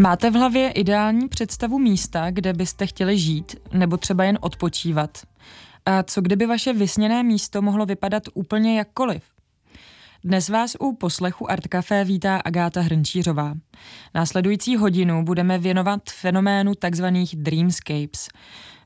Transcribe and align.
Máte 0.00 0.30
v 0.30 0.34
hlavě 0.34 0.70
ideální 0.70 1.28
představu 1.28 1.78
místa, 1.78 2.30
kde 2.30 2.52
byste 2.52 2.86
chtěli 2.86 3.18
žít, 3.18 3.56
nebo 3.72 3.96
třeba 3.96 4.24
jen 4.24 4.38
odpočívat? 4.40 5.18
A 5.86 6.02
co 6.02 6.20
kdyby 6.20 6.46
vaše 6.46 6.72
vysněné 6.72 7.22
místo 7.22 7.62
mohlo 7.62 7.86
vypadat 7.86 8.22
úplně 8.34 8.78
jakkoliv? 8.78 9.22
Dnes 10.24 10.48
vás 10.48 10.76
u 10.80 10.96
poslechu 10.96 11.50
Art 11.50 11.68
Café 11.68 12.04
vítá 12.04 12.36
Agáta 12.36 12.80
Hrnčířová. 12.80 13.54
Následující 14.14 14.76
hodinu 14.76 15.24
budeme 15.24 15.58
věnovat 15.58 16.00
fenoménu 16.10 16.72
tzv. 16.74 17.06
dreamscapes. 17.34 18.28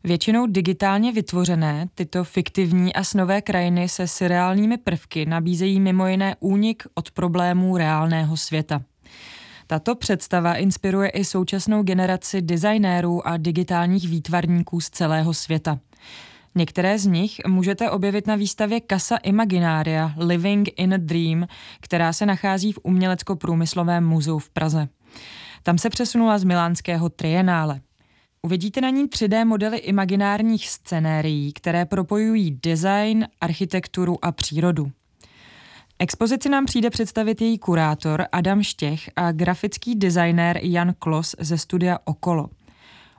Většinou 0.04 0.46
digitálně 0.46 1.12
vytvořené, 1.12 1.86
tyto 1.94 2.24
fiktivní 2.24 2.94
a 2.94 3.04
snové 3.04 3.42
krajiny 3.42 3.88
se 3.88 4.08
seriálními 4.08 4.76
prvky 4.76 5.26
nabízejí 5.26 5.80
mimo 5.80 6.06
jiné 6.06 6.36
únik 6.40 6.82
od 6.94 7.10
problémů 7.10 7.76
reálného 7.76 8.36
světa. 8.36 8.82
Tato 9.72 9.94
představa 9.94 10.54
inspiruje 10.54 11.08
i 11.08 11.24
současnou 11.24 11.82
generaci 11.82 12.42
designérů 12.42 13.26
a 13.26 13.36
digitálních 13.36 14.08
výtvarníků 14.08 14.80
z 14.80 14.90
celého 14.90 15.34
světa. 15.34 15.78
Některé 16.54 16.98
z 16.98 17.06
nich 17.06 17.40
můžete 17.46 17.90
objevit 17.90 18.26
na 18.26 18.36
výstavě 18.36 18.80
Casa 18.90 19.16
Imaginaria 19.16 20.14
Living 20.16 20.68
in 20.76 20.94
a 20.94 20.96
Dream, 20.96 21.46
která 21.80 22.12
se 22.12 22.26
nachází 22.26 22.72
v 22.72 22.78
Umělecko-průmyslovém 22.82 24.06
muzeu 24.06 24.38
v 24.38 24.50
Praze. 24.50 24.88
Tam 25.62 25.78
se 25.78 25.90
přesunula 25.90 26.38
z 26.38 26.44
milánského 26.44 27.08
trienále. 27.08 27.80
Uvidíte 28.42 28.80
na 28.80 28.90
ní 28.90 29.06
3D 29.06 29.46
modely 29.46 29.78
imaginárních 29.78 30.68
scenérií, 30.68 31.52
které 31.52 31.84
propojují 31.84 32.58
design, 32.62 33.26
architekturu 33.40 34.24
a 34.24 34.32
přírodu. 34.32 34.92
Expozici 36.02 36.48
nám 36.48 36.64
přijde 36.64 36.90
představit 36.90 37.40
její 37.40 37.58
kurátor 37.58 38.24
Adam 38.32 38.62
Štěch 38.62 39.10
a 39.16 39.32
grafický 39.32 39.94
designér 39.94 40.58
Jan 40.62 40.94
Klos 40.98 41.34
ze 41.38 41.58
studia 41.58 41.98
Okolo. 42.04 42.48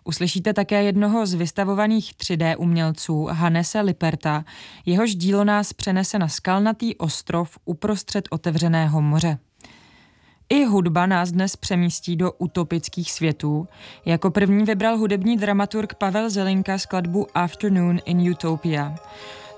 Uslyšíte 0.04 0.54
také 0.54 0.84
jednoho 0.84 1.26
z 1.26 1.34
vystavovaných 1.34 2.14
3D 2.14 2.56
umělců, 2.58 3.28
Hanese 3.32 3.82
Liperta, 3.82 4.46
jehož 4.86 5.16
dílo 5.16 5.44
nás 5.44 5.74
přenese 5.74 6.20
na 6.20 6.28
skalnatý 6.28 6.96
ostrov 6.96 7.58
uprostřed 7.66 8.28
otevřeného 8.32 9.02
moře. 9.02 9.38
I 10.50 10.66
hudba 10.66 11.06
nás 11.06 11.32
dnes 11.32 11.56
přemístí 11.56 12.16
do 12.16 12.32
utopických 12.32 13.12
světů. 13.12 13.68
Jako 14.06 14.32
první 14.32 14.64
vybral 14.64 14.98
hudební 14.98 15.38
dramaturg 15.38 15.96
Pavel 15.96 16.30
Zelinka 16.30 16.78
skladbu 16.78 17.28
Afternoon 17.36 18.00
in 18.06 18.32
Utopia. 18.32 18.96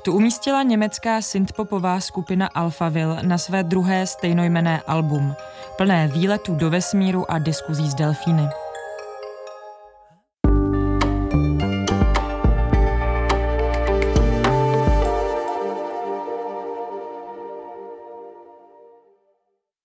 Tu 0.06 0.14
umístila 0.14 0.64
německá 0.64 1.22
synthpopová 1.22 2.00
skupina 2.00 2.48
Alphaville 2.48 3.24
na 3.24 3.38
své 3.38 3.64
druhé 3.64 4.08
stejnojmené 4.08 4.82
album, 4.88 5.36
plné 5.78 6.08
výletů 6.08 6.56
do 6.56 6.70
vesmíru 6.70 7.32
a 7.32 7.40
diskuzí 7.40 7.90
s 7.90 7.96
delfíny. 7.96 8.48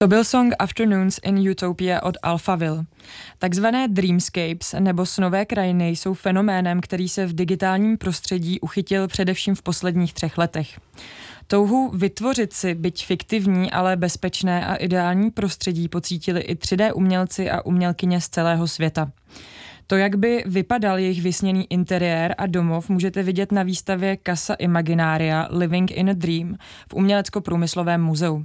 To 0.02 0.08
byl 0.08 0.24
song 0.24 0.54
Afternoons 0.58 1.20
in 1.22 1.50
Utopia 1.50 2.02
od 2.02 2.16
Alphaville. 2.22 2.84
Takzvané 3.38 3.88
dreamscapes 3.88 4.74
nebo 4.78 5.06
snové 5.06 5.44
krajiny 5.44 5.88
jsou 5.88 6.14
fenoménem, 6.14 6.80
který 6.80 7.08
se 7.08 7.26
v 7.26 7.34
digitálním 7.34 7.98
prostředí 7.98 8.60
uchytil 8.60 9.08
především 9.08 9.54
v 9.54 9.62
posledních 9.62 10.14
třech 10.14 10.38
letech. 10.38 10.80
Touhu 11.46 11.90
vytvořit 11.90 12.52
si, 12.52 12.74
byť 12.74 13.06
fiktivní, 13.06 13.70
ale 13.70 13.96
bezpečné 13.96 14.66
a 14.66 14.74
ideální 14.74 15.30
prostředí 15.30 15.88
pocítili 15.88 16.40
i 16.40 16.54
3D 16.54 16.92
umělci 16.94 17.50
a 17.50 17.66
umělkyně 17.66 18.20
z 18.20 18.28
celého 18.28 18.68
světa. 18.68 19.10
To, 19.86 19.96
jak 19.96 20.16
by 20.16 20.44
vypadal 20.46 20.98
jejich 20.98 21.22
vysněný 21.22 21.66
interiér 21.70 22.34
a 22.38 22.46
domov, 22.46 22.88
můžete 22.88 23.22
vidět 23.22 23.52
na 23.52 23.62
výstavě 23.62 24.18
Casa 24.26 24.54
Imaginaria 24.54 25.48
Living 25.50 25.90
in 25.90 26.10
a 26.10 26.12
Dream 26.12 26.56
v 26.88 26.94
Umělecko-průmyslovém 26.94 28.02
muzeu. 28.02 28.44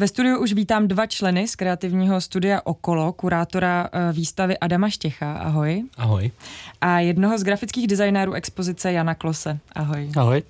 Ve 0.00 0.08
studiu 0.08 0.38
už 0.38 0.52
vítám 0.52 0.88
dva 0.88 1.06
členy 1.06 1.48
z 1.48 1.56
kreativního 1.56 2.20
studia 2.20 2.60
Okolo, 2.64 3.12
kurátora 3.12 3.88
eh, 3.92 4.12
výstavy 4.12 4.58
Adama 4.58 4.90
Štěcha. 4.90 5.32
Ahoj. 5.32 5.84
Ahoj. 5.96 6.30
A 6.80 7.00
jednoho 7.00 7.38
z 7.38 7.42
grafických 7.42 7.86
designérů 7.86 8.32
expozice 8.32 8.92
Jana 8.92 9.14
Klose. 9.14 9.58
Ahoj. 9.72 10.10
Ahoj. 10.16 10.42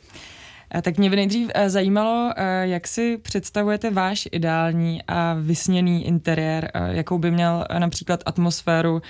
Eh, 0.74 0.82
tak 0.82 0.98
mě 0.98 1.10
by 1.10 1.16
nejdřív 1.16 1.50
eh, 1.54 1.70
zajímalo, 1.70 2.32
jak 2.62 2.88
si 2.88 3.18
představujete 3.18 3.90
váš 3.90 4.28
ideální 4.32 5.02
a 5.08 5.36
vysněný 5.40 6.06
interiér, 6.06 6.70
jakou 6.90 7.18
by 7.18 7.30
měl 7.30 7.64
například 7.78 8.22
atmosféru, 8.26 9.02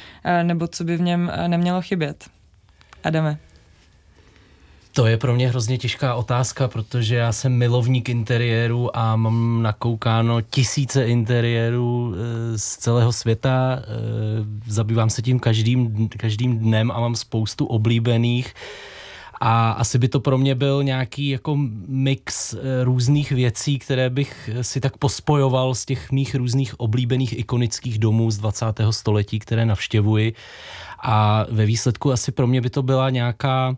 nebo 0.42 0.66
co 0.66 0.84
by 0.84 0.96
v 0.96 1.00
něm 1.00 1.32
nemělo 1.46 1.82
chybět. 1.82 2.24
Adame. 3.04 3.38
To 4.92 5.06
je 5.06 5.16
pro 5.16 5.34
mě 5.34 5.48
hrozně 5.48 5.78
těžká 5.78 6.14
otázka, 6.14 6.68
protože 6.68 7.16
já 7.16 7.32
jsem 7.32 7.52
milovník 7.52 8.08
interiéru 8.08 8.96
a 8.96 9.16
mám 9.16 9.62
nakoukáno 9.62 10.40
tisíce 10.40 11.04
interiérů 11.04 12.14
eh, 12.14 12.58
z 12.58 12.76
celého 12.76 13.12
světa. 13.12 13.78
Eh, 13.78 13.84
zabývám 14.66 15.10
se 15.10 15.22
tím 15.22 15.40
každým, 15.40 16.08
každým 16.08 16.58
dnem 16.58 16.90
a 16.90 17.00
mám 17.00 17.16
spoustu 17.16 17.66
oblíbených. 17.66 18.54
A 19.40 19.70
asi 19.70 19.98
by 19.98 20.08
to 20.08 20.20
pro 20.20 20.38
mě 20.38 20.54
byl 20.54 20.82
nějaký 20.82 21.28
jako 21.28 21.56
mix 21.86 22.54
eh, 22.54 22.84
různých 22.84 23.32
věcí, 23.32 23.78
které 23.78 24.10
bych 24.10 24.50
si 24.62 24.80
tak 24.80 24.96
pospojoval 24.96 25.74
z 25.74 25.84
těch 25.84 26.12
mých 26.12 26.34
různých 26.34 26.80
oblíbených 26.80 27.38
ikonických 27.38 27.98
domů 27.98 28.30
z 28.30 28.38
20. 28.38 28.66
století, 28.90 29.38
které 29.38 29.66
navštěvuji. 29.66 30.34
A 31.02 31.46
ve 31.50 31.66
výsledku 31.66 32.12
asi 32.12 32.32
pro 32.32 32.46
mě 32.46 32.60
by 32.60 32.70
to 32.70 32.82
byla 32.82 33.10
nějaká 33.10 33.76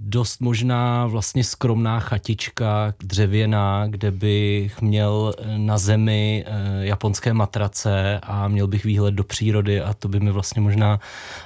dost 0.00 0.40
možná 0.40 1.06
vlastně 1.06 1.44
skromná 1.44 2.00
chatička 2.00 2.94
dřevěná, 3.04 3.86
kde 3.86 4.10
bych 4.10 4.82
měl 4.82 5.34
eh, 5.38 5.58
na 5.58 5.78
zemi 5.78 6.44
eh, 6.46 6.86
japonské 6.86 7.34
matrace 7.34 8.20
a 8.22 8.48
měl 8.48 8.66
bych 8.66 8.84
výhled 8.84 9.14
do 9.14 9.24
přírody 9.24 9.80
a 9.80 9.94
to 9.94 10.08
by 10.08 10.20
mi 10.20 10.32
vlastně 10.32 10.62
možná 10.62 11.00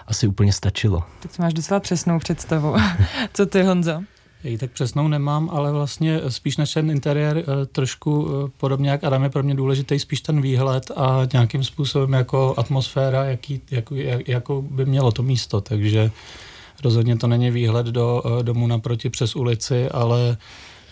asi 0.07 0.27
úplně 0.27 0.53
stačilo. 0.53 1.03
Tak 1.21 1.39
máš 1.39 1.55
docela 1.55 1.81
přesnou 1.81 2.19
představu. 2.19 2.75
Co 3.35 3.47
ty, 3.47 3.63
Honzo? 3.63 4.03
Jej 4.45 4.59
tak 4.59 4.71
přesnou 4.71 5.09
nemám, 5.09 5.51
ale 5.53 5.73
vlastně 5.73 6.21
spíš 6.29 6.57
než 6.57 6.73
ten 6.73 6.91
interiér, 6.91 7.45
trošku 7.73 8.29
podobně 8.57 8.91
jak 8.91 9.05
Adam 9.05 9.23
je 9.23 9.31
pro 9.31 9.43
mě 9.43 9.55
důležitý 9.55 9.99
spíš 9.99 10.21
ten 10.21 10.41
výhled 10.41 10.91
a 10.97 11.29
nějakým 11.33 11.65
způsobem 11.65 12.13
jako 12.13 12.55
atmosféra, 12.57 13.25
jaký, 13.25 13.61
jako, 13.71 13.95
jak, 13.95 14.29
jako 14.29 14.63
by 14.63 14.87
mělo 14.87 15.13
to 15.13 15.23
místo, 15.23 15.61
takže 15.61 16.11
Rozhodně 16.85 17.17
to 17.17 17.27
není 17.27 17.51
výhled 17.51 17.87
do 17.87 18.23
eh, 18.25 18.43
domu 18.43 18.67
naproti 18.67 19.11
přes 19.11 19.37
ulici, 19.37 19.89
ale 19.89 20.37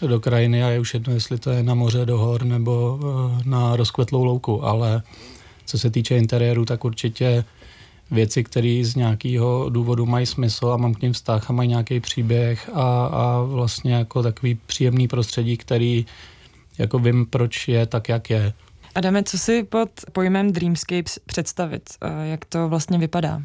do 0.07 0.21
krajiny 0.21 0.65
a 0.65 0.69
je 0.69 0.81
už 0.81 0.95
jedno, 0.95 1.15
jestli 1.15 1.39
to 1.39 1.51
je 1.51 1.63
na 1.63 1.75
moře, 1.75 2.07
do 2.07 2.19
hor 2.19 2.45
nebo 2.45 3.01
eh, 3.03 3.43
na 3.45 3.77
rozkvetlou 3.77 4.25
louku, 4.25 4.65
ale 4.65 5.03
co 5.67 5.79
se 5.79 5.91
týče 5.91 6.17
interiéru, 6.17 6.65
tak 6.65 6.85
určitě 6.85 7.45
věci, 8.11 8.45
které 8.45 8.83
z 8.85 8.95
nějakého 8.95 9.69
důvodu 9.69 10.07
mají 10.07 10.27
smysl 10.27 10.67
a 10.67 10.77
mám 10.77 10.95
k 10.95 11.03
ním 11.03 11.13
vztah 11.13 11.51
a 11.51 11.53
mají 11.53 11.69
nějaký 11.69 12.01
příběh 12.01 12.71
a, 12.75 13.07
a 13.07 13.43
vlastně 13.43 13.95
jako 13.95 14.23
takový 14.23 14.55
příjemný 14.55 15.09
prostředí, 15.09 15.57
který 15.57 16.07
jako 16.79 16.99
vím, 16.99 17.27
proč 17.27 17.69
je 17.69 17.87
tak, 17.87 18.09
jak 18.09 18.31
je. 18.31 18.53
Adame, 18.95 19.23
co 19.23 19.39
si 19.39 19.63
pod 19.63 19.91
pojmem 20.13 20.53
Dreamscapes 20.53 21.19
představit? 21.27 21.83
Eh, 22.03 22.29
jak 22.29 22.45
to 22.45 22.69
vlastně 22.69 22.99
vypadá? 22.99 23.43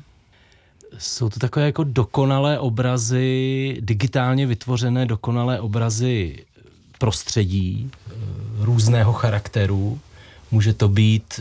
Jsou 0.97 1.29
to 1.29 1.39
takové 1.39 1.65
jako 1.65 1.83
dokonalé 1.83 2.59
obrazy, 2.59 3.77
digitálně 3.79 4.45
vytvořené 4.45 5.05
dokonalé 5.05 5.59
obrazy 5.59 6.45
prostředí 6.97 7.91
eh, 7.91 8.13
různého 8.59 9.13
charakteru. 9.13 9.99
Může 10.51 10.73
to 10.73 10.87
být 10.87 11.39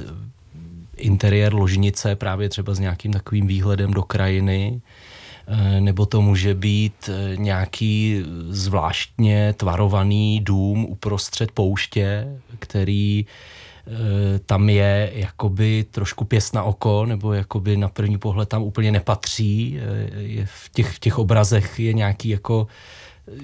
interiér 0.97 1.55
ložnice 1.55 2.17
právě 2.17 2.49
třeba 2.49 2.75
s 2.75 2.79
nějakým 2.79 3.13
takovým 3.13 3.47
výhledem 3.47 3.91
do 3.91 4.03
krajiny, 4.03 4.81
eh, 5.47 5.81
nebo 5.81 6.07
to 6.07 6.23
může 6.23 6.55
být 6.55 7.11
eh, 7.13 7.37
nějaký 7.37 8.23
zvláštně 8.49 9.55
tvarovaný 9.57 10.41
dům 10.41 10.85
uprostřed 10.85 11.51
pouště, 11.53 12.39
který 12.59 13.27
Eh, 13.27 13.56
tam 14.47 14.69
je 14.69 15.13
jakoby 15.15 15.85
trošku 15.91 16.25
pěst 16.25 16.55
na 16.55 16.63
oko, 16.63 17.07
nebo 17.07 17.33
jakoby 17.33 17.77
na 17.77 17.89
první 17.89 18.19
pohled 18.19 18.49
tam 18.49 18.63
úplně 18.63 18.93
nepatří. 18.93 19.79
Eh, 19.79 20.23
je 20.23 20.47
v 20.47 20.69
těch, 20.73 20.95
v 20.95 20.99
těch 20.99 21.19
obrazech 21.19 21.81
je 21.81 21.93
nějaký 21.93 22.29
jako 22.29 22.67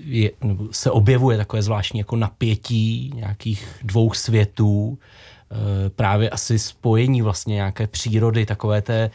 je, 0.04 0.30
nebo 0.44 0.68
se 0.70 0.90
objevuje 0.90 1.36
takové 1.36 1.62
zvláštní 1.62 1.98
jako 1.98 2.16
napětí 2.16 3.12
nějakých 3.14 3.66
dvou 3.82 4.12
světů, 4.12 4.98
eh, 4.98 5.90
právě 5.90 6.30
asi 6.30 6.58
spojení 6.58 7.22
vlastně 7.22 7.54
nějaké 7.54 7.86
přírody, 7.86 8.46
takové 8.46 8.82
té, 8.82 9.10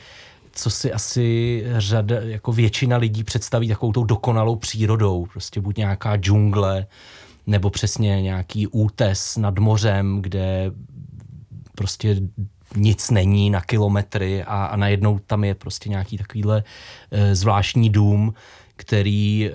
co 0.51 0.69
si 0.69 0.93
asi 0.93 1.63
řada, 1.77 2.15
jako 2.19 2.51
většina 2.51 2.97
lidí 2.97 3.23
představí 3.23 3.67
takovou 3.67 3.91
tou 3.91 4.03
dokonalou 4.03 4.55
přírodou, 4.55 5.25
prostě 5.25 5.61
buď 5.61 5.77
nějaká 5.77 6.17
džungle, 6.17 6.85
nebo 7.47 7.69
přesně 7.69 8.21
nějaký 8.21 8.67
útes 8.67 9.37
nad 9.37 9.59
mořem, 9.59 10.21
kde 10.21 10.71
prostě 11.77 12.15
nic 12.75 13.09
není 13.11 13.49
na 13.49 13.61
kilometry 13.61 14.43
a, 14.43 14.65
a 14.65 14.75
najednou 14.75 15.19
tam 15.19 15.43
je 15.43 15.55
prostě 15.55 15.89
nějaký 15.89 16.17
takovýhle 16.17 16.63
e, 17.11 17.35
zvláštní 17.35 17.89
dům, 17.89 18.33
který 18.75 19.47
e, 19.47 19.51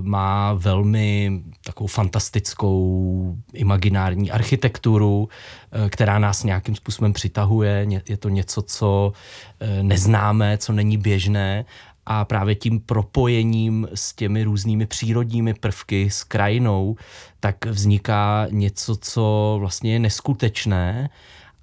má 0.00 0.52
velmi 0.52 1.42
takovou 1.64 1.86
fantastickou 1.86 3.36
imaginární 3.52 4.30
architekturu, 4.30 5.28
e, 5.72 5.90
která 5.90 6.18
nás 6.18 6.44
nějakým 6.44 6.74
způsobem 6.74 7.12
přitahuje. 7.12 7.86
Je 8.08 8.16
to 8.16 8.28
něco, 8.28 8.62
co 8.62 9.12
e, 9.60 9.82
neznáme, 9.82 10.58
co 10.58 10.72
není 10.72 10.96
běžné 10.96 11.64
a 12.06 12.24
právě 12.24 12.54
tím 12.54 12.80
propojením 12.80 13.88
s 13.94 14.12
těmi 14.12 14.44
různými 14.44 14.86
přírodními 14.86 15.54
prvky, 15.54 16.10
s 16.10 16.24
krajinou, 16.24 16.96
tak 17.40 17.66
vzniká 17.66 18.46
něco, 18.50 18.96
co 18.96 19.56
vlastně 19.60 19.92
je 19.92 19.98
neskutečné, 19.98 21.10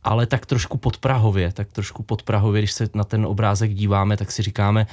ale 0.04 0.26
tak 0.26 0.46
trošku 0.46 0.78
podprahově, 0.78 1.52
tak 1.52 1.72
trošku 1.72 2.04
podprahově, 2.04 2.62
když 2.62 2.72
se 2.72 2.90
na 2.94 3.04
ten 3.04 3.26
obrázek 3.26 3.74
díváme, 3.74 4.18
tak 4.18 4.32
si 4.32 4.42
říkáme, 4.42 4.88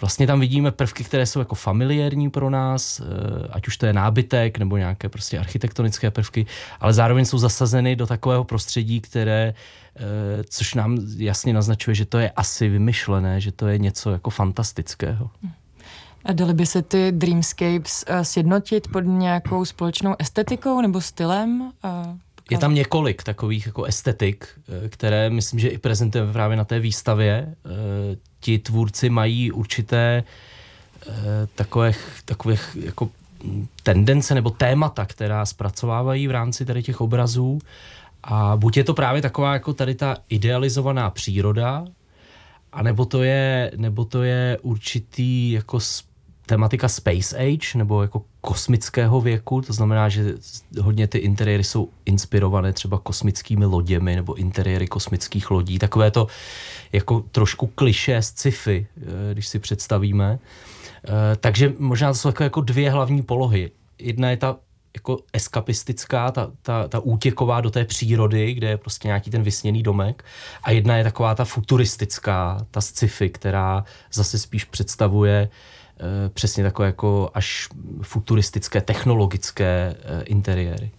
vlastně 0.00 0.26
tam 0.26 0.40
vidíme 0.40 0.70
prvky, 0.70 1.04
které 1.04 1.26
jsou 1.26 1.38
jako 1.38 1.54
familiární 1.54 2.30
pro 2.30 2.50
nás, 2.50 3.00
eh, 3.00 3.48
ať 3.50 3.68
už 3.68 3.76
to 3.76 3.86
je 3.86 3.92
nábytek 3.92 4.58
nebo 4.58 4.76
nějaké 4.76 5.08
prostě 5.08 5.38
architektonické 5.38 6.10
prvky, 6.10 6.46
ale 6.80 6.92
zároveň 6.92 7.24
jsou 7.24 7.38
zasazeny 7.38 7.96
do 7.96 8.06
takového 8.06 8.44
prostředí, 8.44 9.00
které, 9.00 9.54
eh, 9.96 10.00
což 10.48 10.74
nám 10.74 10.98
jasně 11.16 11.52
naznačuje, 11.52 11.94
že 11.94 12.04
to 12.04 12.18
je 12.18 12.30
asi 12.30 12.68
vymyšlené, 12.68 13.40
že 13.40 13.52
to 13.52 13.66
je 13.66 13.78
něco 13.78 14.10
jako 14.10 14.30
fantastického. 14.30 15.30
A 16.24 16.32
dali 16.32 16.54
by 16.54 16.66
se 16.66 16.82
ty 16.82 17.12
dreamscapes 17.12 18.04
uh, 18.10 18.20
sjednotit 18.20 18.88
pod 18.88 19.00
nějakou 19.00 19.64
společnou 19.64 20.14
estetikou 20.18 20.80
nebo 20.80 21.00
stylem? 21.00 21.72
Je 22.50 22.58
tam 22.58 22.74
několik 22.74 23.22
takových 23.22 23.66
jako 23.66 23.84
estetik, 23.84 24.48
které 24.88 25.30
myslím, 25.30 25.60
že 25.60 25.68
i 25.68 25.78
prezentujeme 25.78 26.32
právě 26.32 26.56
na 26.56 26.64
té 26.64 26.80
výstavě 26.80 27.54
ti 28.40 28.58
tvůrci 28.58 29.10
mají 29.10 29.52
určité 29.52 30.24
eh, 31.08 31.12
takových, 31.54 31.98
takových 32.24 32.76
jako 32.84 33.10
tendence 33.82 34.34
nebo 34.34 34.50
témata, 34.50 35.06
která 35.06 35.46
zpracovávají 35.46 36.28
v 36.28 36.30
rámci 36.30 36.64
tady 36.64 36.82
těch 36.82 37.00
obrazů. 37.00 37.58
A 38.22 38.56
buď 38.56 38.76
je 38.76 38.84
to 38.84 38.94
právě 38.94 39.22
taková 39.22 39.52
jako 39.52 39.72
tady 39.72 39.94
ta 39.94 40.16
idealizovaná 40.28 41.10
příroda, 41.10 41.84
a 42.72 42.82
nebo 42.82 43.04
to 43.04 43.22
je, 43.22 43.72
nebo 43.76 44.04
to 44.04 44.22
je 44.22 44.58
určitý 44.62 45.52
jako 45.52 45.78
tematika 46.46 46.88
space 46.88 47.36
age, 47.36 47.78
nebo 47.78 48.02
jako 48.02 48.22
kosmického 48.46 49.20
věku, 49.20 49.60
to 49.60 49.72
znamená, 49.72 50.08
že 50.08 50.34
hodně 50.80 51.06
ty 51.06 51.18
interiéry 51.18 51.64
jsou 51.64 51.88
inspirované 52.04 52.72
třeba 52.72 52.98
kosmickými 52.98 53.64
loděmi 53.64 54.16
nebo 54.16 54.34
interiéry 54.34 54.86
kosmických 54.86 55.50
lodí, 55.50 55.78
takové 55.78 56.10
to 56.10 56.26
jako 56.92 57.24
trošku 57.32 57.66
kliše 57.66 58.22
z 58.22 58.26
sci-fi, 58.26 58.86
eh, 58.96 59.34
když 59.34 59.48
si 59.48 59.58
představíme. 59.58 60.38
Eh, 60.38 61.36
takže 61.36 61.74
možná 61.78 62.12
to 62.12 62.14
jsou 62.14 62.28
takové 62.28 62.44
jako 62.44 62.60
dvě 62.60 62.90
hlavní 62.90 63.22
polohy. 63.22 63.70
Jedna 63.98 64.30
je 64.30 64.36
ta 64.36 64.56
jako 64.96 65.18
eskapistická, 65.32 66.30
ta, 66.30 66.50
ta, 66.62 66.88
ta 66.88 66.98
útěková 66.98 67.60
do 67.60 67.70
té 67.70 67.84
přírody, 67.84 68.54
kde 68.54 68.68
je 68.68 68.76
prostě 68.76 69.08
nějaký 69.08 69.30
ten 69.30 69.42
vysněný 69.42 69.82
domek 69.82 70.24
a 70.62 70.70
jedna 70.70 70.96
je 70.96 71.04
taková 71.04 71.34
ta 71.34 71.44
futuristická, 71.44 72.66
ta 72.70 72.80
sci-fi, 72.80 73.30
která 73.30 73.84
zase 74.12 74.38
spíš 74.38 74.64
představuje 74.64 75.36
e, 75.36 75.48
přesně 76.28 76.64
takové 76.64 76.86
jako 76.86 77.30
až 77.34 77.68
futuristické, 78.02 78.80
technologické 78.80 79.96
e, 80.04 80.22
interiéry. 80.22 80.90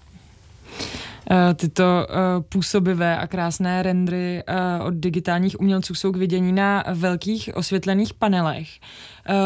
Eh, 1.32 1.54
tyto 1.54 1.84
eh, 1.84 2.16
působivé 2.50 3.18
a 3.18 3.28
krásné 3.28 3.84
rendry 3.84 4.44
eh, 4.48 4.84
od 4.84 4.94
digitálních 4.94 5.60
umělců 5.60 5.96
jsou 5.96 6.12
k 6.12 6.18
vidění 6.18 6.54
na 6.54 6.84
velkých 6.94 7.50
osvětlených 7.54 8.14
panelech. 8.14 8.68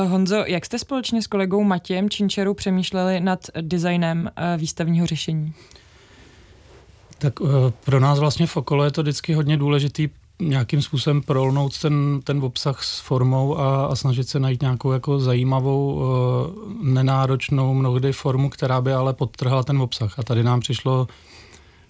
Honzo, 0.08 0.44
jak 0.48 0.66
jste 0.66 0.80
společně 0.80 1.22
s 1.22 1.28
kolegou 1.28 1.64
Matějem 1.64 2.10
Činčerou 2.10 2.54
přemýšleli 2.54 3.20
nad 3.20 3.40
designem 3.62 4.32
výstavního 4.58 5.08
řešení? 5.08 5.54
Tak 7.18 7.34
pro 7.86 8.00
nás 8.00 8.20
vlastně 8.20 8.48
v 8.48 8.58
okolo 8.58 8.84
je 8.84 8.92
to 8.92 9.02
vždycky 9.02 9.34
hodně 9.34 9.58
důležitý 9.58 10.10
nějakým 10.42 10.82
způsobem 10.82 11.22
prolnout 11.22 11.80
ten, 11.80 12.20
ten 12.24 12.44
obsah 12.44 12.84
s 12.84 13.00
formou 13.00 13.60
a, 13.60 13.86
a 13.86 13.96
snažit 13.96 14.30
se 14.30 14.40
najít 14.40 14.62
nějakou 14.62 14.92
jako 14.92 15.20
zajímavou, 15.20 16.04
nenáročnou 16.82 17.74
mnohdy 17.74 18.14
formu, 18.14 18.50
která 18.50 18.82
by 18.82 18.94
ale 18.94 19.14
podtrhla 19.14 19.64
ten 19.64 19.82
obsah. 19.82 20.20
A 20.20 20.24
tady 20.24 20.44
nám 20.44 20.60
přišlo 20.60 21.08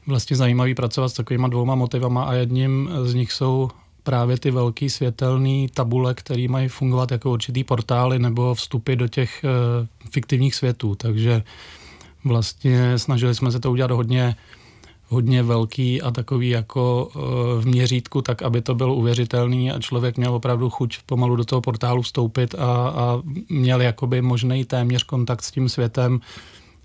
vlastně 0.08 0.36
zajímavý 0.36 0.76
pracovat 0.76 1.10
s 1.10 1.14
takovýma 1.14 1.48
dvouma 1.48 1.76
motivama 1.76 2.24
a 2.24 2.34
jedním 2.34 2.90
z 3.04 3.14
nich 3.14 3.32
jsou 3.32 3.70
právě 4.04 4.38
ty 4.38 4.52
velký 4.52 4.90
světelný 4.90 5.70
tabule, 5.74 6.14
které 6.14 6.48
mají 6.50 6.68
fungovat 6.68 7.12
jako 7.12 7.32
určitý 7.32 7.64
portály 7.64 8.20
nebo 8.20 8.56
vstupy 8.56 8.96
do 8.96 9.08
těch 9.08 9.44
uh, 9.44 9.88
fiktivních 10.12 10.56
světů. 10.56 10.96
Takže 10.96 11.44
vlastně 12.26 13.00
snažili 13.00 13.36
jsme 13.36 13.52
se 13.52 13.60
to 13.60 13.72
udělat 13.72 13.92
hodně 13.92 14.36
hodně 15.12 15.44
velký 15.44 16.02
a 16.02 16.12
takový 16.12 16.50
jako 16.50 17.12
uh, 17.16 17.22
v 17.62 17.66
měřítku, 17.66 18.22
tak 18.22 18.42
aby 18.42 18.62
to 18.62 18.76
bylo 18.76 18.96
uvěřitelný 18.96 19.72
a 19.72 19.80
člověk 19.80 20.18
měl 20.18 20.34
opravdu 20.34 20.70
chuť 20.70 20.98
pomalu 21.06 21.36
do 21.36 21.46
toho 21.46 21.62
portálu 21.62 22.02
vstoupit 22.02 22.56
a, 22.56 22.66
a 22.90 23.22
měl 23.50 23.82
jakoby 23.82 24.22
možný 24.22 24.66
téměř 24.66 25.04
kontakt 25.04 25.42
s 25.42 25.52
tím 25.52 25.70
světem, 25.70 26.20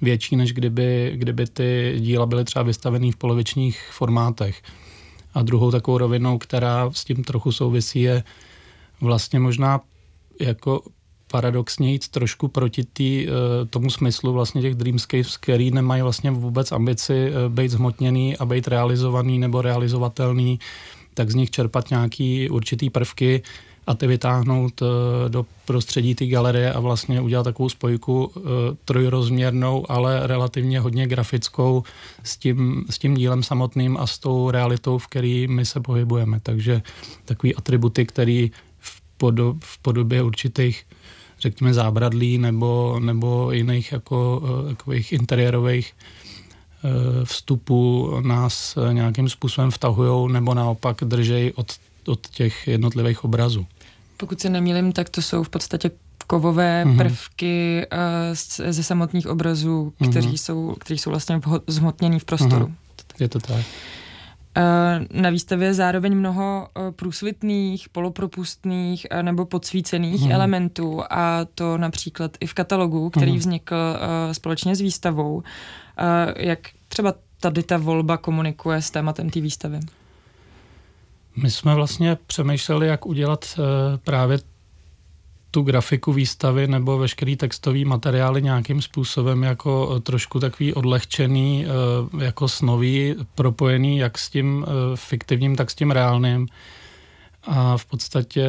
větší, 0.01 0.37
než 0.37 0.53
kdyby, 0.53 1.13
kdyby 1.15 1.47
ty 1.47 1.97
díla 1.99 2.27
byly 2.27 2.45
třeba 2.45 2.63
vystavené 2.63 3.13
v 3.13 3.17
polovičních 3.17 3.81
formátech. 3.93 4.63
A 5.35 5.43
druhou 5.43 5.71
takovou 5.71 5.99
rovinou, 5.99 6.39
která 6.39 6.91
s 6.93 7.05
tím 7.05 7.25
trochu 7.25 7.53
souvisí, 7.53 8.01
je 8.01 8.25
vlastně 9.01 9.39
možná 9.39 9.81
jako 10.41 10.83
paradoxně 11.37 11.93
jít 11.93 12.09
trošku 12.09 12.49
proti 12.49 12.85
tý, 12.93 13.29
eh, 13.29 13.31
tomu 13.67 13.91
smyslu 13.91 14.33
vlastně 14.33 14.63
těch 14.63 14.75
dreamscapes, 14.75 15.37
který 15.37 15.71
nemají 15.71 16.03
vlastně 16.03 16.31
vůbec 16.31 16.73
ambici 16.73 17.13
eh, 17.13 17.49
být 17.49 17.71
zhmotněný 17.71 18.37
a 18.37 18.45
být 18.45 18.69
realizovaný 18.69 19.39
nebo 19.39 19.63
realizovatelný, 19.63 20.59
tak 21.15 21.31
z 21.31 21.35
nich 21.35 21.51
čerpat 21.51 21.91
nějaký 21.91 22.51
určitý 22.51 22.91
prvky, 22.91 23.43
a 23.87 23.95
ty 23.95 24.07
vytáhnout 24.07 24.83
eh, 24.83 25.29
do 25.29 25.47
prostředí 25.65 26.15
ty 26.15 26.27
galerie 26.27 26.73
a 26.73 26.81
vlastně 26.81 27.21
udělat 27.21 27.43
takovou 27.45 27.69
spojku 27.69 28.33
trojrozměrnou, 28.85 29.85
ale 29.89 30.27
relativně 30.27 30.81
hodně 30.81 31.07
grafickou 31.07 31.83
s 32.25 32.37
tím, 32.37 32.85
s 32.91 32.99
tím 32.99 33.15
dílem 33.15 33.43
samotným 33.43 33.97
a 33.97 34.07
s 34.07 34.19
tou 34.19 34.51
realitou, 34.51 34.99
v 34.99 35.07
který 35.07 35.49
my 35.49 35.65
se 35.65 35.81
pohybujeme. 35.81 36.41
Takže 36.41 36.83
takový 37.25 37.55
atributy, 37.55 38.07
které 38.07 38.49
v, 38.79 38.93
podob, 39.17 39.57
v 39.61 39.79
podobě 39.79 40.23
určitých 40.23 40.85
řekněme 41.49 41.75
zábradlí 41.75 42.39
nebo, 42.39 43.01
nebo 43.01 43.53
jiných 43.53 43.93
jako 43.93 44.43
eh, 44.45 44.69
takových 44.75 45.13
interiérových 45.13 45.93
vstupů 47.25 48.13
nás 48.21 48.79
nějakým 48.93 49.29
způsobem 49.29 49.71
vtahují 49.71 50.33
nebo 50.33 50.55
naopak 50.55 50.97
držej 51.05 51.53
od, 51.57 51.73
od 52.07 52.27
těch 52.27 52.69
jednotlivých 52.69 53.25
obrazů. 53.25 53.67
Pokud 54.17 54.41
se 54.41 54.51
nemýlím, 54.51 54.93
tak 54.93 55.09
to 55.09 55.23
jsou 55.23 55.43
v 55.43 55.49
podstatě 55.49 55.91
kovové 56.27 56.85
mm-hmm. 56.85 56.97
prvky 56.97 57.87
uh, 57.93 58.71
ze 58.73 58.83
samotných 58.83 59.27
obrazů, 59.27 59.93
kteří, 60.11 60.29
mm-hmm. 60.29 60.37
jsou, 60.37 60.77
kteří 60.81 60.99
jsou 60.99 61.11
vlastně 61.11 61.41
zhmotněný 61.67 62.19
v 62.19 62.25
prostoru. 62.25 62.67
Mm-hmm. 62.67 63.21
Je 63.21 63.29
to 63.29 63.39
tak. 63.39 63.65
Uh, 64.57 65.21
na 65.21 65.31
výstavě 65.31 65.69
je 65.69 65.75
zároveň 65.75 66.15
mnoho 66.15 66.69
uh, 66.77 66.91
průsvitných, 66.91 67.89
polopropustných 67.89 69.07
uh, 69.13 69.23
nebo 69.23 69.47
podsvícených 69.47 70.25
mm. 70.25 70.33
elementů 70.33 71.03
a 71.11 71.45
to 71.55 71.79
například 71.79 72.37
i 72.41 72.47
v 72.47 72.55
katalogu, 72.55 73.11
který 73.11 73.33
mm. 73.33 73.39
vznikl 73.39 73.77
společně 74.33 74.77
s 74.77 74.81
výstavou. 74.81 75.43
Jak 76.37 76.59
třeba 76.89 77.15
tady 77.41 77.63
ta 77.63 77.77
volba 77.77 78.17
komunikuje 78.17 78.83
s 78.83 78.91
tématem 78.91 79.31
té 79.31 79.41
výstavy? 79.41 79.81
My 81.37 81.51
jsme 81.51 81.75
vlastně 81.75 82.19
přemýšleli, 82.27 82.87
jak 82.87 83.07
udělat 83.07 83.61
právě 84.05 84.39
tu 85.57 85.63
grafiku 85.63 86.13
výstavy 86.13 86.67
nebo 86.67 86.99
veškerý 86.99 87.37
textový 87.37 87.85
materiály 87.85 88.43
nějakým 88.43 88.83
způsobem 88.83 89.43
jako 89.43 89.87
uh, 89.87 89.99
trošku 89.99 90.41
takový 90.41 90.75
odlehčený, 90.75 91.67
uh, 92.13 92.23
jako 92.23 92.49
snový, 92.49 93.15
propojený 93.35 93.99
jak 93.99 94.19
s 94.19 94.31
tím 94.31 94.67
fiktivním, 94.95 95.57
tak 95.57 95.71
s 95.71 95.75
tím 95.75 95.91
reálným. 95.91 96.47
A 97.47 97.77
v 97.77 97.85
podstatě 97.87 98.49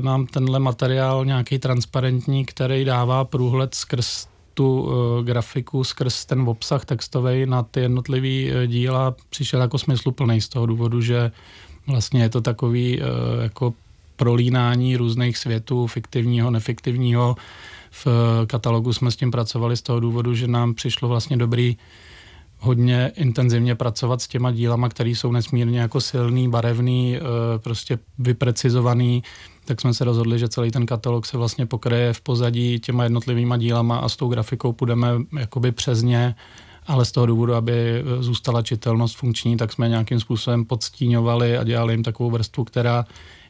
nám 0.00 0.26
tenhle 0.26 0.58
materiál 0.58 1.24
nějaký 1.24 1.58
transparentní, 1.58 2.44
který 2.44 2.84
dává 2.84 3.24
průhled 3.24 3.74
skrz 3.74 4.28
tu 4.54 4.90
grafiku, 5.24 5.84
skrz 5.84 6.24
ten 6.24 6.40
obsah 6.40 6.84
textový 6.84 7.46
na 7.46 7.62
ty 7.62 7.80
jednotlivý 7.80 8.50
díla 8.66 9.14
přišel 9.30 9.60
jako 9.60 9.78
smysluplný 9.78 10.40
z 10.40 10.48
toho 10.48 10.66
důvodu, 10.66 11.00
že 11.00 11.30
Vlastně 11.86 12.22
je 12.22 12.28
to 12.28 12.40
takový 12.40 13.00
jako 13.42 13.74
prolínání 14.16 14.96
různých 14.96 15.38
světů, 15.38 15.86
fiktivního, 15.86 16.50
nefiktivního. 16.50 17.36
V 17.90 18.06
katalogu 18.46 18.92
jsme 18.92 19.10
s 19.10 19.16
tím 19.16 19.30
pracovali 19.30 19.76
z 19.76 19.82
toho 19.82 20.00
důvodu, 20.00 20.34
že 20.34 20.48
nám 20.48 20.74
přišlo 20.74 21.08
vlastně 21.08 21.36
dobrý 21.36 21.76
hodně 22.58 23.12
intenzivně 23.16 23.74
pracovat 23.74 24.22
s 24.22 24.28
těma 24.28 24.50
dílama, 24.50 24.88
které 24.88 25.10
jsou 25.10 25.32
nesmírně 25.32 25.80
jako 25.80 26.00
silný, 26.00 26.48
barevný, 26.48 27.18
prostě 27.58 27.98
vyprecizovaný, 28.18 29.22
tak 29.64 29.80
jsme 29.80 29.94
se 29.94 30.04
rozhodli, 30.04 30.38
že 30.38 30.48
celý 30.48 30.70
ten 30.70 30.86
katalog 30.86 31.26
se 31.26 31.38
vlastně 31.38 31.66
pokryje 31.66 32.12
v 32.12 32.20
pozadí 32.20 32.80
těma 32.80 33.04
jednotlivýma 33.04 33.56
dílama 33.56 33.98
a 33.98 34.08
s 34.08 34.16
tou 34.16 34.28
grafikou 34.28 34.72
půjdeme 34.72 35.08
jakoby 35.38 35.72
přes 35.72 36.02
ně, 36.02 36.34
ale 36.86 37.04
z 37.04 37.12
toho 37.12 37.26
důvodu, 37.26 37.54
aby 37.54 38.04
zůstala 38.20 38.62
čitelnost 38.62 39.16
funkční, 39.16 39.56
tak 39.56 39.72
jsme 39.72 39.88
nějakým 39.88 40.20
způsobem 40.20 40.64
podstíňovali 40.64 41.58
a 41.58 41.64
dělali 41.64 41.94
jim 41.94 42.02
takovou 42.02 42.30
vrstvu, 42.30 42.64
která 42.64 43.04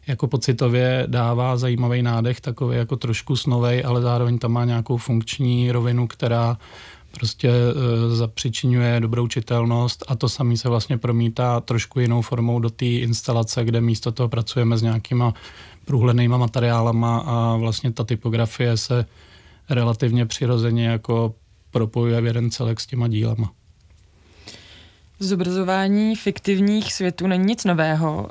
jako 0.07 0.29
pocitově 0.29 1.05
dává 1.07 1.57
zajímavý 1.57 2.03
nádech, 2.03 2.41
takový 2.41 2.77
jako 2.77 2.97
trošku 2.97 3.37
snovej, 3.37 3.83
ale 3.87 4.03
zároveň 4.03 4.39
tam 4.39 4.53
má 4.53 4.65
nějakou 4.65 4.97
funkční 4.97 5.73
rovinu, 5.73 6.07
která 6.07 6.59
prostě 7.11 7.49
e, 7.49 8.17
zapřičinuje 8.17 9.01
dobrou 9.01 9.29
čitelnost 9.29 10.05
a 10.09 10.17
to 10.17 10.29
samý 10.29 10.57
se 10.57 10.69
vlastně 10.69 10.99
promítá 10.99 11.61
trošku 11.61 12.01
jinou 12.01 12.23
formou 12.23 12.61
do 12.61 12.71
té 12.71 12.87
instalace, 12.87 13.65
kde 13.65 13.81
místo 13.81 14.13
toho 14.13 14.29
pracujeme 14.29 14.79
s 14.79 14.83
nějakýma 14.83 15.35
průhlednýma 15.85 16.37
materiálama 16.37 17.19
a 17.19 17.57
vlastně 17.57 17.93
ta 17.93 18.05
typografie 18.05 18.77
se 18.77 19.07
relativně 19.71 20.27
přirozeně 20.27 20.87
jako 20.87 21.35
propojuje 21.71 22.21
v 22.21 22.27
jeden 22.27 22.51
celek 22.51 22.81
s 22.81 22.87
těma 22.87 23.09
dílama. 23.09 23.53
Zobrazování 25.19 26.17
fiktivních 26.17 26.93
světů 26.93 27.27
není 27.27 27.45
nic 27.45 27.65
nového. 27.65 28.31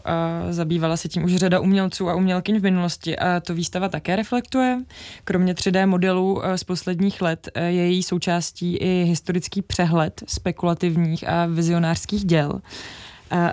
Zabývala 0.50 0.98
se 0.98 1.08
tím 1.08 1.24
už 1.24 1.36
řada 1.36 1.60
umělců 1.60 2.10
a 2.10 2.15
umělkyň 2.15 2.60
v 2.60 2.63
minulosti 2.63 3.18
a 3.18 3.39
to 3.39 3.54
výstava 3.54 3.89
také 3.89 4.15
reflektuje. 4.15 4.80
Kromě 5.24 5.54
3D 5.54 5.88
modelů 5.88 6.42
z 6.56 6.63
posledních 6.63 7.22
let 7.22 7.50
je 7.65 7.72
její 7.72 8.04
součástí 8.04 8.77
i 8.77 9.04
historický 9.04 9.62
přehled 9.62 10.24
spekulativních 10.27 11.30
a 11.30 11.46
vizionářských 11.46 12.25
děl. 12.25 12.62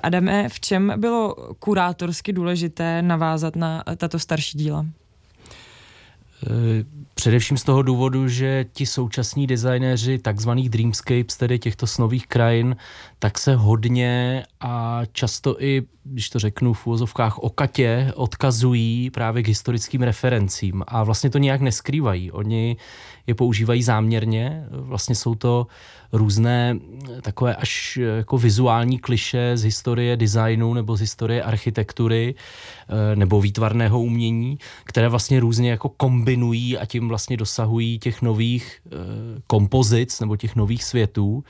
Adame, 0.03 0.49
v 0.49 0.61
čem 0.61 0.93
bylo 0.97 1.35
kurátorsky 1.59 2.33
důležité 2.33 3.03
navázat 3.03 3.57
na 3.57 3.85
tato 3.97 4.19
starší 4.19 4.59
díla? 4.59 4.87
Eh, 6.47 6.85
především 7.15 7.57
z 7.57 7.65
toho 7.65 7.83
důvodu, 7.83 8.29
že 8.29 8.65
ti 8.73 8.87
současní 8.87 9.47
designéři 9.47 10.19
takzvaných 10.19 10.71
dreamscapes, 10.71 11.37
tedy 11.37 11.59
těchto 11.59 11.87
snových 11.87 12.27
krajin, 12.27 12.77
tak 13.19 13.39
se 13.39 13.57
hodně 13.57 14.45
a 14.61 15.03
často 15.13 15.63
i, 15.63 15.83
když 16.05 16.31
to 16.31 16.39
řeknu 16.39 16.73
v 16.73 16.87
úvozovkách 16.87 17.39
okatě, 17.39 18.13
odkazují 18.15 19.11
právě 19.11 19.43
k 19.43 19.49
historickým 19.49 20.03
referencím 20.03 20.83
a 20.87 21.05
vlastně 21.05 21.31
to 21.31 21.39
nějak 21.39 21.61
neskrývají. 21.61 22.33
Oni 22.33 22.77
je 23.27 23.35
používají 23.35 23.83
záměrně, 23.83 24.67
vlastně 24.71 25.15
jsou 25.15 25.35
to 25.35 25.67
různé 26.13 26.77
takové 27.23 27.57
až 27.57 27.99
jako 28.17 28.39
vizuální 28.39 28.99
kliše 28.99 29.57
z 29.57 29.65
historie 29.65 30.17
designu 30.17 30.75
nebo 30.75 30.97
z 30.97 31.01
historie 31.01 31.43
architektury 31.43 32.35
eh, 32.35 33.17
nebo 33.17 33.41
výtvarného 33.41 34.01
umění, 34.01 34.59
které 34.85 35.09
vlastně 35.09 35.41
různě 35.41 35.71
jako 35.71 35.89
kombinují 35.89 36.79
a 36.79 36.87
tím 36.87 37.09
vlastně 37.09 37.37
dosahují 37.37 37.99
těch 37.99 38.23
nových 38.23 38.81
eh, 38.87 38.91
kompozic 39.47 40.21
nebo 40.21 40.37
těch 40.37 40.57
nových 40.57 40.85
světů. 40.85 41.45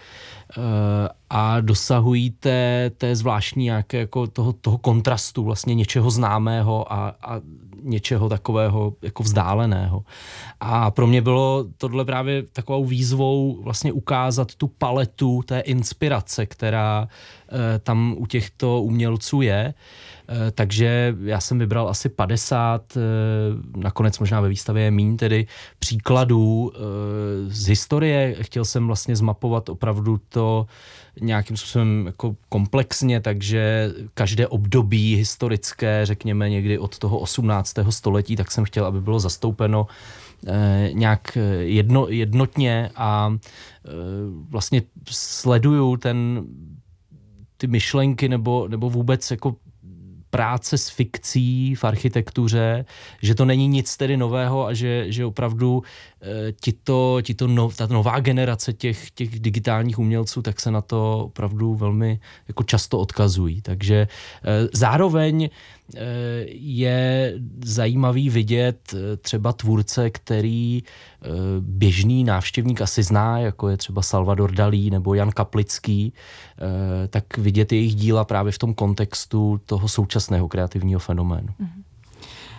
Eh, 0.50 1.08
a 1.34 1.60
dosahují 1.60 2.30
té, 2.30 2.90
té 2.98 3.16
zvláštní 3.16 3.64
nějaké 3.64 3.98
jako 3.98 4.26
toho, 4.26 4.52
toho 4.52 4.78
kontrastu 4.78 5.44
vlastně 5.44 5.74
něčeho 5.74 6.10
známého 6.10 6.92
a, 6.92 7.14
a 7.22 7.40
něčeho 7.82 8.28
takového 8.28 8.94
jako 9.02 9.22
vzdáleného. 9.22 10.04
A 10.60 10.90
pro 10.90 11.06
mě 11.06 11.22
bylo 11.22 11.64
tohle 11.76 12.04
právě 12.04 12.42
takovou 12.42 12.84
výzvou 12.84 13.62
vlastně 13.62 13.92
ukázat 13.92 14.54
tu 14.54 14.66
paletu 14.68 15.42
té 15.46 15.60
inspirace, 15.60 16.46
která 16.46 17.08
e, 17.48 17.78
tam 17.78 18.14
u 18.18 18.26
těchto 18.26 18.82
umělců 18.82 19.42
je. 19.42 19.74
E, 20.28 20.50
takže 20.50 21.16
já 21.24 21.40
jsem 21.40 21.58
vybral 21.58 21.88
asi 21.88 22.08
50, 22.08 22.96
e, 22.96 23.00
eh, 23.00 23.78
nakonec 23.78 24.18
možná 24.18 24.40
ve 24.40 24.48
výstavě 24.48 24.84
je 24.84 24.90
mín, 24.90 25.16
tedy 25.16 25.46
příkladů 25.78 26.72
e, 26.74 26.78
z 27.48 27.66
historie. 27.66 28.36
Chtěl 28.40 28.64
jsem 28.64 28.86
vlastně 28.86 29.16
zmapovat 29.16 29.68
opravdu 29.68 30.20
to, 30.28 30.66
nějakým 31.20 31.56
způsobem 31.56 32.06
jako 32.06 32.36
komplexně, 32.48 33.20
takže 33.20 33.90
každé 34.14 34.46
období 34.46 35.16
historické, 35.16 36.06
řekněme 36.06 36.50
někdy 36.50 36.78
od 36.78 36.98
toho 36.98 37.18
18. 37.18 37.74
století, 37.90 38.36
tak 38.36 38.50
jsem 38.50 38.64
chtěl, 38.64 38.86
aby 38.86 39.00
bylo 39.00 39.20
zastoupeno 39.20 39.86
eh, 40.46 40.90
nějak 40.92 41.38
jedno, 41.60 42.06
jednotně 42.08 42.90
a 42.96 43.34
eh, 43.34 43.90
vlastně 44.48 44.82
sleduju 45.10 45.96
ten 45.96 46.44
ty 47.56 47.66
myšlenky 47.66 48.28
nebo, 48.28 48.68
nebo 48.68 48.90
vůbec 48.90 49.30
jako 49.30 49.56
práce 50.30 50.78
s 50.78 50.88
fikcí 50.88 51.74
v 51.74 51.84
architektuře, 51.84 52.84
že 53.22 53.34
to 53.34 53.44
není 53.44 53.68
nic 53.68 53.96
tedy 53.96 54.16
nového 54.16 54.66
a 54.66 54.74
že, 54.74 55.12
že 55.12 55.26
opravdu 55.26 55.82
tito, 56.60 57.18
tito 57.22 57.46
no, 57.46 57.70
ta 57.76 57.86
nová 57.86 58.20
generace 58.20 58.72
těch, 58.72 59.10
těch 59.10 59.40
digitálních 59.40 59.98
umělců, 59.98 60.42
tak 60.42 60.60
se 60.60 60.70
na 60.70 60.80
to 60.80 61.18
opravdu 61.24 61.74
velmi 61.74 62.20
jako 62.48 62.62
často 62.62 62.98
odkazují. 62.98 63.62
Takže 63.62 63.94
e, 63.94 64.08
zároveň 64.72 65.48
Eh, 65.96 66.44
je 66.48 67.34
zajímavý 67.64 68.30
vidět 68.30 68.94
eh, 68.94 69.16
třeba 69.16 69.52
tvůrce, 69.52 70.10
který 70.10 70.82
eh, 70.82 71.28
běžný 71.60 72.24
návštěvník 72.24 72.80
asi 72.80 73.02
zná, 73.02 73.38
jako 73.38 73.68
je 73.68 73.76
třeba 73.76 74.02
Salvador 74.02 74.52
Dalí 74.52 74.90
nebo 74.90 75.14
Jan 75.14 75.30
Kaplický, 75.30 76.12
tak 77.08 77.38
vidět 77.38 77.72
jejich 77.72 77.94
díla 77.94 78.24
právě 78.24 78.52
v 78.52 78.58
tom 78.58 78.74
kontextu 78.74 79.60
toho 79.66 79.88
současného 79.88 80.48
kreativního 80.48 81.00
fenoménu. 81.00 81.48
Mhm. 81.58 81.82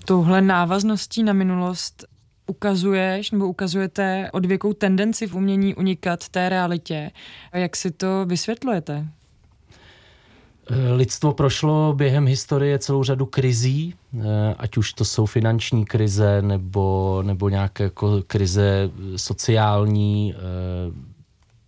Touhle 0.05 0.41
návazností 0.41 1.23
na 1.23 1.33
minulost 1.33 2.05
ukazuješ 2.47 3.31
nebo 3.31 3.47
ukazujete 3.47 4.29
odvěkou 4.33 4.73
tendenci 4.73 5.27
v 5.27 5.35
umění 5.35 5.75
unikat 5.75 6.29
té 6.29 6.49
realitě. 6.49 7.11
Jak 7.53 7.75
si 7.75 7.91
to 7.91 8.25
vysvětlujete? 8.25 9.07
Eh, 10.69 10.93
lidstvo 10.93 11.33
prošlo 11.33 11.93
během 11.93 12.27
historie 12.27 12.79
celou 12.79 13.03
řadu 13.03 13.25
krizí, 13.25 13.95
eh, 14.15 14.19
ať 14.57 14.77
už 14.77 14.93
to 14.93 15.05
jsou 15.05 15.25
finanční 15.25 15.85
krize 15.85 16.41
nebo, 16.41 17.21
nebo 17.25 17.49
nějaké 17.49 17.83
jako 17.83 18.21
krize 18.27 18.89
sociální. 19.15 20.33
Eh, 20.33 20.39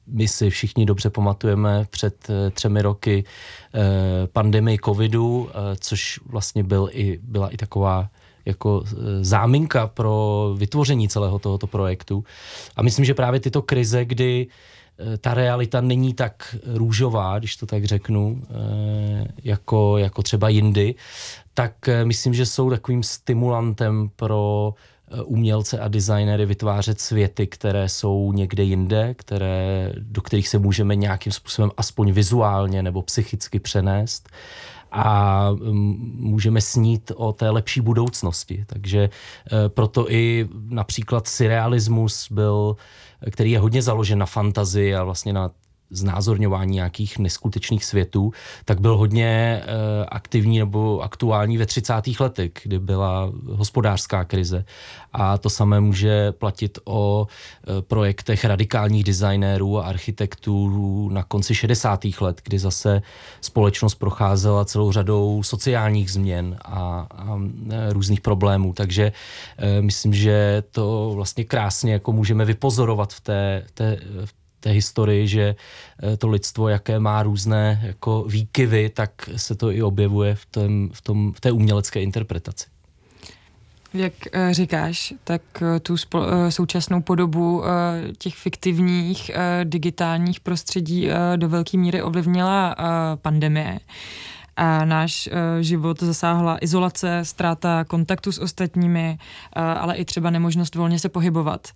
my 0.08 0.27
si 0.27 0.50
všichni 0.50 0.86
dobře 0.86 1.10
pamatujeme 1.10 1.86
před 1.89 2.27
třemi 2.53 2.82
roky 2.82 3.24
pandemii 4.34 4.79
covidu, 4.86 5.50
což 5.79 6.20
vlastně 6.25 6.63
byl 6.63 6.89
i, 6.91 7.20
byla 7.24 7.50
i 7.50 7.58
taková 7.58 8.10
jako 8.45 8.83
záminka 9.21 9.87
pro 9.87 10.53
vytvoření 10.57 11.09
celého 11.09 11.39
tohoto 11.39 11.67
projektu. 11.67 12.23
A 12.75 12.81
myslím, 12.81 13.05
že 13.05 13.13
právě 13.13 13.39
tyto 13.39 13.61
krize, 13.61 14.05
kdy 14.05 14.47
Eh, 14.99 15.17
ta 15.17 15.33
realita 15.33 15.81
není 15.81 16.13
tak 16.13 16.55
růžová, 16.65 17.39
když 17.39 17.55
to 17.55 17.65
tak 17.65 17.85
řeknu, 17.85 18.41
eh, 18.49 19.27
jako, 19.43 19.97
jako 19.97 20.23
třeba 20.23 20.49
jindy, 20.49 20.95
tak 21.53 21.73
myslím, 22.03 22.33
že 22.33 22.45
jsou 22.45 22.69
takovým 22.69 23.03
stimulantem 23.03 24.09
pro 24.15 24.73
umělce 25.25 25.79
a 25.79 25.87
designery 25.87 26.45
vytvářet 26.45 27.01
světy, 27.01 27.47
které 27.47 27.89
jsou 27.89 28.31
někde 28.31 28.63
jinde, 28.63 29.13
které, 29.13 29.93
do 29.99 30.21
kterých 30.21 30.47
se 30.47 30.59
můžeme 30.59 30.95
nějakým 30.95 31.31
způsobem 31.31 31.71
aspoň 31.77 32.11
vizuálně 32.11 32.83
nebo 32.83 33.01
psychicky 33.01 33.59
přenést 33.59 34.29
a 34.95 35.47
mm, 35.51 36.15
můžeme 36.19 36.61
snít 36.61 37.11
o 37.15 37.33
té 37.33 37.49
lepší 37.49 37.81
budoucnosti. 37.81 38.63
Takže 38.67 39.09
proto 39.67 40.11
i 40.11 40.47
například 40.69 41.27
surrealismus 41.27 42.27
byl 42.31 42.75
který 43.31 43.51
je 43.51 43.59
hodně 43.59 43.81
založen 43.81 44.19
na 44.19 44.25
fantazii 44.25 44.95
a 44.95 45.03
vlastně 45.03 45.33
na 45.33 45.51
znázorňování 45.97 46.75
nějakých 46.75 47.19
neskutečných 47.19 47.85
světů, 47.85 48.31
tak 48.65 48.81
byl 48.81 48.97
hodně 48.97 49.27
e, 49.27 49.63
aktivní 50.05 50.59
nebo 50.59 51.01
aktuální 51.01 51.57
ve 51.57 51.65
30. 51.65 51.93
letech, 52.19 52.51
kdy 52.63 52.79
byla 52.79 53.31
hospodářská 53.45 54.23
krize. 54.23 54.65
A 55.13 55.37
to 55.37 55.49
samé 55.49 55.79
může 55.79 56.31
platit 56.31 56.79
o 56.85 57.27
e, 57.27 57.81
projektech 57.81 58.45
radikálních 58.45 59.03
designérů 59.03 59.79
a 59.79 59.85
architektů 59.85 61.09
na 61.09 61.23
konci 61.23 61.55
60. 61.55 62.05
let, 62.21 62.41
kdy 62.43 62.59
zase 62.59 63.01
společnost 63.41 63.95
procházela 63.95 64.65
celou 64.65 64.91
řadou 64.91 65.43
sociálních 65.43 66.11
změn 66.11 66.57
a, 66.65 67.07
a 67.11 67.39
e, 67.69 67.93
různých 67.93 68.21
problémů. 68.21 68.73
Takže 68.73 69.11
myslím, 69.81 70.13
že 70.13 70.63
to 70.71 71.11
vlastně 71.15 71.43
krásně 71.43 71.93
jako 71.93 72.11
můžeme 72.11 72.45
vypozorovat 72.45 73.13
v 73.13 73.21
té, 73.21 73.65
té 73.73 73.97
té 74.65 74.72
historii, 74.72 75.27
že 75.27 75.55
eh, 76.03 76.17
to 76.17 76.27
lidstvo, 76.27 76.69
jaké 76.69 77.00
má 77.00 77.24
různé 77.24 77.81
jako 77.84 78.24
výkyvy, 78.27 78.89
tak 78.89 79.29
se 79.36 79.55
to 79.55 79.72
i 79.72 79.81
objevuje 79.81 80.36
v, 80.36 80.45
tom, 80.45 80.89
v, 80.93 81.01
tom, 81.01 81.34
v 81.34 81.39
té 81.39 81.51
umělecké 81.51 82.01
interpretaci. 82.01 82.65
Jak 83.93 84.13
uh, 84.13 84.51
říkáš, 84.51 85.13
tak 85.24 85.41
uh, 85.62 85.79
tu 85.79 85.95
spol- 85.95 86.50
současnou 86.50 87.01
podobu 87.01 87.63
těch 88.17 88.36
fiktivních 88.36 89.31
digitálních 89.63 90.39
prostředí 90.39 91.10
do 91.36 91.50
velké 91.50 91.77
míry 91.77 92.01
ovlivnila 92.01 92.75
pandemie. 93.15 93.79
A 94.55 94.86
náš 94.86 95.29
život 95.62 96.00
zasáhla 96.00 96.57
izolace, 96.62 97.19
ztráta 97.24 97.84
kontaktu 97.84 98.31
s 98.31 98.39
ostatními, 98.39 99.17
ale 99.53 99.95
i 99.95 100.05
třeba 100.05 100.29
nemožnost 100.29 100.75
volně 100.75 101.00
se 101.00 101.10
pohybovat. 101.10 101.67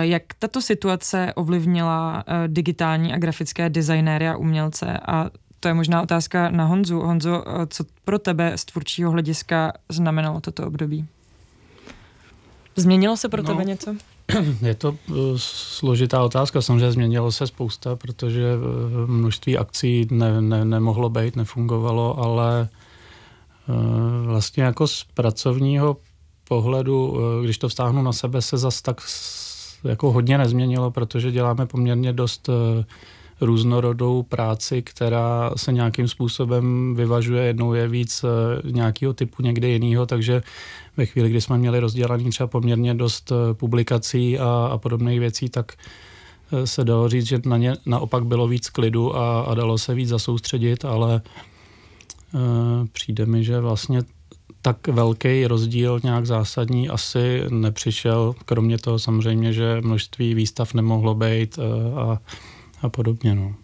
Jak 0.00 0.22
tato 0.38 0.62
situace 0.62 1.32
ovlivnila 1.34 2.24
uh, 2.28 2.34
digitální 2.46 3.14
a 3.14 3.18
grafické 3.18 3.70
designéry 3.70 4.28
a 4.28 4.36
umělce 4.36 4.98
a 5.06 5.30
to 5.60 5.68
je 5.68 5.74
možná 5.74 6.02
otázka 6.02 6.50
na 6.50 6.64
Honzu. 6.64 7.00
Honzo, 7.00 7.44
co 7.68 7.84
pro 8.04 8.18
tebe 8.18 8.52
z 8.56 8.64
tvůrčího 8.64 9.10
hlediska 9.10 9.72
znamenalo 9.88 10.40
toto 10.40 10.66
období? 10.66 11.06
Změnilo 12.76 13.16
se 13.16 13.28
pro 13.28 13.42
no, 13.42 13.48
tebe 13.48 13.64
něco? 13.64 13.94
Je 14.62 14.74
to 14.74 14.96
eh, 15.08 15.14
složitá 15.36 16.22
otázka, 16.22 16.62
samozřejmě 16.62 16.92
změnilo 16.92 17.32
se 17.32 17.46
spousta, 17.46 17.96
protože 17.96 18.42
eh, 18.42 19.06
množství 19.06 19.58
akcí 19.58 20.06
ne, 20.10 20.40
ne, 20.40 20.64
nemohlo 20.64 21.10
být, 21.10 21.36
nefungovalo, 21.36 22.18
ale 22.18 22.68
eh, 23.68 24.26
vlastně 24.26 24.62
jako 24.62 24.86
z 24.86 25.04
pracovního 25.14 25.96
pohledu, 26.48 27.18
když 27.42 27.58
to 27.58 27.68
vztáhnu 27.68 28.02
na 28.02 28.12
sebe, 28.12 28.42
se 28.42 28.58
zas 28.58 28.82
tak 28.82 29.00
jako 29.84 30.12
hodně 30.12 30.38
nezměnilo, 30.38 30.90
protože 30.90 31.32
děláme 31.32 31.66
poměrně 31.66 32.12
dost 32.12 32.50
různorodou 33.40 34.22
práci, 34.22 34.82
která 34.82 35.50
se 35.56 35.72
nějakým 35.72 36.08
způsobem 36.08 36.94
vyvažuje. 36.96 37.44
Jednou 37.44 37.74
je 37.74 37.88
víc 37.88 38.24
nějakého 38.64 39.12
typu, 39.12 39.42
někde 39.42 39.68
jiného, 39.68 40.06
takže 40.06 40.42
ve 40.96 41.06
chvíli, 41.06 41.30
kdy 41.30 41.40
jsme 41.40 41.58
měli 41.58 41.80
rozdělaný 41.80 42.30
třeba 42.30 42.46
poměrně 42.46 42.94
dost 42.94 43.32
eh, 43.32 43.54
publikací 43.54 44.38
a, 44.38 44.68
a 44.72 44.78
podobných 44.78 45.20
věcí, 45.20 45.48
tak 45.48 45.72
eh, 46.52 46.66
se 46.66 46.84
dalo 46.84 47.08
říct, 47.08 47.26
že 47.26 47.40
na 47.46 47.56
ně 47.56 47.76
naopak 47.86 48.24
bylo 48.24 48.48
víc 48.48 48.70
klidu 48.70 49.16
a, 49.16 49.40
a 49.40 49.54
dalo 49.54 49.78
se 49.78 49.94
víc 49.94 50.08
zasoustředit, 50.08 50.84
ale 50.84 51.20
e, 52.34 52.40
přijde 52.92 53.26
mi, 53.26 53.44
že 53.44 53.60
vlastně 53.60 54.02
tak 54.62 54.88
velký 54.88 55.46
rozdíl 55.46 56.00
nějak 56.02 56.26
zásadní 56.26 56.88
asi 56.88 57.42
nepřišel, 57.48 58.34
kromě 58.44 58.78
toho 58.78 58.98
samozřejmě, 58.98 59.52
že 59.52 59.80
množství 59.80 60.34
výstav 60.34 60.74
nemohlo 60.74 61.14
být 61.14 61.58
a, 61.96 62.20
a 62.82 62.88
podobně. 62.88 63.34
No. 63.34 63.54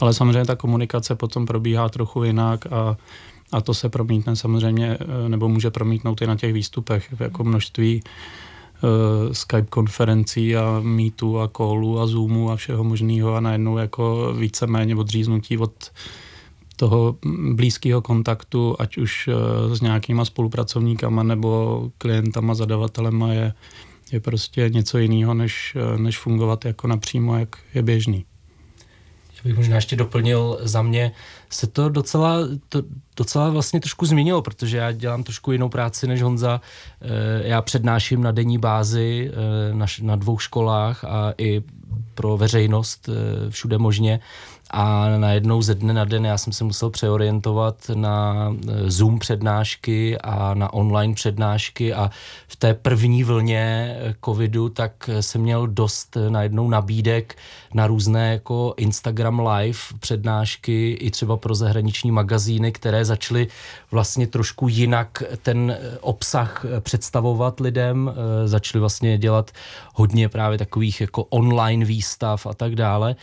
Ale 0.00 0.14
samozřejmě 0.14 0.44
ta 0.44 0.56
komunikace 0.56 1.14
potom 1.14 1.46
probíhá 1.46 1.88
trochu 1.88 2.24
jinak 2.24 2.72
a 2.72 2.96
a 3.52 3.60
to 3.60 3.74
se 3.74 3.88
promítne 3.88 4.36
samozřejmě, 4.36 4.98
eh, 5.00 5.28
nebo 5.28 5.48
může 5.48 5.70
promítnout 5.70 6.22
i 6.22 6.26
na 6.26 6.36
těch 6.36 6.52
výstupech, 6.52 7.14
jako 7.20 7.44
množství 7.44 8.02
uh, 8.02 9.32
Skype 9.32 9.66
konferencí 9.68 10.56
a 10.56 10.80
Meetu 10.82 11.40
a 11.40 11.48
Callu 11.48 12.00
a 12.00 12.06
Zoomu 12.06 12.50
a 12.50 12.56
všeho 12.56 12.84
možného 12.84 13.34
a 13.34 13.40
najednou 13.40 13.78
jako 13.78 14.34
víceméně 14.38 14.96
odříznutí 14.96 15.58
od 15.58 15.90
toho 16.76 17.16
blízkého 17.52 18.02
kontaktu, 18.02 18.76
ať 18.78 18.96
už 18.98 19.28
uh, 19.28 19.74
s 19.74 19.80
nějakýma 19.80 20.24
spolupracovníkama 20.24 21.22
nebo 21.22 21.90
klientama, 21.98 22.54
zadavatelema 22.54 23.32
je, 23.32 23.52
je 24.12 24.20
prostě 24.20 24.70
něco 24.72 24.98
jiného, 24.98 25.34
než, 25.34 25.76
než 25.96 26.18
fungovat 26.18 26.64
jako 26.64 26.88
napřímo, 26.88 27.38
jak 27.38 27.56
je 27.74 27.82
běžný. 27.82 28.24
Já 29.36 29.40
bych 29.44 29.56
možná 29.56 29.76
ještě 29.76 29.96
doplnil 29.96 30.58
za 30.62 30.82
mě, 30.82 31.12
se 31.50 31.66
to 31.66 31.88
docela, 31.88 32.36
to 32.68 32.82
docela 33.16 33.50
vlastně 33.50 33.80
trošku 33.80 34.06
změnilo, 34.06 34.42
protože 34.42 34.76
já 34.76 34.92
dělám 34.92 35.22
trošku 35.22 35.52
jinou 35.52 35.68
práci 35.68 36.06
než 36.06 36.22
Honza. 36.22 36.60
Eh, 37.02 37.48
já 37.48 37.62
přednáším 37.62 38.22
na 38.22 38.32
denní 38.32 38.58
bázi 38.58 39.30
eh, 39.32 40.02
na, 40.02 40.16
dvou 40.16 40.38
školách 40.38 41.04
a 41.04 41.32
i 41.38 41.62
pro 42.14 42.36
veřejnost 42.36 43.08
eh, 43.08 43.50
všude 43.50 43.78
možně 43.78 44.20
a 44.70 45.08
najednou 45.18 45.62
ze 45.62 45.74
dne 45.74 45.94
na 45.94 46.04
den 46.04 46.26
já 46.26 46.38
jsem 46.38 46.52
se 46.52 46.64
musel 46.64 46.90
přeorientovat 46.90 47.90
na 47.94 48.34
Zoom 48.86 49.18
přednášky 49.18 50.18
a 50.18 50.54
na 50.54 50.72
online 50.72 51.14
přednášky 51.14 51.94
a 51.94 52.10
v 52.48 52.56
té 52.56 52.74
první 52.74 53.24
vlně 53.24 53.96
covidu 54.24 54.68
tak 54.68 55.10
jsem 55.20 55.40
měl 55.40 55.66
dost 55.66 56.16
najednou 56.28 56.68
nabídek 56.68 57.36
na 57.74 57.86
různé 57.86 58.32
jako 58.32 58.74
Instagram 58.76 59.40
live 59.40 59.78
přednášky 60.00 60.92
i 60.92 61.10
třeba 61.10 61.35
pro 61.36 61.54
zahraniční 61.54 62.10
magazíny, 62.10 62.72
které 62.72 63.04
začaly 63.04 63.48
vlastně 63.90 64.26
trošku 64.26 64.68
jinak 64.68 65.22
ten 65.42 65.76
obsah 66.00 66.64
představovat 66.80 67.60
lidem, 67.60 68.12
začaly 68.44 68.80
vlastně 68.80 69.18
dělat 69.18 69.50
hodně 69.94 70.28
právě 70.28 70.58
takových 70.58 71.00
jako 71.00 71.24
online 71.24 71.84
výstav 71.84 72.46
a 72.46 72.54
tak 72.54 72.74
dále. 72.74 73.16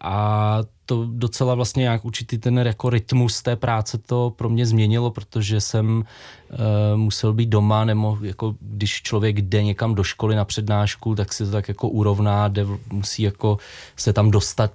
A 0.00 0.58
to 0.90 1.06
docela 1.06 1.54
vlastně 1.54 1.80
nějak 1.80 2.04
určitý 2.04 2.38
ten 2.38 2.58
jako 2.58 2.90
rytmus 2.90 3.42
té 3.42 3.56
práce 3.56 3.98
to 3.98 4.32
pro 4.36 4.48
mě 4.48 4.66
změnilo, 4.66 5.10
protože 5.10 5.60
jsem 5.60 5.86
uh, 5.96 6.56
musel 6.96 7.32
být 7.32 7.48
doma, 7.48 7.84
nebo 7.84 8.18
jako 8.22 8.54
když 8.60 9.02
člověk 9.02 9.40
jde 9.40 9.62
někam 9.62 9.94
do 9.94 10.04
školy 10.04 10.36
na 10.36 10.44
přednášku, 10.44 11.14
tak 11.14 11.32
si 11.32 11.44
to 11.44 11.50
tak 11.50 11.68
jako 11.68 11.88
urovná, 11.88 12.48
jde, 12.48 12.66
musí 12.92 13.22
jako 13.22 13.58
se 13.96 14.12
tam 14.12 14.30
dostat, 14.30 14.72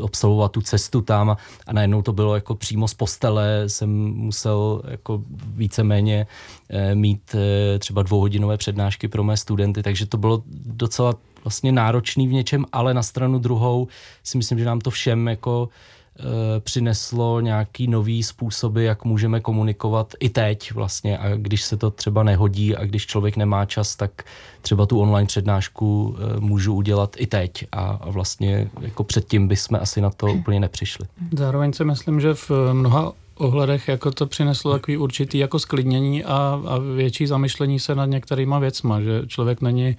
obsahovat 0.00 0.52
tu 0.52 0.60
cestu 0.60 1.00
tam 1.00 1.30
a, 1.30 1.36
a 1.66 1.72
najednou 1.72 2.02
to 2.02 2.12
bylo 2.12 2.34
jako 2.34 2.54
přímo 2.54 2.88
z 2.88 2.94
postele, 2.94 3.68
jsem 3.68 3.90
musel 4.10 4.82
jako 4.88 5.22
víceméně 5.54 6.26
uh, 6.26 6.94
mít 6.94 7.34
uh, 7.34 7.40
třeba 7.78 8.02
dvouhodinové 8.02 8.56
přednášky 8.56 9.08
pro 9.08 9.24
mé 9.24 9.36
studenty, 9.36 9.82
takže 9.82 10.06
to 10.06 10.16
bylo 10.16 10.42
docela 10.66 11.14
vlastně 11.48 11.72
náročný 11.72 12.28
v 12.28 12.32
něčem, 12.32 12.64
ale 12.72 12.94
na 12.94 13.02
stranu 13.02 13.38
druhou 13.38 13.88
si 14.24 14.36
myslím, 14.36 14.58
že 14.58 14.64
nám 14.64 14.80
to 14.80 14.90
všem 14.90 15.28
jako 15.28 15.68
e, 15.68 16.60
přineslo 16.60 17.40
nějaký 17.40 17.88
nový 17.88 18.22
způsoby, 18.22 18.86
jak 18.86 19.04
můžeme 19.04 19.40
komunikovat 19.40 20.14
i 20.20 20.28
teď 20.28 20.72
vlastně 20.72 21.18
a 21.18 21.36
když 21.36 21.62
se 21.62 21.76
to 21.76 21.90
třeba 21.90 22.22
nehodí 22.22 22.76
a 22.76 22.84
když 22.84 23.06
člověk 23.06 23.36
nemá 23.36 23.64
čas, 23.64 23.96
tak 23.96 24.24
třeba 24.62 24.86
tu 24.86 25.00
online 25.00 25.26
přednášku 25.26 26.16
e, 26.16 26.40
můžu 26.40 26.74
udělat 26.74 27.16
i 27.18 27.26
teď 27.26 27.64
a, 27.72 27.80
a 27.80 28.10
vlastně 28.10 28.70
jako 28.80 29.04
předtím 29.04 29.48
bychom 29.48 29.78
asi 29.80 30.00
na 30.00 30.10
to 30.10 30.26
úplně 30.26 30.60
nepřišli. 30.60 31.06
Zároveň 31.32 31.72
si 31.72 31.84
myslím, 31.84 32.20
že 32.20 32.34
v 32.34 32.50
mnoha 32.72 33.12
ohledech 33.38 33.88
jako 33.88 34.10
to 34.10 34.26
přineslo 34.26 34.72
takový 34.72 34.96
určitý 34.96 35.38
jako 35.38 35.58
sklidnění 35.58 36.24
a, 36.24 36.60
a 36.66 36.78
větší 36.78 37.26
zamyšlení 37.26 37.80
se 37.80 37.94
nad 37.94 38.06
některýma 38.06 38.58
věcma, 38.58 39.00
že 39.00 39.22
člověk 39.26 39.60
není 39.60 39.96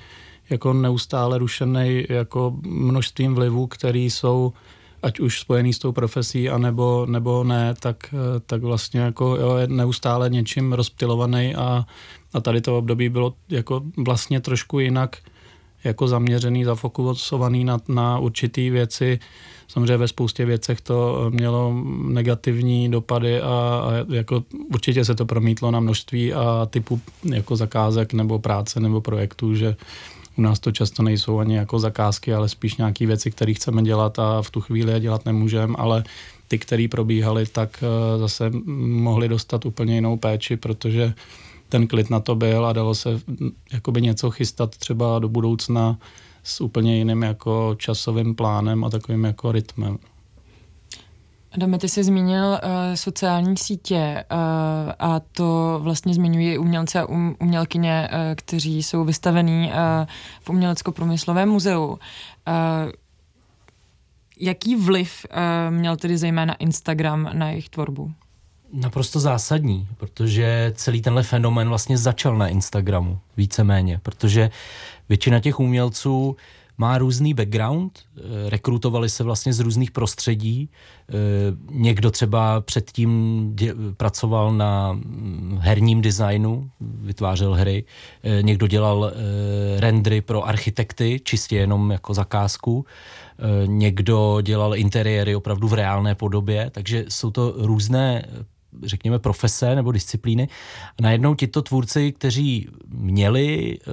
jako 0.50 0.74
neustále 0.74 1.38
rušený 1.38 2.06
jako 2.10 2.54
množstvím 2.62 3.36
vlivů, 3.36 3.68
které 3.68 4.00
jsou 4.00 4.54
ať 5.04 5.20
už 5.20 5.40
spojený 5.40 5.74
s 5.74 5.80
tou 5.80 5.92
profesí, 5.92 6.50
anebo, 6.50 7.06
nebo 7.10 7.44
ne, 7.44 7.76
tak, 7.80 8.16
tak 8.46 8.62
vlastně 8.62 9.00
jako 9.00 9.36
jo, 9.36 9.56
je 9.56 9.68
neustále 9.68 10.30
něčím 10.30 10.74
rozptilovaný 10.74 11.56
a, 11.56 11.86
a 12.34 12.40
tady 12.42 12.62
to 12.62 12.78
období 12.78 13.10
bylo 13.10 13.34
jako 13.50 13.82
vlastně 13.98 14.42
trošku 14.42 14.80
jinak 14.80 15.18
jako 15.84 16.08
zaměřený, 16.08 16.64
zafokusovaný 16.64 17.64
na, 17.64 17.78
na 17.88 18.20
určitý 18.20 18.70
věci. 18.70 19.20
Samozřejmě 19.68 19.98
ve 19.98 20.08
spoustě 20.08 20.46
věcech 20.46 20.82
to 20.82 21.26
mělo 21.30 21.74
negativní 22.04 22.92
dopady 22.92 23.42
a, 23.42 23.48
a 23.48 24.14
jako 24.14 24.44
určitě 24.74 25.06
se 25.06 25.16
to 25.16 25.26
promítlo 25.26 25.72
na 25.72 25.80
množství 25.80 26.34
a 26.34 26.68
typu 26.70 27.02
jako 27.24 27.56
zakázek 27.56 28.14
nebo 28.14 28.40
práce 28.40 28.80
nebo 28.80 29.02
projektů, 29.02 29.56
že 29.56 29.76
u 30.40 30.42
nás 30.42 30.60
to 30.60 30.72
často 30.72 31.04
nejsou 31.04 31.40
ani 31.40 31.56
jako 31.56 31.80
zakázky, 31.80 32.34
ale 32.34 32.50
spíš 32.50 32.78
nějaké 32.78 33.06
věci, 33.06 33.32
které 33.32 33.54
chceme 33.54 33.84
dělat 33.84 34.20
a 34.20 34.42
v 34.42 34.50
tu 34.50 34.62
chvíli 34.62 34.92
je 34.92 35.00
dělat 35.00 35.26
nemůžeme, 35.26 35.76
ale 35.78 36.04
ty, 36.48 36.60
které 36.60 36.88
probíhaly, 36.92 37.46
tak 37.46 37.84
eh, 37.84 38.20
zase 38.20 38.52
mohli 39.04 39.28
dostat 39.28 39.66
úplně 39.66 39.96
jinou 39.96 40.18
péči, 40.18 40.58
protože 40.58 41.14
ten 41.70 41.88
klid 41.88 42.10
na 42.10 42.20
to 42.20 42.36
byl 42.36 42.66
a 42.66 42.74
dalo 42.74 42.96
se 42.96 43.10
mm, 43.12 43.52
jakoby 43.74 44.02
něco 44.02 44.32
chystat 44.32 44.78
třeba 44.78 45.20
do 45.20 45.30
budoucna 45.30 45.98
s 46.44 46.62
úplně 46.62 46.98
jiným 46.98 47.24
jako 47.24 47.76
časovým 47.78 48.36
plánem 48.36 48.84
a 48.84 48.90
takovým 48.90 49.24
jako 49.24 49.52
rytmem. 49.52 49.98
Adame, 51.52 51.78
ty 51.78 51.90
jsi 51.90 52.04
zmínil 52.04 52.46
uh, 52.46 52.60
sociální 52.96 53.58
sítě 53.58 54.26
uh, 54.32 54.38
a 55.00 55.20
to 55.20 55.80
vlastně 55.84 56.14
zmiňují 56.14 56.58
umělci 56.58 57.00
a 57.00 57.06
um, 57.06 57.36
umělkyně, 57.40 58.10
uh, 58.12 58.18
kteří 58.36 58.84
jsou 58.84 59.04
vystavení 59.04 59.68
uh, 59.68 59.74
v 60.42 60.50
Umělecko-průmyslovém 60.50 61.50
muzeu. 61.50 61.86
Uh, 61.88 61.98
jaký 64.40 64.76
vliv 64.76 65.26
uh, 65.30 65.76
měl 65.76 65.98
tedy 65.98 66.18
zejména 66.18 66.54
Instagram 66.54 67.30
na 67.34 67.50
jejich 67.50 67.70
tvorbu? 67.70 68.12
Naprosto 68.74 69.20
zásadní, 69.20 69.88
protože 69.98 70.74
celý 70.76 71.02
tenhle 71.02 71.24
fenomén 71.24 71.70
vlastně 71.70 71.98
začal 71.98 72.38
na 72.38 72.48
Instagramu, 72.48 73.20
víceméně, 73.38 74.00
protože 74.04 74.52
většina 75.10 75.40
těch 75.40 75.60
umělců 75.60 76.36
má 76.80 76.98
různý 76.98 77.34
background, 77.34 78.00
eh, 78.00 78.50
rekrutovali 78.50 79.10
se 79.10 79.24
vlastně 79.24 79.54
z 79.54 79.60
různých 79.60 79.92
prostředí. 79.92 80.70
Eh, 81.10 81.14
někdo 81.72 82.12
třeba 82.12 82.62
předtím 82.62 83.52
dě, 83.56 83.76
pracoval 83.98 84.54
na 84.54 84.94
mm, 84.94 85.58
herním 85.62 86.02
designu, 86.02 86.70
vytvářel 86.80 87.54
hry, 87.54 87.84
eh, 88.24 88.44
někdo 88.44 88.68
dělal 88.68 89.12
rendry 89.78 90.22
pro 90.22 90.48
architekty, 90.48 91.22
čistě 91.24 91.56
jenom 91.56 91.92
jako 91.92 92.14
zakázku, 92.14 92.86
někdo 93.66 94.42
dělal 94.42 94.76
interiéry 94.76 95.36
opravdu 95.36 95.68
v 95.68 95.74
reálné 95.74 96.16
podobě, 96.16 96.70
takže 96.74 97.06
jsou 97.10 97.32
to 97.32 97.54
různé 97.58 98.26
řekněme, 98.84 99.20
profese 99.20 99.76
nebo 99.76 99.92
disciplíny. 99.92 100.48
A 101.00 101.02
najednou 101.02 101.36
tito 101.36 101.62
tvůrci, 101.62 102.12
kteří 102.12 102.68
měli 102.88 103.78
e, 103.78 103.92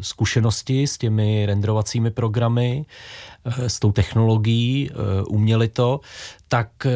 zkušenosti 0.00 0.86
s 0.86 0.98
těmi 0.98 1.46
renderovacími 1.46 2.10
programy, 2.10 2.86
e, 3.44 3.68
s 3.68 3.80
tou 3.80 3.92
technologií, 3.92 4.90
e, 4.90 5.22
uměli 5.22 5.68
to, 5.68 6.00
tak 6.48 6.86
e, 6.86 6.92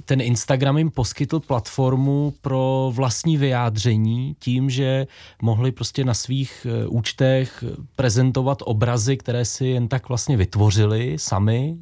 ten 0.00 0.20
Instagram 0.20 0.78
jim 0.78 0.90
poskytl 0.90 1.40
platformu 1.40 2.34
pro 2.40 2.92
vlastní 2.94 3.36
vyjádření 3.36 4.36
tím, 4.38 4.70
že 4.70 5.06
mohli 5.42 5.72
prostě 5.72 6.04
na 6.04 6.14
svých 6.14 6.66
e, 6.66 6.86
účtech 6.86 7.64
prezentovat 7.96 8.58
obrazy, 8.64 9.16
které 9.16 9.44
si 9.44 9.66
jen 9.66 9.88
tak 9.88 10.08
vlastně 10.08 10.36
vytvořili 10.36 11.18
sami, 11.18 11.76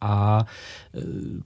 a 0.00 0.44
e, 0.94 1.00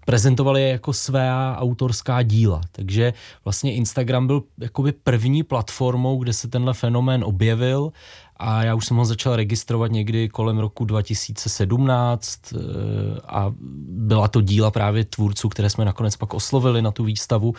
prezentovali 0.06 0.62
je 0.62 0.68
jako 0.68 0.92
své 0.92 1.30
autorská 1.56 2.22
díla. 2.22 2.60
Takže 2.72 3.12
vlastně 3.44 3.74
Instagram 3.74 4.26
byl 4.26 4.42
jakoby 4.58 4.92
první 4.92 5.42
platformou, 5.42 6.18
kde 6.18 6.32
se 6.32 6.48
tenhle 6.48 6.74
fenomén 6.74 7.24
objevil 7.24 7.92
a 8.42 8.62
já 8.62 8.74
už 8.74 8.86
jsem 8.86 8.96
ho 8.96 9.04
začal 9.04 9.36
registrovat 9.36 9.92
někdy 9.92 10.28
kolem 10.28 10.58
roku 10.58 10.84
2017 10.84 12.40
eh, 12.52 12.56
a 13.28 13.52
byla 13.88 14.28
to 14.28 14.40
díla 14.40 14.70
právě 14.70 15.04
tvůrců, 15.04 15.48
které 15.48 15.70
jsme 15.70 15.84
nakonec 15.84 16.16
pak 16.16 16.34
oslovili 16.34 16.82
na 16.82 16.90
tu 16.90 17.04
výstavu 17.04 17.54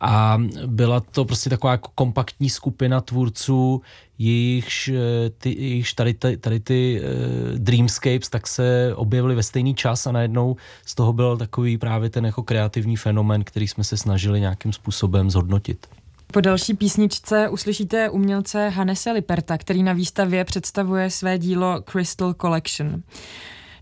a 0.00 0.38
byla 0.66 1.00
to 1.00 1.24
prostě 1.24 1.50
taková 1.50 1.72
jako 1.72 1.90
kompaktní 1.94 2.50
skupina 2.50 3.00
tvůrců, 3.00 3.82
jejichž, 4.18 4.88
eh, 4.88 5.30
ty, 5.30 5.50
jejichž 5.50 5.94
tady, 5.94 6.14
tady, 6.14 6.36
tady 6.36 6.60
ty 6.60 7.00
uh, 7.00 7.58
Dreamscapes 7.58 8.28
tak 8.30 8.46
se 8.46 8.92
objevily 8.94 9.34
ve 9.34 9.42
stejný 9.42 9.74
čas 9.74 10.06
a 10.06 10.12
najednou 10.12 10.56
z 10.86 10.94
toho 10.94 11.12
byl 11.12 11.36
takový 11.36 11.78
právě 11.78 12.10
ten 12.10 12.26
jako 12.26 12.42
kreativní 12.42 12.96
fenomen, 12.96 13.44
který 13.44 13.68
jsme 13.68 13.84
se 13.84 13.96
snažili 13.96 14.40
nějakým 14.40 14.72
způsobem 14.72 15.30
zhodnotit. 15.30 15.86
Po 16.32 16.40
další 16.40 16.74
písničce 16.74 17.48
uslyšíte 17.48 18.10
umělce 18.10 18.68
Hannese 18.68 19.12
Liperta, 19.12 19.58
který 19.58 19.82
na 19.82 19.92
výstavě 19.92 20.44
představuje 20.44 21.10
své 21.10 21.38
dílo 21.38 21.82
Crystal 21.90 22.34
Collection. 22.34 23.02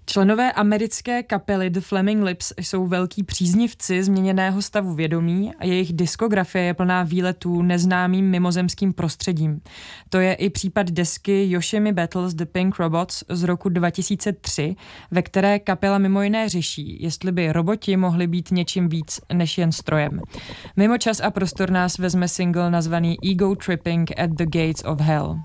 Členové 0.07 0.53
americké 0.53 1.23
kapely 1.23 1.71
The 1.71 1.81
Fleming 1.81 2.23
Lips 2.23 2.53
jsou 2.61 2.87
velkí 2.87 3.23
příznivci 3.23 4.03
změněného 4.03 4.63
stavu 4.63 4.95
vědomí 4.95 5.53
a 5.59 5.65
jejich 5.67 5.93
diskografie 5.93 6.65
je 6.65 6.75
plná 6.75 7.03
výletů 7.03 7.63
neznámým 7.63 8.31
mimozemským 8.31 8.93
prostředím. 8.93 9.61
To 10.09 10.19
je 10.19 10.35
i 10.35 10.51
případ 10.51 10.91
desky 10.91 11.51
Yoshimi 11.51 11.93
Battles 11.93 12.35
The 12.35 12.45
Pink 12.45 12.79
Robots 12.79 13.25
z 13.29 13.43
roku 13.43 13.69
2003, 13.69 14.77
ve 15.11 15.23
které 15.23 15.59
kapela 15.59 15.99
mimo 15.99 16.23
jiné 16.23 16.49
řeší, 16.49 17.03
jestli 17.03 17.33
by 17.33 17.53
roboti 17.53 17.97
mohli 17.97 18.27
být 18.27 18.51
něčím 18.51 18.89
víc 18.89 19.21
než 19.33 19.59
jen 19.59 19.73
strojem. 19.73 20.21
Mimo 20.77 20.99
čas 20.99 21.21
a 21.21 21.31
prostor 21.31 21.71
nás 21.71 21.99
vezme 21.99 22.29
single 22.29 22.71
nazvaný 22.71 23.17
Ego 23.33 23.55
Tripping 23.55 24.19
at 24.19 24.31
the 24.31 24.45
Gates 24.45 24.83
of 24.85 25.01
Hell. 25.01 25.41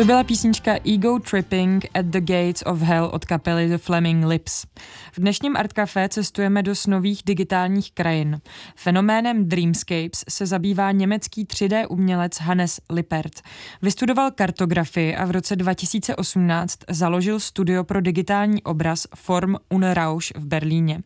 To 0.00 0.06
byla 0.06 0.24
písnička 0.24 0.78
Ego 0.94 1.18
Tripping 1.18 1.86
at 1.94 2.06
the 2.06 2.20
Gates 2.20 2.62
of 2.66 2.80
Hell 2.80 3.10
od 3.12 3.24
kapely 3.24 3.68
The 3.68 3.78
Fleming 3.78 4.24
Lips. 4.24 4.66
V 5.12 5.20
dnešním 5.20 5.56
Art 5.56 5.72
Café 5.72 6.08
cestujeme 6.08 6.62
do 6.62 6.74
snových 6.74 7.22
digitálních 7.26 7.92
krajin. 7.92 8.40
Fenoménem 8.76 9.48
Dreamscapes 9.48 10.24
se 10.28 10.46
zabývá 10.46 10.92
německý 10.92 11.44
3D 11.44 11.86
umělec 11.88 12.36
Hannes 12.40 12.80
Lippert. 12.90 13.42
Vystudoval 13.82 14.30
kartografii 14.30 15.16
a 15.16 15.24
v 15.24 15.30
roce 15.30 15.56
2018 15.56 16.78
založil 16.90 17.40
studio 17.40 17.84
pro 17.84 18.00
digitální 18.00 18.62
obraz 18.62 19.06
Form 19.14 19.54
und 19.68 19.84
Rausch 19.92 20.30
v 20.36 20.46
Berlíně. 20.46 21.02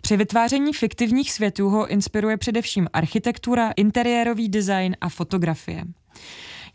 Při 0.00 0.16
vytváření 0.16 0.72
fiktivních 0.72 1.32
světů 1.32 1.68
ho 1.68 1.86
inspiruje 1.86 2.36
především 2.36 2.88
architektura, 2.92 3.70
interiérový 3.76 4.48
design 4.48 4.96
a 5.00 5.08
fotografie. 5.08 5.84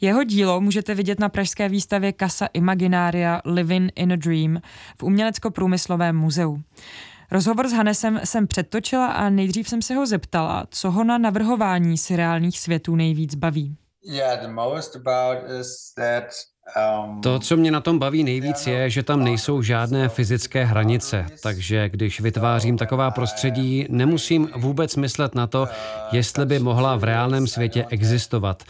Jeho 0.02 0.24
dílo 0.24 0.62
můžete 0.62 0.96
vidět 0.96 1.20
na 1.20 1.30
pražské 1.30 1.70
výstavě 1.70 2.14
Casa 2.20 2.48
Imaginaria 2.54 3.42
Living 3.46 3.92
in 3.96 4.14
a 4.14 4.16
Dream 4.16 4.62
v 4.98 5.04
Umělecko-průmyslovém 5.04 6.18
muzeu. 6.18 6.62
Rozhovor 7.32 7.68
s 7.68 7.72
Hanesem 7.72 8.20
jsem 8.24 8.48
předtočila 8.48 9.08
a 9.08 9.30
nejdřív 9.30 9.70
jsem 9.70 9.82
se 9.82 9.96
ho 9.96 10.06
zeptala, 10.06 10.68
co 10.70 10.92
ho 10.92 11.04
na 11.04 11.18
navrhování 11.18 11.98
seriálních 11.98 12.60
světů 12.60 12.96
nejvíc 12.96 13.36
baví. 13.36 13.78
Yeah, 14.04 14.42
the 14.42 14.48
most 14.48 14.96
about 14.96 15.38
is 15.60 15.94
that 15.96 16.24
to, 17.24 17.40
co 17.40 17.58
mě 17.58 17.72
na 17.72 17.82
tom 17.82 18.00
baví 18.00 18.24
nejvíc, 18.24 18.68
je, 18.68 18.90
že 18.90 19.04
tam 19.04 19.24
nejsou 19.24 19.62
žádné 19.62 20.10
fyzické 20.10 20.66
hranice, 20.66 21.26
takže 21.44 21.90
když 21.90 22.22
vytvářím 22.22 22.78
taková 22.78 23.12
prostředí, 23.12 23.86
nemusím 23.90 24.50
vůbec 24.56 24.96
myslet 24.96 25.36
na 25.36 25.48
to, 25.48 25.68
jestli 26.12 26.46
by 26.46 26.60
mohla 26.60 26.96
v 26.96 27.04
reálném 27.04 27.48
světě 27.48 27.86
existovat. 27.90 28.64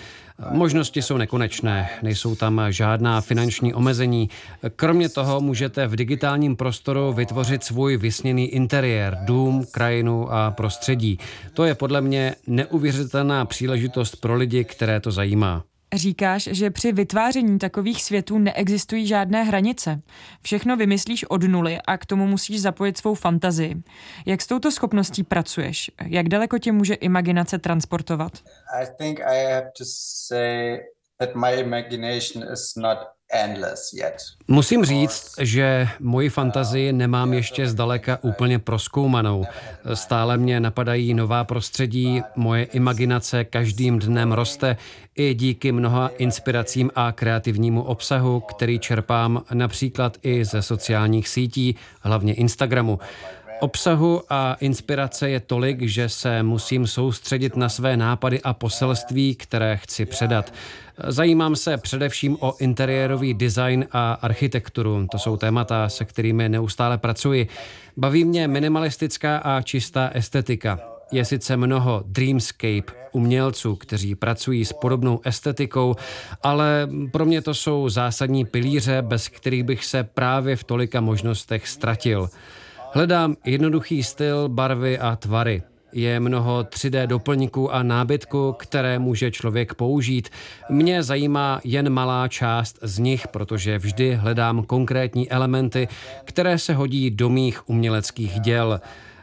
Možnosti 0.49 1.01
jsou 1.01 1.17
nekonečné, 1.17 1.89
nejsou 2.03 2.35
tam 2.35 2.61
žádná 2.69 3.21
finanční 3.21 3.73
omezení. 3.73 4.29
Kromě 4.75 5.09
toho 5.09 5.41
můžete 5.41 5.87
v 5.87 5.95
digitálním 5.95 6.55
prostoru 6.55 7.13
vytvořit 7.13 7.63
svůj 7.63 7.97
vysněný 7.97 8.47
interiér, 8.47 9.17
dům, 9.25 9.65
krajinu 9.71 10.33
a 10.33 10.51
prostředí. 10.51 11.19
To 11.53 11.63
je 11.63 11.75
podle 11.75 12.01
mě 12.01 12.35
neuvěřitelná 12.47 13.45
příležitost 13.45 14.15
pro 14.15 14.35
lidi, 14.35 14.63
které 14.63 14.99
to 14.99 15.11
zajímá. 15.11 15.63
Říkáš, 15.93 16.43
že 16.51 16.71
při 16.71 16.91
vytváření 16.91 17.59
takových 17.59 18.03
světů 18.03 18.39
neexistují 18.39 19.07
žádné 19.07 19.43
hranice. 19.43 20.01
Všechno 20.41 20.77
vymyslíš 20.77 21.23
od 21.23 21.43
nuly 21.43 21.77
a 21.87 21.97
k 21.97 22.05
tomu 22.05 22.27
musíš 22.27 22.61
zapojit 22.61 22.97
svou 22.97 23.15
fantazii. 23.15 23.75
Jak 24.25 24.41
s 24.41 24.47
touto 24.47 24.71
schopností 24.71 25.23
pracuješ? 25.23 25.91
Jak 26.05 26.29
daleko 26.29 26.59
tě 26.59 26.71
může 26.71 26.93
imaginace 26.93 27.59
transportovat? 27.59 28.31
I 28.81 28.85
think 28.97 29.19
I 29.19 29.53
have 29.53 29.71
to 29.77 29.83
say 30.27 30.79
that 31.19 31.35
my 31.35 31.53
imagination 31.59 32.53
is 32.53 32.75
not 32.77 32.97
Musím 34.47 34.85
říct, 34.85 35.33
že 35.39 35.87
moji 35.99 36.29
fantazii 36.29 36.93
nemám 36.93 37.33
ještě 37.33 37.67
zdaleka 37.67 38.19
úplně 38.21 38.59
proskoumanou. 38.59 39.45
Stále 39.93 40.37
mě 40.37 40.59
napadají 40.59 41.13
nová 41.13 41.43
prostředí, 41.43 42.21
moje 42.35 42.63
imaginace 42.63 43.43
každým 43.43 43.99
dnem 43.99 44.31
roste 44.31 44.77
i 45.15 45.33
díky 45.33 45.71
mnoha 45.71 46.11
inspiracím 46.17 46.91
a 46.95 47.11
kreativnímu 47.11 47.83
obsahu, 47.83 48.39
který 48.39 48.79
čerpám 48.79 49.43
například 49.53 50.17
i 50.23 50.45
ze 50.45 50.61
sociálních 50.61 51.27
sítí, 51.27 51.75
hlavně 52.01 52.33
Instagramu. 52.33 52.99
Obsahu 53.61 54.21
a 54.29 54.53
inspirace 54.53 55.29
je 55.29 55.39
tolik, 55.39 55.81
že 55.81 56.09
se 56.09 56.43
musím 56.43 56.87
soustředit 56.87 57.55
na 57.55 57.69
své 57.69 57.97
nápady 57.97 58.41
a 58.41 58.53
poselství, 58.53 59.35
které 59.35 59.77
chci 59.77 60.05
předat. 60.05 60.53
Zajímám 61.07 61.55
se 61.55 61.77
především 61.77 62.37
o 62.39 62.53
interiérový 62.59 63.33
design 63.33 63.85
a 63.91 64.13
architekturu. 64.13 65.07
To 65.11 65.19
jsou 65.19 65.37
témata, 65.37 65.89
se 65.89 66.05
kterými 66.05 66.49
neustále 66.49 66.97
pracuji. 66.97 67.47
Baví 67.97 68.25
mě 68.25 68.47
minimalistická 68.47 69.37
a 69.37 69.61
čistá 69.61 70.09
estetika. 70.13 70.79
Je 71.11 71.25
sice 71.25 71.57
mnoho 71.57 72.03
dreamscape 72.05 72.93
umělců, 73.11 73.75
kteří 73.75 74.15
pracují 74.15 74.65
s 74.65 74.73
podobnou 74.73 75.19
estetikou, 75.23 75.95
ale 76.43 76.89
pro 77.11 77.25
mě 77.25 77.41
to 77.41 77.53
jsou 77.53 77.89
zásadní 77.89 78.45
pilíře, 78.45 79.01
bez 79.01 79.27
kterých 79.27 79.63
bych 79.63 79.85
se 79.85 80.03
právě 80.03 80.55
v 80.55 80.63
tolika 80.63 81.01
možnostech 81.01 81.67
ztratil. 81.67 82.29
Hledám 82.93 83.35
jednoduchý 83.45 84.03
styl, 84.03 84.49
barvy 84.49 84.99
a 84.99 85.15
tvary. 85.15 85.63
Je 85.93 86.19
mnoho 86.19 86.63
3D 86.63 87.07
doplňků 87.07 87.73
a 87.73 87.83
nábytku, 87.83 88.55
které 88.59 88.99
může 88.99 89.31
člověk 89.31 89.73
použít. 89.73 90.29
Mě 90.69 91.03
zajímá 91.03 91.61
jen 91.63 91.89
malá 91.89 92.27
část 92.27 92.79
z 92.81 92.99
nich, 92.99 93.27
protože 93.27 93.77
vždy 93.77 94.15
hledám 94.15 94.63
konkrétní 94.63 95.31
elementy, 95.31 95.87
které 96.23 96.57
se 96.57 96.73
hodí 96.73 97.11
do 97.11 97.29
mých 97.29 97.69
uměleckých 97.69 98.39
děl. 98.39 98.81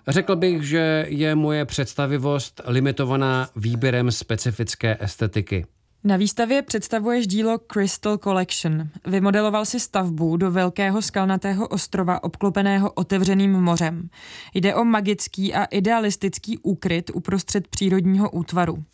Řekl 0.09 0.37
bych, 0.37 0.63
že 0.63 1.07
je 1.09 1.35
moje 1.35 1.65
představivost 1.65 2.61
limitovaná 2.65 3.49
výběrem 3.57 4.11
specifické 4.11 4.97
estetiky. 5.01 5.67
Na 6.05 6.17
výstavě 6.17 6.63
představuješ 6.63 7.27
dílo 7.27 7.59
Crystal 7.73 8.19
Collection. 8.19 8.89
Vymodeloval 9.07 9.65
si 9.65 9.81
stavbu 9.81 10.37
do 10.37 10.51
velkého 10.51 11.03
skalnatého 11.03 11.69
ostrova 11.69 12.25
obklopeného 12.25 12.93
otevřeným 12.93 13.53
mořem. 13.53 14.09
Jde 14.55 14.75
o 14.75 14.85
magický 14.85 15.55
a 15.55 15.65
idealistický 15.65 16.59
úkryt 16.59 17.11
uprostřed 17.15 17.69
přírodního 17.69 18.31
útvaru. 18.31 18.85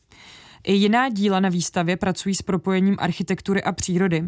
I 0.66 0.72
jiná 0.72 1.08
díla 1.08 1.40
na 1.40 1.48
výstavě 1.48 1.96
pracují 1.96 2.34
s 2.34 2.42
propojením 2.42 2.96
architektury 2.98 3.62
a 3.62 3.72
přírody. 3.72 4.24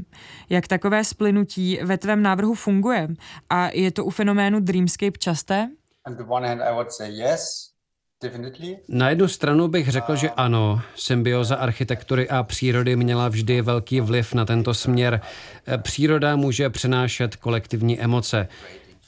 Jak 0.49 0.69
takové 0.69 1.05
splynutí 1.05 1.79
ve 1.83 1.99
tvém 1.99 2.23
návrhu 2.23 2.55
funguje? 2.55 3.09
A 3.51 3.69
je 3.73 3.91
to 3.91 4.05
u 4.05 4.11
fenoménu 4.11 4.61
Dreamscape 4.61 5.19
časté? 5.19 5.71
Na 8.89 9.11
jednu 9.11 9.29
stranu 9.29 9.69
bych 9.69 9.89
řekl, 9.89 10.17
že 10.17 10.31
ano, 10.31 10.81
symbioza 10.97 11.57
architektury 11.57 12.29
a 12.29 12.43
přírody 12.43 12.97
měla 12.97 13.29
vždy 13.29 13.62
velký 13.62 14.01
vliv 14.01 14.35
na 14.35 14.45
tento 14.45 14.75
směr. 14.75 15.21
Příroda 15.83 16.37
může 16.37 16.71
přenášet 16.71 17.37
kolektivní 17.37 18.01
emoce. 18.01 18.49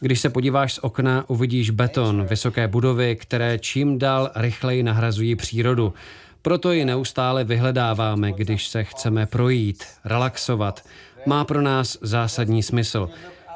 Když 0.01 0.21
se 0.21 0.31
podíváš 0.31 0.75
z 0.75 0.79
okna, 0.79 1.25
uvidíš 1.29 1.71
beton, 1.71 2.25
vysoké 2.25 2.69
budovy, 2.69 3.17
které 3.17 3.59
čím 3.59 3.99
dál 3.99 4.31
rychleji 4.37 4.83
nahrazují 4.83 5.37
přírodu. 5.37 5.95
Proto 6.43 6.73
ji 6.73 6.85
neustále 6.85 7.45
vyhledáváme, 7.45 8.33
když 8.33 8.69
se 8.69 8.85
chceme 8.85 9.27
projít, 9.27 9.85
relaxovat. 10.05 10.85
Má 11.27 11.45
pro 11.45 11.63
nás 11.63 11.99
zásadní 12.03 12.63
smysl. 12.63 13.11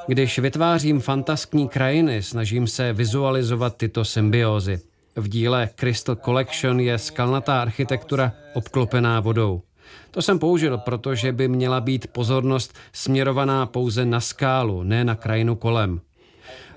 Když 0.06 0.38
vytvářím 0.38 1.00
fantaskní 1.00 1.68
krajiny, 1.68 2.22
snažím 2.22 2.66
se 2.66 2.92
vizualizovat 2.92 3.76
tyto 3.76 4.04
symbiózy. 4.04 4.80
V 5.16 5.28
díle 5.28 5.68
Crystal 5.74 6.16
Collection 6.16 6.80
je 6.80 6.98
skalnatá 6.98 7.62
architektura 7.62 8.32
obklopená 8.54 9.20
vodou. 9.20 9.62
To 10.10 10.22
jsem 10.22 10.38
použil, 10.38 10.78
protože 10.78 11.32
by 11.32 11.48
měla 11.48 11.80
být 11.80 12.06
pozornost 12.06 12.74
směrovaná 12.92 13.66
pouze 13.66 14.04
na 14.04 14.20
skálu, 14.20 14.82
ne 14.82 15.04
na 15.04 15.14
krajinu 15.14 15.56
kolem. 15.56 16.00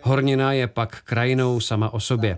Hornina 0.01 0.53
je 0.53 0.67
pak 0.67 1.01
krajinou 1.01 1.59
sama 1.59 1.93
o 1.93 1.99
sobě. 1.99 2.37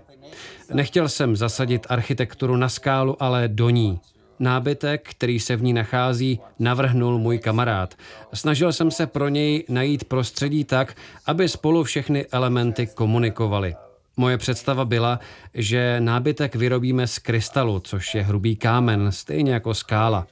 Nechtěl 0.74 1.08
jsem 1.08 1.36
zasadit 1.36 1.86
architekturu 1.88 2.56
na 2.56 2.68
skálu, 2.68 3.22
ale 3.22 3.48
do 3.48 3.70
ní. 3.70 4.00
Nábytek, 4.38 5.08
který 5.10 5.40
se 5.40 5.56
v 5.56 5.62
ní 5.62 5.72
nachází, 5.72 6.40
navrhnul 6.58 7.18
můj 7.18 7.38
kamarád. 7.38 7.94
Snažil 8.34 8.72
jsem 8.72 8.90
se 8.90 9.06
pro 9.06 9.28
něj 9.28 9.64
najít 9.68 10.04
prostředí 10.04 10.64
tak, 10.64 10.96
aby 11.26 11.48
spolu 11.48 11.84
všechny 11.84 12.26
elementy 12.26 12.86
komunikovaly. 12.86 13.74
Moje 14.18 14.38
představa 14.38 14.84
byla, 14.84 15.20
že 15.54 16.00
nábytek 16.00 16.54
vyrobíme 16.54 17.06
z 17.06 17.18
krystalu, 17.18 17.80
což 17.80 18.14
je 18.14 18.22
hrubý 18.22 18.56
kámen, 18.56 19.12
stejně 19.12 19.52
jako 19.52 19.74
skála. 19.74 20.26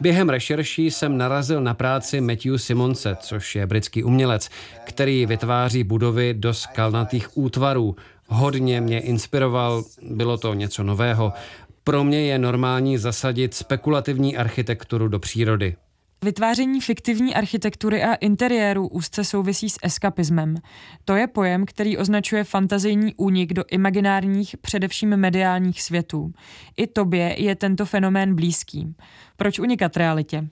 Během 0.00 0.28
rešerší 0.28 0.90
jsem 0.90 1.18
narazil 1.18 1.60
na 1.60 1.74
práci 1.74 2.20
Matthew 2.20 2.56
Simonse, 2.56 3.16
což 3.20 3.54
je 3.54 3.66
britský 3.66 4.04
umělec, 4.04 4.48
který 4.84 5.26
vytváří 5.26 5.84
budovy 5.84 6.34
do 6.34 6.54
skalnatých 6.54 7.38
útvarů. 7.38 7.96
Hodně 8.26 8.80
mě 8.80 9.00
inspiroval, 9.00 9.84
bylo 10.02 10.38
to 10.38 10.54
něco 10.54 10.82
nového. 10.82 11.32
Pro 11.84 12.04
mě 12.04 12.20
je 12.20 12.38
normální 12.38 12.98
zasadit 12.98 13.54
spekulativní 13.54 14.36
architekturu 14.36 15.08
do 15.08 15.18
přírody. 15.18 15.76
Vytváření 16.24 16.80
fiktivní 16.80 17.34
architektury 17.34 18.02
a 18.02 18.14
interiéru 18.14 18.88
úzce 18.88 19.24
souvisí 19.24 19.70
s 19.70 19.78
eskapismem. 19.82 20.54
To 21.04 21.16
je 21.16 21.26
pojem, 21.26 21.66
který 21.66 21.98
označuje 21.98 22.44
fantazijní 22.44 23.14
únik 23.14 23.52
do 23.52 23.64
imaginárních, 23.70 24.56
především 24.56 25.16
mediálních 25.16 25.82
světů. 25.82 26.32
I 26.76 26.86
tobě 26.86 27.42
je 27.42 27.56
tento 27.56 27.86
fenomén 27.86 28.34
blízký. 28.34 28.94
Proč 29.36 29.58
unikat 29.58 29.96
realitě? 29.96 30.48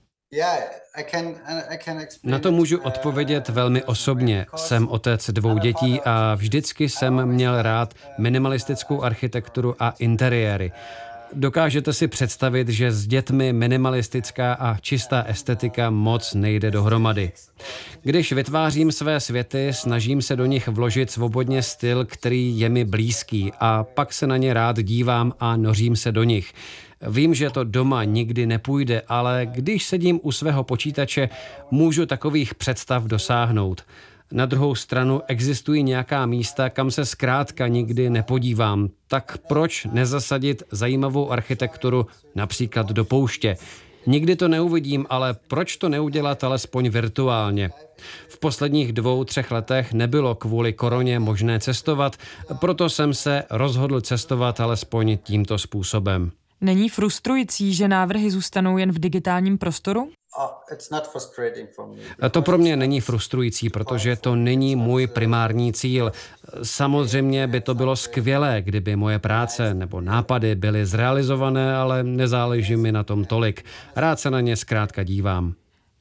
Na 2.24 2.38
to 2.38 2.52
můžu 2.52 2.78
odpovědět 2.78 3.48
velmi 3.48 3.82
osobně. 3.82 4.46
Jsem 4.56 4.88
otec 4.88 5.30
dvou 5.30 5.58
dětí 5.58 6.00
a 6.04 6.34
vždycky 6.34 6.88
jsem 6.88 7.26
měl 7.26 7.62
rád 7.62 7.94
minimalistickou 8.18 9.02
architekturu 9.02 9.76
a 9.78 9.94
interiéry. 9.98 10.72
Dokážete 11.32 11.92
si 11.92 12.08
představit, 12.08 12.68
že 12.68 12.92
s 12.92 13.06
dětmi 13.06 13.52
minimalistická 13.52 14.52
a 14.52 14.78
čistá 14.78 15.22
estetika 15.22 15.90
moc 15.90 16.34
nejde 16.34 16.70
dohromady. 16.70 17.32
Když 18.02 18.32
vytvářím 18.32 18.92
své 18.92 19.20
světy, 19.20 19.68
snažím 19.72 20.22
se 20.22 20.36
do 20.36 20.46
nich 20.46 20.68
vložit 20.68 21.10
svobodně 21.10 21.62
styl, 21.62 22.04
který 22.04 22.60
je 22.60 22.68
mi 22.68 22.84
blízký 22.84 23.52
a 23.60 23.84
pak 23.84 24.12
se 24.12 24.26
na 24.26 24.36
ně 24.36 24.54
rád 24.54 24.80
dívám 24.82 25.32
a 25.40 25.56
nořím 25.56 25.96
se 25.96 26.12
do 26.12 26.24
nich. 26.24 26.52
Vím, 27.08 27.34
že 27.34 27.50
to 27.50 27.64
doma 27.64 28.04
nikdy 28.04 28.46
nepůjde, 28.46 29.02
ale 29.08 29.46
když 29.50 29.84
sedím 29.84 30.20
u 30.22 30.32
svého 30.32 30.64
počítače, 30.64 31.28
můžu 31.70 32.06
takových 32.06 32.54
představ 32.54 33.04
dosáhnout. 33.04 33.84
Na 34.32 34.46
druhou 34.46 34.74
stranu 34.74 35.22
existují 35.28 35.82
nějaká 35.82 36.26
místa, 36.26 36.70
kam 36.70 36.90
se 36.90 37.04
zkrátka 37.04 37.68
nikdy 37.68 38.10
nepodívám. 38.10 38.88
Tak 39.08 39.38
proč 39.48 39.86
nezasadit 39.92 40.62
zajímavou 40.70 41.32
architekturu 41.32 42.06
například 42.34 42.86
do 42.86 43.04
pouště? 43.04 43.56
Nikdy 44.06 44.36
to 44.36 44.48
neuvidím, 44.48 45.06
ale 45.10 45.36
proč 45.48 45.76
to 45.76 45.88
neudělat 45.88 46.44
alespoň 46.44 46.88
virtuálně? 46.88 47.70
V 48.28 48.38
posledních 48.38 48.92
dvou, 48.92 49.24
třech 49.24 49.50
letech 49.50 49.92
nebylo 49.92 50.34
kvůli 50.34 50.72
koroně 50.72 51.18
možné 51.18 51.60
cestovat, 51.60 52.16
proto 52.60 52.88
jsem 52.88 53.14
se 53.14 53.42
rozhodl 53.50 54.00
cestovat 54.00 54.60
alespoň 54.60 55.18
tímto 55.18 55.58
způsobem. 55.58 56.30
Není 56.60 56.88
frustrující, 56.88 57.74
že 57.74 57.88
návrhy 57.88 58.30
zůstanou 58.30 58.78
jen 58.78 58.92
v 58.92 58.98
digitálním 58.98 59.58
prostoru? 59.58 60.10
To 62.30 62.42
pro 62.42 62.58
mě 62.58 62.76
není 62.76 63.00
frustrující, 63.00 63.70
protože 63.70 64.16
to 64.16 64.36
není 64.36 64.76
můj 64.76 65.06
primární 65.06 65.72
cíl. 65.72 66.12
Samozřejmě 66.62 67.46
by 67.46 67.60
to 67.60 67.74
bylo 67.74 67.96
skvělé, 67.96 68.62
kdyby 68.62 68.96
moje 68.96 69.18
práce 69.18 69.74
nebo 69.74 70.00
nápady 70.00 70.54
byly 70.54 70.86
zrealizované, 70.86 71.76
ale 71.76 72.02
nezáleží 72.02 72.76
mi 72.76 72.92
na 72.92 73.04
tom 73.04 73.24
tolik. 73.24 73.64
Rád 73.96 74.20
se 74.20 74.30
na 74.30 74.40
ně 74.40 74.56
zkrátka 74.56 75.02
dívám. 75.02 75.54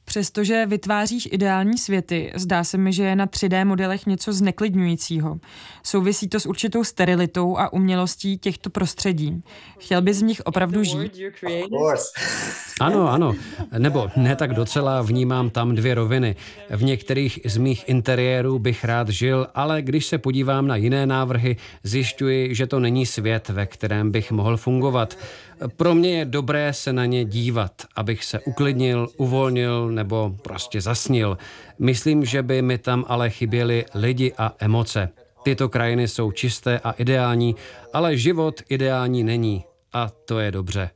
Přestože 0.08 0.66
vytváříš 0.66 1.28
ideální 1.32 1.78
světy, 1.78 2.32
zdá 2.34 2.64
se 2.64 2.78
mi, 2.78 2.92
že 2.92 3.02
je 3.02 3.16
na 3.16 3.26
3D 3.26 3.66
modelech 3.66 4.06
něco 4.06 4.32
zneklidňujícího. 4.32 5.38
Souvisí 5.82 6.28
to 6.28 6.40
s 6.40 6.46
určitou 6.46 6.84
sterilitou 6.84 7.58
a 7.58 7.72
umělostí 7.72 8.38
těchto 8.38 8.70
prostředí. 8.70 9.42
Chtěl 9.78 10.02
bys 10.02 10.16
z 10.16 10.22
nich 10.22 10.40
opravdu 10.44 10.82
žít? 10.82 11.20
Ano, 12.80 13.10
ano. 13.10 13.34
Nebo 13.78 14.10
ne 14.16 14.36
tak 14.36 14.54
docela 14.54 15.02
vnímám 15.02 15.50
tam 15.50 15.74
dvě 15.74 15.94
roviny. 15.94 16.36
V 16.70 16.82
některých 16.82 17.40
z 17.44 17.56
mých 17.56 17.88
interiérů 17.88 18.58
bych 18.58 18.84
rád 18.84 19.08
žil, 19.08 19.46
ale 19.54 19.82
když 19.82 20.06
se 20.06 20.18
podívám 20.18 20.66
na 20.66 20.76
jiné 20.76 21.06
návrhy, 21.06 21.56
zjišťuji, 21.82 22.54
že 22.54 22.66
to 22.66 22.80
není 22.80 23.06
svět, 23.06 23.48
ve 23.48 23.66
kterém 23.66 24.10
bych 24.10 24.32
mohl 24.32 24.56
fungovat. 24.56 25.18
Pro 25.76 25.94
mě 25.94 26.18
je 26.18 26.24
dobré 26.24 26.72
se 26.72 26.92
na 26.92 27.06
ně 27.06 27.24
dívat, 27.24 27.72
abych 27.96 28.24
se 28.24 28.40
uklidnil, 28.40 29.08
uvolnil 29.16 29.90
nebo 29.90 30.34
prostě 30.42 30.80
zasnil. 30.80 31.38
Myslím, 31.78 32.24
že 32.24 32.42
by 32.42 32.62
mi 32.62 32.78
tam 32.78 33.04
ale 33.08 33.30
chyběly 33.30 33.84
lidi 33.94 34.32
a 34.38 34.52
emoce. 34.58 35.08
Tyto 35.42 35.68
krajiny 35.68 36.08
jsou 36.08 36.32
čisté 36.32 36.78
a 36.78 36.90
ideální, 36.90 37.56
ale 37.92 38.16
život 38.16 38.62
ideální 38.68 39.24
není. 39.24 39.64
A 39.92 40.08
to 40.24 40.38
je 40.38 40.50
dobře. 40.50 40.90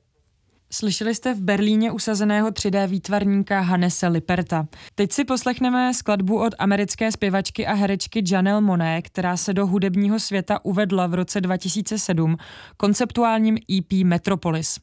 Slyšeli 0.73 1.15
jste 1.15 1.35
v 1.35 1.41
Berlíně 1.41 1.93
usazeného 1.93 2.51
3D 2.51 2.87
výtvarníka 2.87 3.61
Hannese 3.61 4.09
Liperta. 4.09 4.67
Teď 4.95 5.13
si 5.13 5.25
poslechneme 5.25 5.95
skladbu 5.95 6.41
od 6.41 6.55
americké 6.59 7.13
zpěvačky 7.13 7.67
a 7.67 7.75
herečky 7.75 8.23
Janelle 8.33 8.61
Monet, 8.61 9.03
která 9.03 9.37
se 9.37 9.55
do 9.55 9.67
hudebního 9.67 10.21
světa 10.21 10.65
uvedla 10.65 11.07
v 11.07 11.15
roce 11.15 11.41
2007 11.41 12.37
konceptuálním 12.77 13.57
EP 13.79 14.05
Metropolis. 14.05 14.81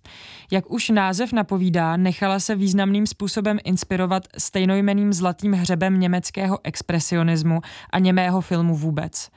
Jak 0.52 0.72
už 0.72 0.90
název 0.90 1.34
napovídá, 1.34 1.98
nechala 1.98 2.40
se 2.40 2.56
významným 2.56 3.08
způsobem 3.08 3.58
inspirovat 3.64 4.24
stejnojmeným 4.38 5.14
zlatým 5.14 5.54
hřebem 5.54 6.00
německého 6.00 6.60
expresionismu 6.64 7.62
a 7.90 8.00
němého 8.00 8.42
filmu 8.42 8.76
vůbec. 8.76 9.30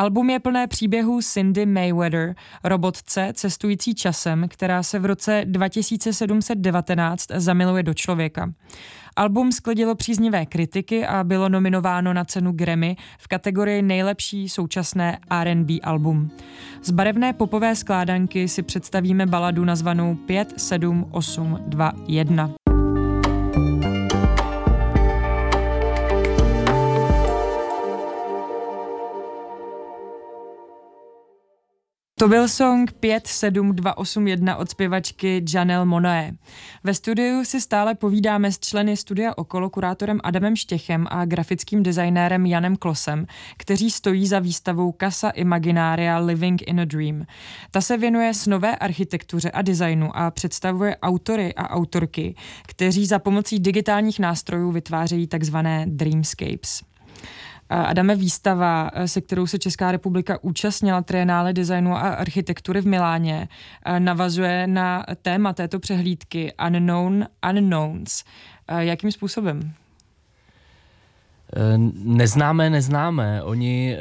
Album 0.00 0.30
je 0.30 0.38
plné 0.38 0.66
příběhů 0.66 1.20
Cindy 1.22 1.66
Mayweather, 1.66 2.34
robotce 2.64 3.32
cestující 3.34 3.94
časem, 3.94 4.48
která 4.48 4.82
se 4.82 4.98
v 4.98 5.04
roce 5.04 5.42
2719 5.44 7.26
zamiluje 7.34 7.82
do 7.82 7.94
člověka. 7.94 8.52
Album 9.16 9.52
sklidilo 9.52 9.94
příznivé 9.94 10.46
kritiky 10.46 11.06
a 11.06 11.24
bylo 11.24 11.48
nominováno 11.48 12.12
na 12.12 12.24
cenu 12.24 12.52
Grammy 12.52 12.96
v 13.18 13.28
kategorii 13.28 13.82
nejlepší 13.82 14.48
současné 14.48 15.18
R&B 15.30 15.74
album. 15.82 16.30
Z 16.82 16.90
barevné 16.90 17.32
popové 17.32 17.76
skládanky 17.76 18.48
si 18.48 18.62
představíme 18.62 19.26
baladu 19.26 19.64
nazvanou 19.64 20.14
57821. 20.14 22.50
To 32.20 32.28
byl 32.28 32.48
song 32.48 32.92
57281 32.92 34.56
od 34.56 34.70
zpěvačky 34.70 35.44
Janelle 35.54 35.84
Monae. 35.84 36.32
Ve 36.84 36.94
studiu 36.94 37.44
si 37.44 37.60
stále 37.60 37.94
povídáme 37.94 38.52
s 38.52 38.58
členy 38.58 38.96
studia 38.96 39.32
Okolo, 39.36 39.70
kurátorem 39.70 40.20
Adamem 40.24 40.56
Štěchem 40.56 41.06
a 41.10 41.24
grafickým 41.24 41.82
designérem 41.82 42.46
Janem 42.46 42.76
Klosem, 42.76 43.26
kteří 43.56 43.90
stojí 43.90 44.26
za 44.26 44.38
výstavou 44.38 44.94
Casa 45.00 45.30
Imaginaria 45.30 46.18
Living 46.18 46.62
in 46.68 46.80
a 46.80 46.84
Dream. 46.84 47.24
Ta 47.70 47.80
se 47.80 47.96
věnuje 47.96 48.34
snové 48.34 48.76
architektuře 48.76 49.50
a 49.50 49.62
designu 49.62 50.16
a 50.16 50.30
představuje 50.30 50.96
autory 50.96 51.54
a 51.54 51.70
autorky, 51.70 52.34
kteří 52.66 53.06
za 53.06 53.18
pomocí 53.18 53.58
digitálních 53.58 54.18
nástrojů 54.18 54.70
vytvářejí 54.70 55.26
takzvané 55.26 55.84
dreamscapes. 55.88 56.90
Adame 57.70 58.14
výstava, 58.16 58.90
eh, 58.94 59.08
se 59.08 59.20
kterou 59.20 59.46
se 59.46 59.58
Česká 59.58 59.92
republika 59.92 60.38
účastnila 60.42 61.02
trienále 61.02 61.52
designu 61.52 61.96
a 61.96 62.00
architektury 62.00 62.80
v 62.80 62.86
Miláně, 62.86 63.48
eh, 63.84 64.00
navazuje 64.00 64.66
na 64.66 65.06
téma 65.22 65.52
této 65.52 65.78
přehlídky 65.78 66.52
Unknown 66.66 67.26
Unknowns. 67.50 68.24
Eh, 68.68 68.84
jakým 68.84 69.12
způsobem? 69.12 69.74
Neznámé, 72.04 72.70
neznámé. 72.70 73.42
Oni, 73.42 73.96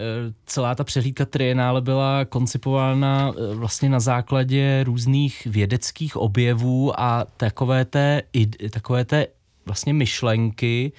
celá 0.46 0.76
ta 0.76 0.84
přehlídka 0.84 1.26
trienále 1.26 1.82
byla 1.82 2.26
koncipována 2.26 3.34
vlastně 3.54 3.90
na 3.90 4.00
základě 4.00 4.84
různých 4.84 5.48
vědeckých 5.48 6.18
objevů 6.18 7.00
a 7.00 7.26
takové 7.38 7.86
té, 7.86 8.22
takové 8.72 9.06
té 9.06 9.28
vlastně 9.66 9.94
myšlenky, 9.94 10.92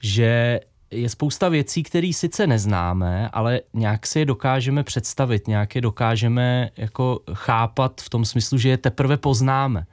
že 0.00 0.60
je 0.96 1.08
spousta 1.08 1.48
věcí, 1.48 1.82
které 1.82 2.10
sice 2.12 2.46
neznáme, 2.46 3.28
ale 3.32 3.60
nějak 3.74 4.06
si 4.06 4.18
je 4.18 4.24
dokážeme 4.24 4.82
představit, 4.82 5.48
nějak 5.48 5.74
je 5.74 5.80
dokážeme 5.80 6.70
jako 6.76 7.20
chápat 7.32 8.00
v 8.00 8.08
tom 8.08 8.24
smyslu, 8.24 8.58
že 8.58 8.68
je 8.68 8.76
teprve 8.78 9.16
poznáme. 9.16 9.86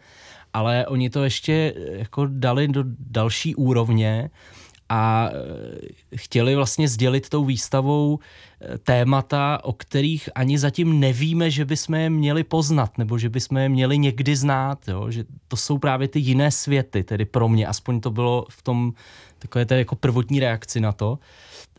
Ale 0.54 0.88
oni 0.88 1.10
to 1.10 1.24
ještě 1.24 1.74
jako 1.92 2.28
dali 2.30 2.68
do 2.68 2.84
další 3.00 3.56
úrovně 3.56 4.30
a 4.90 5.30
eh, 5.32 6.18
chtěli 6.18 6.56
vlastně 6.56 6.88
sdělit 6.88 7.30
tou 7.30 7.46
výstavou 7.46 8.20
eh, 8.62 8.78
témata, 8.78 9.60
o 9.64 9.74
kterých 9.74 10.30
ani 10.36 10.58
zatím 10.58 11.00
nevíme, 11.00 11.52
že 11.52 11.66
bychom 11.66 11.96
je 11.96 12.10
měli 12.10 12.44
poznat, 12.44 12.98
nebo 12.98 13.18
že 13.18 13.30
bychom 13.30 13.58
je 13.58 13.70
měli 13.70 13.98
někdy 13.98 14.36
znát, 14.36 14.88
jo? 14.88 15.12
že 15.12 15.24
to 15.48 15.58
jsou 15.58 15.78
právě 15.78 16.08
ty 16.08 16.20
jiné 16.20 16.52
světy, 16.52 17.04
tedy 17.04 17.26
pro 17.26 17.50
mě, 17.50 17.68
aspoň 17.68 18.00
to 18.00 18.12
bylo 18.12 18.46
v 18.50 18.62
tom 18.62 18.94
takové 19.44 19.66
té 19.66 19.78
jako 19.78 19.96
prvotní 19.96 20.40
reakci 20.40 20.80
na 20.80 20.92
to. 20.92 21.20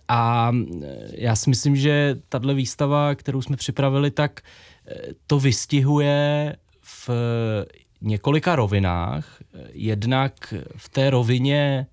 A 0.08 0.52
eh, 0.82 1.08
já 1.10 1.36
si 1.36 1.50
myslím, 1.50 1.76
že 1.76 2.16
tahle 2.28 2.54
výstava, 2.54 3.14
kterou 3.14 3.42
jsme 3.42 3.56
připravili, 3.56 4.10
tak 4.10 4.40
to 5.26 5.40
vystihuje 5.40 6.56
v 6.82 7.10
několika 8.00 8.56
rovinách. 8.56 9.38
Jednak 9.72 10.54
v 10.76 10.88
té 10.88 11.10
rovině 11.10 11.86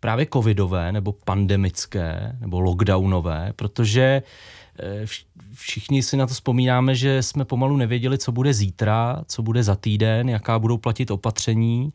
právě 0.00 0.26
covidové 0.32 0.92
nebo 0.92 1.12
pandemické 1.12 2.36
nebo 2.40 2.60
lockdownové, 2.60 3.52
protože 3.56 4.02
eh, 4.02 4.22
všichni 5.54 6.02
si 6.02 6.16
na 6.16 6.26
to 6.26 6.34
vzpomínáme, 6.34 6.94
že 6.94 7.22
jsme 7.22 7.44
pomalu 7.44 7.76
nevěděli, 7.76 8.18
co 8.18 8.32
bude 8.32 8.54
zítra, 8.54 9.22
co 9.26 9.42
bude 9.42 9.62
za 9.62 9.76
týden, 9.76 10.28
jaká 10.28 10.58
budou 10.58 10.78
platit 10.78 11.10
opatření, 11.10 11.92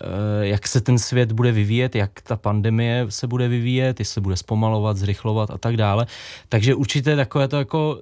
eh, 0.00 0.06
jak 0.46 0.68
se 0.68 0.80
ten 0.80 0.98
svět 0.98 1.32
bude 1.32 1.52
vyvíjet, 1.52 1.94
jak 1.94 2.20
ta 2.20 2.36
pandemie 2.36 3.06
se 3.08 3.26
bude 3.26 3.48
vyvíjet, 3.48 3.98
jestli 3.98 4.20
bude 4.20 4.36
zpomalovat, 4.36 4.96
zrychlovat 4.96 5.50
a 5.50 5.58
tak 5.58 5.76
dále. 5.76 6.06
Takže 6.48 6.74
určitě 6.74 7.16
takové 7.16 7.48
to 7.48 7.58
jako 7.58 8.00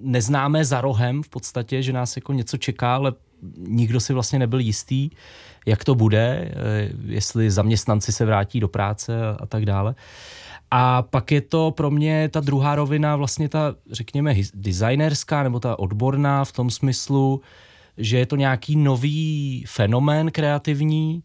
neznámé 0.00 0.64
za 0.64 0.80
rohem 0.80 1.22
v 1.22 1.28
podstatě, 1.28 1.82
že 1.82 1.92
nás 1.92 2.16
jako 2.16 2.32
něco 2.32 2.56
čeká, 2.56 2.94
ale 2.94 3.12
nikdo 3.58 4.00
si 4.00 4.12
vlastně 4.12 4.38
nebyl 4.38 4.60
jistý 4.60 5.10
jak 5.68 5.84
to 5.84 5.94
bude, 5.94 6.50
eh, 6.50 6.90
jestli 7.04 7.50
zaměstnanci 7.50 8.12
se 8.12 8.24
vrátí 8.24 8.60
do 8.60 8.68
práce 8.68 9.26
a, 9.26 9.36
a 9.40 9.46
tak 9.46 9.66
dále. 9.66 9.94
A 10.70 11.02
pak 11.02 11.32
je 11.32 11.40
to 11.40 11.70
pro 11.70 11.90
mě 11.90 12.28
ta 12.28 12.40
druhá 12.40 12.74
rovina, 12.74 13.16
vlastně 13.16 13.48
ta, 13.48 13.74
řekněme, 13.90 14.34
designerská 14.54 15.42
nebo 15.42 15.60
ta 15.60 15.78
odborná 15.78 16.44
v 16.44 16.52
tom 16.52 16.70
smyslu, 16.70 17.40
že 17.98 18.18
je 18.18 18.26
to 18.26 18.36
nějaký 18.36 18.76
nový 18.76 19.64
fenomén 19.66 20.30
kreativní, 20.30 21.22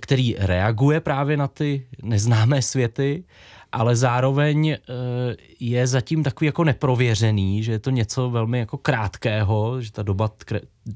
který 0.00 0.36
reaguje 0.38 1.00
právě 1.00 1.36
na 1.36 1.48
ty 1.48 1.86
neznámé 2.02 2.62
světy 2.62 3.24
ale 3.72 3.96
zároveň 3.96 4.68
eh, 4.68 4.78
je 5.60 5.86
zatím 5.86 6.22
takový 6.22 6.46
jako 6.46 6.64
neprověřený, 6.64 7.62
že 7.62 7.72
je 7.72 7.78
to 7.78 7.90
něco 7.90 8.30
velmi 8.30 8.58
jako 8.58 8.78
krátkého, 8.78 9.80
že 9.80 9.92
ta 9.92 10.02
doba 10.02 10.30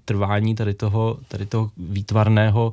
trvání 0.04 0.54
tady 0.54 0.74
toho, 0.74 1.18
tady 1.28 1.46
toho 1.46 1.70
výtvarného 1.76 2.72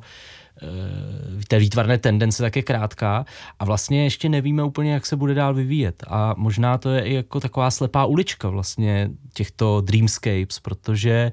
té 1.48 1.58
výtvarné 1.58 1.98
tendence 1.98 2.42
tak 2.42 2.56
je 2.56 2.62
krátká 2.62 3.24
a 3.58 3.64
vlastně 3.64 4.04
ještě 4.04 4.28
nevíme 4.28 4.62
úplně, 4.62 4.92
jak 4.92 5.06
se 5.06 5.16
bude 5.16 5.34
dál 5.34 5.54
vyvíjet. 5.54 6.04
A 6.08 6.34
možná 6.36 6.78
to 6.78 6.90
je 6.90 7.02
i 7.02 7.14
jako 7.14 7.40
taková 7.40 7.70
slepá 7.70 8.04
ulička 8.04 8.48
vlastně 8.48 9.10
těchto 9.34 9.80
dreamscapes, 9.80 10.60
protože 10.62 11.32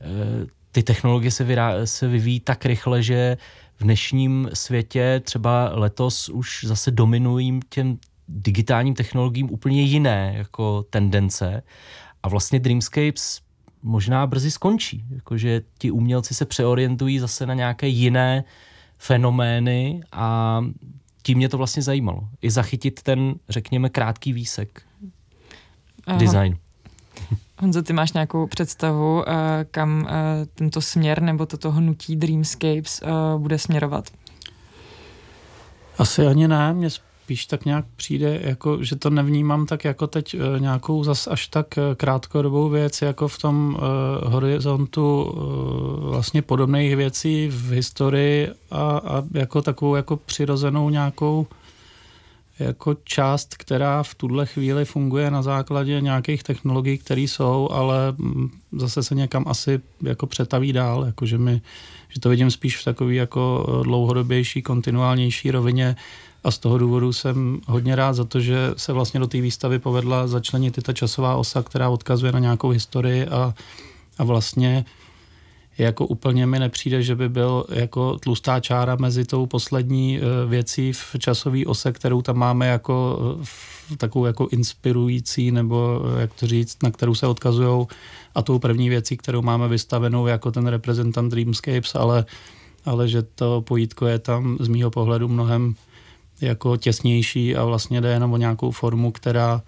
eh, 0.00 0.46
ty 0.72 0.82
technologie 0.82 1.30
se, 1.30 1.44
vyrá, 1.44 1.86
se 1.86 2.08
vyvíjí 2.08 2.40
tak 2.40 2.64
rychle, 2.64 3.02
že 3.02 3.36
v 3.76 3.84
dnešním 3.84 4.50
světě 4.54 5.20
třeba 5.24 5.70
letos 5.74 6.28
už 6.28 6.64
zase 6.64 6.90
dominují 6.90 7.60
těm 7.68 7.98
digitálním 8.28 8.94
technologiím 8.94 9.50
úplně 9.50 9.82
jiné 9.82 10.34
jako 10.36 10.82
tendence 10.82 11.62
a 12.22 12.28
vlastně 12.28 12.58
Dreamscapes 12.58 13.40
možná 13.82 14.26
brzy 14.26 14.50
skončí, 14.50 15.04
jakože 15.10 15.62
ti 15.78 15.90
umělci 15.90 16.34
se 16.34 16.44
přeorientují 16.44 17.18
zase 17.18 17.46
na 17.46 17.54
nějaké 17.54 17.88
jiné 17.88 18.44
fenomény 18.98 20.00
a 20.12 20.60
tím 21.22 21.38
mě 21.38 21.48
to 21.48 21.58
vlastně 21.58 21.82
zajímalo. 21.82 22.28
I 22.42 22.50
zachytit 22.50 23.02
ten, 23.02 23.34
řekněme, 23.48 23.88
krátký 23.88 24.32
výsek 24.32 24.82
Aha. 26.06 26.18
design. 26.18 26.56
Honzo, 27.60 27.82
ty 27.82 27.92
máš 27.92 28.12
nějakou 28.12 28.46
představu, 28.46 29.28
eh, 29.28 29.32
kam 29.70 30.08
eh, 30.08 30.46
tento 30.54 30.80
směr 30.80 31.22
nebo 31.22 31.46
toto 31.46 31.70
hnutí 31.70 32.16
Dreamscapes 32.16 33.02
eh, 33.02 33.08
bude 33.38 33.58
směrovat? 33.58 34.10
Asi 35.98 36.26
ani 36.26 36.48
ne, 36.48 36.74
mě 36.74 36.88
spíš 37.28 37.46
tak 37.46 37.64
nějak 37.64 37.84
přijde, 37.96 38.40
jako, 38.42 38.84
že 38.84 38.96
to 38.96 39.10
nevnímám 39.10 39.66
tak 39.66 39.84
jako 39.84 40.06
teď 40.06 40.34
uh, 40.34 40.60
nějakou 40.60 41.04
zas 41.04 41.26
až 41.26 41.46
tak 41.46 41.66
uh, 41.76 41.94
krátkodobou 41.94 42.68
věc, 42.68 43.02
jako 43.02 43.28
v 43.28 43.38
tom 43.38 43.76
uh, 43.76 44.32
horizontu 44.32 45.22
uh, 45.22 46.10
vlastně 46.10 46.42
podobných 46.42 46.96
věcí 46.96 47.48
v 47.48 47.70
historii 47.70 48.48
a, 48.70 48.82
a 48.98 49.22
jako 49.34 49.62
takovou 49.62 49.94
jako 49.94 50.16
přirozenou 50.16 50.90
nějakou 50.90 51.46
jako 52.58 52.96
část, 53.04 53.54
která 53.54 54.02
v 54.02 54.14
tuhle 54.14 54.46
chvíli 54.46 54.84
funguje 54.84 55.30
na 55.30 55.42
základě 55.42 56.00
nějakých 56.00 56.42
technologií, 56.42 56.98
které 56.98 57.20
jsou, 57.20 57.68
ale 57.72 57.96
mm, 58.18 58.50
zase 58.72 59.02
se 59.02 59.14
někam 59.14 59.44
asi 59.46 59.80
jako 60.02 60.26
přetaví 60.26 60.72
dál, 60.72 61.04
jakože 61.06 61.38
mi, 61.38 61.60
že 62.08 62.20
to 62.20 62.28
vidím 62.28 62.50
spíš 62.50 62.76
v 62.76 62.84
takové 62.84 63.14
jako 63.14 63.66
dlouhodobější, 63.84 64.62
kontinuálnější 64.62 65.50
rovině, 65.50 65.96
a 66.44 66.50
z 66.50 66.58
toho 66.58 66.78
důvodu 66.78 67.12
jsem 67.12 67.60
hodně 67.66 67.96
rád 67.96 68.12
za 68.12 68.24
to, 68.24 68.40
že 68.40 68.56
se 68.76 68.92
vlastně 68.92 69.20
do 69.20 69.26
té 69.26 69.40
výstavy 69.40 69.78
povedla 69.78 70.26
začlenit 70.26 70.78
i 70.78 70.82
ta 70.82 70.92
časová 70.92 71.36
osa, 71.36 71.62
která 71.62 71.88
odkazuje 71.88 72.32
na 72.32 72.38
nějakou 72.38 72.68
historii 72.68 73.26
a, 73.26 73.54
a 74.18 74.24
vlastně 74.24 74.84
jako 75.78 76.06
úplně 76.06 76.46
mi 76.46 76.58
nepřijde, 76.58 77.02
že 77.02 77.14
by 77.14 77.28
byl 77.28 77.64
jako 77.68 78.18
tlustá 78.18 78.60
čára 78.60 78.96
mezi 78.96 79.24
tou 79.24 79.46
poslední 79.46 80.18
e, 80.18 80.46
věcí 80.46 80.92
v 80.92 81.16
časové 81.18 81.66
ose, 81.66 81.92
kterou 81.92 82.22
tam 82.22 82.36
máme 82.36 82.66
jako 82.66 83.18
e, 83.92 83.96
takovou 83.96 84.24
jako 84.24 84.48
inspirující, 84.50 85.50
nebo 85.50 86.02
e, 86.16 86.20
jak 86.20 86.34
to 86.34 86.46
říct, 86.46 86.82
na 86.82 86.90
kterou 86.90 87.14
se 87.14 87.26
odkazují 87.26 87.86
a 88.34 88.42
tou 88.42 88.58
první 88.58 88.88
věcí, 88.88 89.16
kterou 89.16 89.42
máme 89.42 89.68
vystavenou 89.68 90.26
jako 90.26 90.50
ten 90.50 90.66
reprezentant 90.66 91.30
Dreamscapes, 91.30 91.94
ale, 91.94 92.24
ale 92.84 93.08
že 93.08 93.22
to 93.22 93.60
pojítko 93.60 94.06
je 94.06 94.18
tam 94.18 94.56
z 94.60 94.68
mýho 94.68 94.90
pohledu 94.90 95.28
mnohem 95.28 95.74
jako 96.40 96.76
těsnější 96.76 97.56
a 97.56 97.64
vlastně 97.64 98.00
jde 98.00 98.08
jenom 98.08 98.32
o 98.32 98.36
nějakou 98.36 98.70
formu, 98.70 99.12
která 99.12 99.62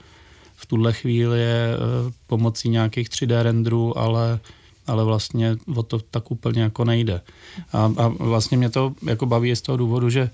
v 0.56 0.66
tuhle 0.66 0.92
chvíli 0.92 1.40
je 1.40 1.74
eh, 1.74 2.12
pomocí 2.26 2.68
nějakých 2.68 3.08
3D 3.08 3.42
renderů, 3.42 3.98
ale, 3.98 4.38
ale 4.86 5.04
vlastně 5.04 5.56
o 5.76 5.82
to 5.82 5.98
tak 5.98 6.30
úplně 6.30 6.62
jako 6.62 6.84
nejde. 6.84 7.20
A, 7.72 7.92
a 7.96 8.08
vlastně 8.08 8.56
mě 8.56 8.70
to 8.70 8.92
jako 9.06 9.26
baví 9.26 9.56
z 9.56 9.62
toho 9.62 9.76
důvodu, 9.76 10.10
že 10.10 10.30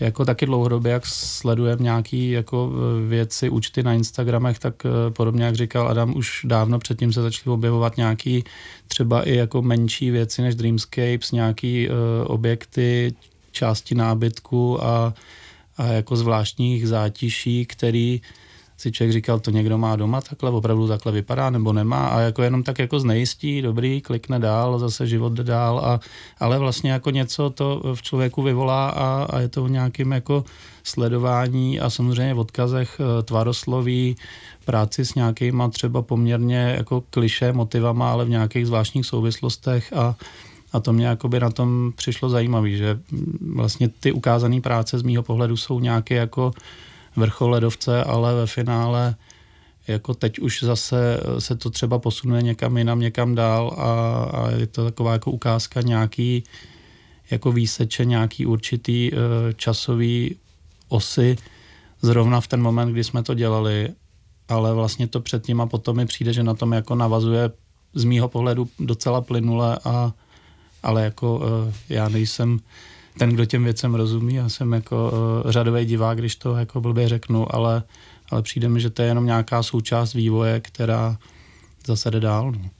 jako 0.00 0.24
taky 0.24 0.46
dlouhodobě, 0.46 0.92
jak 0.92 1.06
sledujeme 1.06 1.82
nějaký 1.82 2.30
jako 2.30 2.72
eh, 2.72 3.08
věci, 3.08 3.48
účty 3.48 3.82
na 3.82 3.94
Instagramech, 3.94 4.58
tak 4.58 4.74
eh, 4.86 5.10
podobně 5.10 5.44
jak 5.44 5.54
říkal 5.54 5.88
Adam, 5.88 6.16
už 6.16 6.40
dávno 6.44 6.78
předtím 6.78 7.12
se 7.12 7.22
začaly 7.22 7.54
objevovat 7.54 7.96
nějaký 7.96 8.44
třeba 8.88 9.22
i 9.22 9.36
jako 9.36 9.62
menší 9.62 10.10
věci 10.10 10.42
než 10.42 10.54
Dreamscapes, 10.54 11.32
nějaký 11.32 11.88
uh, 11.88 11.94
objekty, 12.26 13.14
části 13.52 13.94
nábytku 13.94 14.84
a 14.84 15.14
a 15.82 15.86
jako 15.86 16.16
zvláštních 16.16 16.88
zátiší, 16.88 17.66
který 17.66 18.20
si 18.76 18.92
člověk 18.92 19.12
říkal, 19.12 19.40
to 19.40 19.50
někdo 19.50 19.78
má 19.78 19.96
doma 19.96 20.20
takhle, 20.20 20.50
opravdu 20.50 20.88
takhle 20.88 21.12
vypadá 21.12 21.50
nebo 21.50 21.72
nemá 21.72 22.06
a 22.06 22.20
jako 22.20 22.42
jenom 22.42 22.62
tak 22.62 22.78
jako 22.78 23.00
znejistí, 23.00 23.62
dobrý, 23.62 24.00
klikne 24.00 24.38
dál, 24.38 24.78
zase 24.78 25.06
život 25.06 25.32
jde 25.32 25.44
dál, 25.44 25.78
a, 25.78 26.00
ale 26.38 26.58
vlastně 26.58 26.92
jako 26.92 27.10
něco 27.10 27.50
to 27.50 27.82
v 27.94 28.02
člověku 28.02 28.42
vyvolá 28.42 28.88
a, 28.88 29.26
a 29.30 29.40
je 29.40 29.48
to 29.48 29.64
v 29.64 29.70
nějakým 29.70 30.12
jako 30.12 30.44
sledování 30.82 31.80
a 31.80 31.90
samozřejmě 31.90 32.34
v 32.34 32.38
odkazech 32.38 33.00
eh, 33.00 33.22
tvarosloví, 33.22 34.16
práci 34.64 35.04
s 35.04 35.14
nějakýma 35.14 35.68
třeba 35.68 36.02
poměrně 36.02 36.74
jako 36.76 37.02
kliše 37.10 37.52
motivama, 37.52 38.12
ale 38.12 38.24
v 38.24 38.28
nějakých 38.28 38.66
zvláštních 38.66 39.06
souvislostech 39.06 39.92
a 39.92 40.14
a 40.72 40.80
to 40.80 40.92
mě 40.92 41.06
jakoby 41.06 41.40
na 41.40 41.50
tom 41.50 41.92
přišlo 41.96 42.28
zajímavé, 42.28 42.70
že 42.70 42.98
vlastně 43.54 43.88
ty 43.88 44.12
ukázané 44.12 44.60
práce 44.60 44.98
z 44.98 45.02
mýho 45.02 45.22
pohledu 45.22 45.56
jsou 45.56 45.80
nějaké 45.80 46.14
jako 46.14 46.52
vrchol 47.16 47.50
ledovce, 47.50 48.04
ale 48.04 48.34
ve 48.34 48.46
finále 48.46 49.14
jako 49.88 50.14
teď 50.14 50.38
už 50.38 50.62
zase 50.62 51.20
se 51.38 51.56
to 51.56 51.70
třeba 51.70 51.98
posunuje 51.98 52.42
někam 52.42 52.76
jinam, 52.76 53.00
někam 53.00 53.34
dál 53.34 53.74
a, 53.78 54.24
a 54.24 54.50
je 54.50 54.66
to 54.66 54.84
taková 54.84 55.12
jako 55.12 55.30
ukázka 55.30 55.80
nějaký 55.80 56.44
jako 57.30 57.52
výseče, 57.52 58.04
nějaký 58.04 58.46
určitý 58.46 59.12
uh, 59.12 59.18
časový 59.56 60.36
osy 60.88 61.36
zrovna 62.02 62.40
v 62.40 62.46
ten 62.46 62.62
moment, 62.62 62.92
kdy 62.92 63.04
jsme 63.04 63.22
to 63.22 63.34
dělali, 63.34 63.88
ale 64.48 64.74
vlastně 64.74 65.06
to 65.06 65.20
předtím 65.20 65.60
a 65.60 65.66
potom 65.66 65.96
mi 65.96 66.06
přijde, 66.06 66.32
že 66.32 66.42
na 66.42 66.54
tom 66.54 66.72
jako 66.72 66.94
navazuje 66.94 67.50
z 67.94 68.04
mýho 68.04 68.28
pohledu 68.28 68.68
docela 68.78 69.20
plynule 69.20 69.78
a 69.84 70.12
ale 70.82 71.04
jako 71.04 71.36
uh, 71.36 71.72
já 71.88 72.08
nejsem 72.08 72.58
ten, 73.18 73.30
kdo 73.30 73.44
těm 73.44 73.64
věcem 73.64 73.94
rozumí, 73.94 74.34
já 74.34 74.48
jsem 74.48 74.72
jako 74.72 75.12
uh, 75.44 75.50
řadový 75.50 75.84
divák, 75.84 76.18
když 76.18 76.36
to 76.36 76.56
jako 76.56 76.80
blbě 76.80 77.08
řeknu, 77.08 77.54
ale, 77.54 77.82
ale 78.30 78.42
přijde 78.42 78.68
mi, 78.68 78.80
že 78.80 78.90
to 78.90 79.02
je 79.02 79.08
jenom 79.08 79.26
nějaká 79.26 79.62
součást 79.62 80.14
vývoje, 80.14 80.60
která 80.60 81.18
zase 81.86 82.10
jde 82.10 82.20
dál. 82.20 82.52
No. 82.52 82.70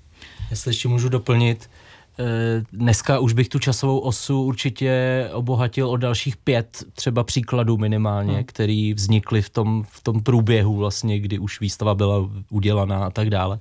Jestli 0.50 0.70
ještě 0.70 0.88
můžu 0.88 1.09
doplnit, 1.09 1.70
eh, 2.18 2.64
Dneska 2.72 3.18
už 3.18 3.32
bych 3.32 3.48
tu 3.48 3.59
časovou 3.59 3.98
osu 3.98 4.42
určitě 4.42 5.28
obohatil 5.32 5.90
o 5.90 5.96
dalších 5.96 6.36
pět 6.36 6.84
třeba 6.94 7.24
příkladů 7.24 7.76
minimálně, 7.76 8.34
hmm. 8.34 8.44
který 8.44 8.94
vznikly 8.94 9.42
v 9.42 9.50
tom, 9.50 9.84
v 9.88 10.00
tom 10.00 10.22
průběhu 10.22 10.76
vlastně, 10.76 11.20
kdy 11.20 11.38
už 11.38 11.61
výstava 11.61 11.94
byla 11.94 12.30
udělaná 12.50 13.05
a 13.05 13.11
tak 13.11 13.30
dále. 13.30 13.59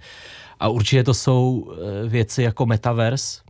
A 0.60 0.68
určitě 0.68 1.04
to 1.04 1.14
jsou 1.14 1.74
věci 2.08 2.44
jako 2.44 2.66
Metaverse, 2.66 3.42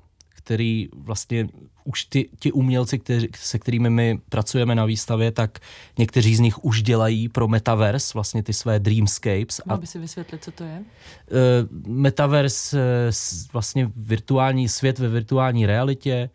který 0.44 0.90
vlastně 0.94 1.48
už 1.84 2.06
ty, 2.06 2.30
ti 2.40 2.52
umělci, 2.52 3.00
kteři, 3.00 3.30
se 3.36 3.60
kterými 3.60 3.90
my 3.90 4.20
pracujeme 4.30 4.76
na 4.76 4.86
výstavě, 4.86 5.32
tak 5.32 5.60
někteří 5.98 6.36
z 6.36 6.40
nich 6.40 6.64
už 6.66 6.84
dělají 6.84 7.30
pro 7.30 7.48
Metaverse 7.48 8.12
vlastně 8.14 8.44
ty 8.44 8.54
své 8.54 8.80
dreamscapes. 8.80 9.62
Mohl 9.66 9.82
by 9.82 9.88
si 9.88 10.00
vysvětlit, 10.00 10.44
co 10.44 10.52
to 10.52 10.64
je? 10.64 10.80
Uh, 10.80 11.94
Metaverse, 11.96 12.78
uh, 12.78 12.82
vlastně 13.54 13.92
virtuální 13.96 14.70
svět 14.70 15.00
ve 15.00 15.08
virtuální 15.08 15.66
realitě, 15.66 16.30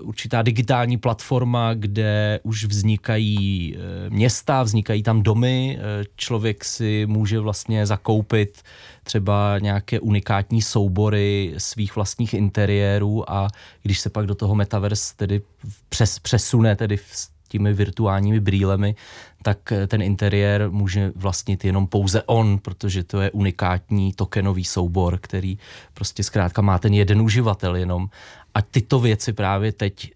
určitá 0.00 0.42
digitální 0.42 0.96
platforma, 0.96 1.74
kde 1.74 2.40
už 2.42 2.64
vznikají 2.64 3.76
uh, 3.76 4.14
města, 4.14 4.62
vznikají 4.62 5.02
tam 5.02 5.22
domy, 5.22 5.78
uh, 5.78 6.04
člověk 6.16 6.64
si 6.64 7.06
může 7.06 7.40
vlastně 7.40 7.86
zakoupit 7.86 8.62
třeba 9.04 9.58
nějaké 9.58 10.00
unikátní 10.00 10.62
soubory 10.62 11.54
svých 11.58 11.96
vlastních 11.96 12.34
interiérů 12.34 13.30
a 13.30 13.48
když 13.82 14.00
se 14.00 14.10
pak 14.10 14.26
do 14.26 14.34
toho 14.34 14.54
metaverse 14.54 15.16
tedy 15.16 15.42
přes, 15.88 16.18
přesune 16.18 16.76
tedy 16.76 16.98
s 17.12 17.30
těmi 17.50 17.72
virtuálními 17.72 18.40
brýlemi, 18.40 18.94
tak 19.42 19.72
eh, 19.72 19.86
ten 19.86 20.02
interiér 20.02 20.70
může 20.70 21.12
vlastnit 21.16 21.64
jenom 21.64 21.86
pouze 21.86 22.22
on, 22.22 22.58
protože 22.58 23.04
to 23.04 23.20
je 23.20 23.30
unikátní 23.30 24.12
tokenový 24.12 24.64
soubor, 24.64 25.18
který 25.18 25.58
prostě 25.94 26.22
zkrátka 26.22 26.62
má 26.62 26.78
ten 26.78 26.94
jeden 26.94 27.20
uživatel 27.20 27.76
jenom. 27.76 28.10
A 28.54 28.62
tyto 28.62 29.00
věci 29.00 29.32
právě 29.32 29.72
teď 29.72 30.12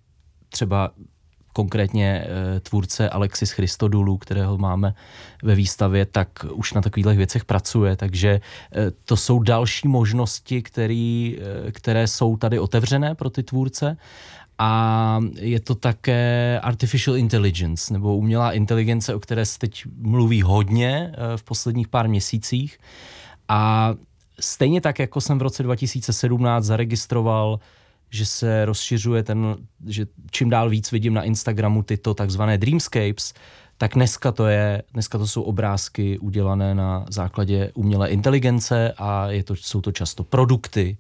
třeba 0.49 0.91
konkrétně 1.55 2.27
e, 2.27 2.61
tvůrce 2.61 3.09
Alexis 3.09 3.51
Christodoulou, 3.51 4.17
kterého 4.19 4.59
máme 4.59 4.95
ve 5.43 5.55
výstavě, 5.55 6.07
tak 6.07 6.29
už 6.53 6.73
na 6.73 6.81
takových 6.81 7.17
věcech 7.17 7.45
pracuje, 7.45 7.97
takže 7.97 8.29
e, 8.29 8.41
to 9.05 9.17
jsou 9.17 9.43
další 9.43 9.89
možnosti, 9.89 10.63
který, 10.63 11.39
e, 11.67 11.73
které 11.73 12.07
jsou 12.07 12.37
tady 12.37 12.59
otevřené 12.59 13.15
pro 13.15 13.31
ty 13.31 13.43
tvůrce. 13.43 13.97
A 14.59 15.21
je 15.39 15.61
to 15.61 15.75
také 15.75 16.61
artificial 16.63 17.17
intelligence, 17.17 17.93
nebo 17.93 18.17
umělá 18.17 18.53
inteligence, 18.53 19.15
o 19.15 19.21
které 19.21 19.47
se 19.47 19.59
teď 19.59 19.85
mluví 19.99 20.43
hodně 20.43 21.13
v 21.37 21.43
posledních 21.43 21.89
pár 21.89 22.09
měsících. 22.09 22.79
A 23.49 23.95
stejně 24.41 24.81
tak, 24.81 24.99
jako 24.99 25.21
jsem 25.21 25.39
v 25.39 25.43
roce 25.43 25.63
2017 25.63 26.65
zaregistroval 26.65 27.61
že 28.15 28.27
se 28.27 28.65
rozšiřuje 28.65 29.23
ten, 29.23 29.57
že 29.87 30.07
čím 30.31 30.51
dál 30.51 30.71
víc 30.71 30.93
vidím 30.93 31.15
na 31.15 31.23
Instagramu 31.23 31.83
tyto 31.83 32.15
takzvané 32.15 32.59
dreamscapes, 32.59 33.35
tak 33.79 33.95
dneska 33.95 34.33
to 34.33 34.47
je, 34.47 34.83
dneska 34.93 35.19
to 35.19 35.27
jsou 35.27 35.43
obrázky 35.43 36.19
udělané 36.19 36.75
na 36.75 37.07
základě 37.09 37.71
umělé 37.75 38.09
inteligence 38.09 38.95
a 38.99 39.31
je 39.31 39.45
to, 39.45 39.57
jsou 39.57 39.81
to 39.81 39.93
často 39.93 40.25
produkty, 40.25 40.97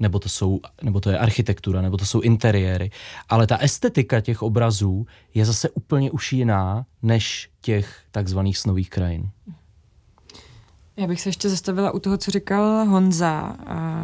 nebo 0.00 0.18
to, 0.18 0.28
jsou, 0.28 0.60
nebo 0.82 1.00
to 1.00 1.10
je 1.10 1.18
architektura, 1.18 1.82
nebo 1.82 1.96
to 1.96 2.04
jsou 2.04 2.20
interiéry. 2.20 2.90
Ale 3.28 3.46
ta 3.46 3.56
estetika 3.56 4.20
těch 4.20 4.42
obrazů 4.42 5.06
je 5.34 5.44
zase 5.44 5.70
úplně 5.70 6.10
už 6.10 6.32
jiná 6.32 6.86
než 7.02 7.50
těch 7.60 8.00
takzvaných 8.10 8.58
snových 8.58 8.90
krajin. 8.90 9.30
Já 10.98 11.06
bych 11.06 11.20
se 11.20 11.28
ještě 11.28 11.48
zastavila 11.48 11.94
u 11.94 11.98
toho, 11.98 12.16
co 12.16 12.30
říkal 12.30 12.84
Honza, 12.84 13.56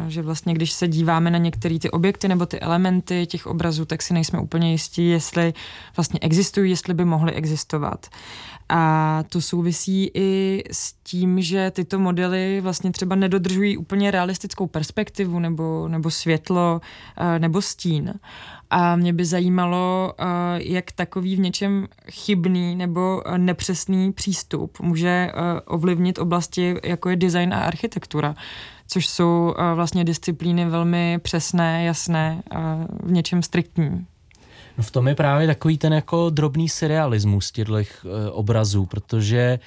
že 0.07 0.21
vlastně 0.21 0.53
když 0.53 0.71
se 0.71 0.87
díváme 0.87 1.31
na 1.31 1.37
některé 1.37 1.79
ty 1.79 1.91
objekty 1.91 2.27
nebo 2.27 2.45
ty 2.45 2.59
elementy 2.59 3.25
těch 3.25 3.47
obrazů, 3.47 3.85
tak 3.85 4.01
si 4.01 4.13
nejsme 4.13 4.39
úplně 4.39 4.71
jistí, 4.71 5.09
jestli 5.09 5.53
vlastně 5.97 6.19
existují, 6.19 6.71
jestli 6.71 6.93
by 6.93 7.05
mohly 7.05 7.33
existovat. 7.33 8.07
A 8.75 9.23
to 9.29 9.41
souvisí 9.41 10.11
i 10.13 10.63
s 10.71 10.93
tím, 10.93 11.41
že 11.41 11.71
tyto 11.71 11.99
modely 11.99 12.61
vlastně 12.61 12.91
třeba 12.91 13.15
nedodržují 13.15 13.77
úplně 13.77 14.11
realistickou 14.11 14.67
perspektivu 14.67 15.39
nebo, 15.39 15.87
nebo 15.87 16.11
světlo 16.11 16.81
nebo 17.39 17.61
stín. 17.61 18.13
A 18.75 18.95
mě 18.95 19.13
by 19.13 19.25
zajímalo, 19.25 20.13
eh, 20.19 20.25
jak 20.57 20.91
takový 20.91 21.35
v 21.35 21.39
něčem 21.39 21.87
chybný 22.11 22.75
nebo 22.75 23.21
eh, 23.25 23.37
nepřesný 23.37 24.11
přístup 24.11 24.79
může 24.79 25.09
eh, 25.09 25.61
ovlivnit 25.61 26.19
oblasti, 26.19 26.75
jako 26.83 27.09
je 27.09 27.15
design 27.15 27.53
a 27.53 27.59
architektura, 27.59 28.35
což 28.87 29.07
jsou 29.07 29.55
vlastně 29.75 30.03
disciplíny 30.03 30.65
velmi 30.65 31.19
přesné, 31.21 31.83
jasné, 31.83 32.43
v 33.03 33.11
něčem 33.11 33.43
striktní. 33.43 34.05
No 34.77 34.83
v 34.83 34.91
tom 34.91 35.07
je 35.07 35.15
právě 35.15 35.47
takový 35.47 35.77
ten 35.77 35.93
jako 35.93 36.29
drobný 36.29 36.69
surrealismus 36.69 37.51
těchto 37.51 37.73
obrazů, 38.31 38.85
protože 38.85 39.59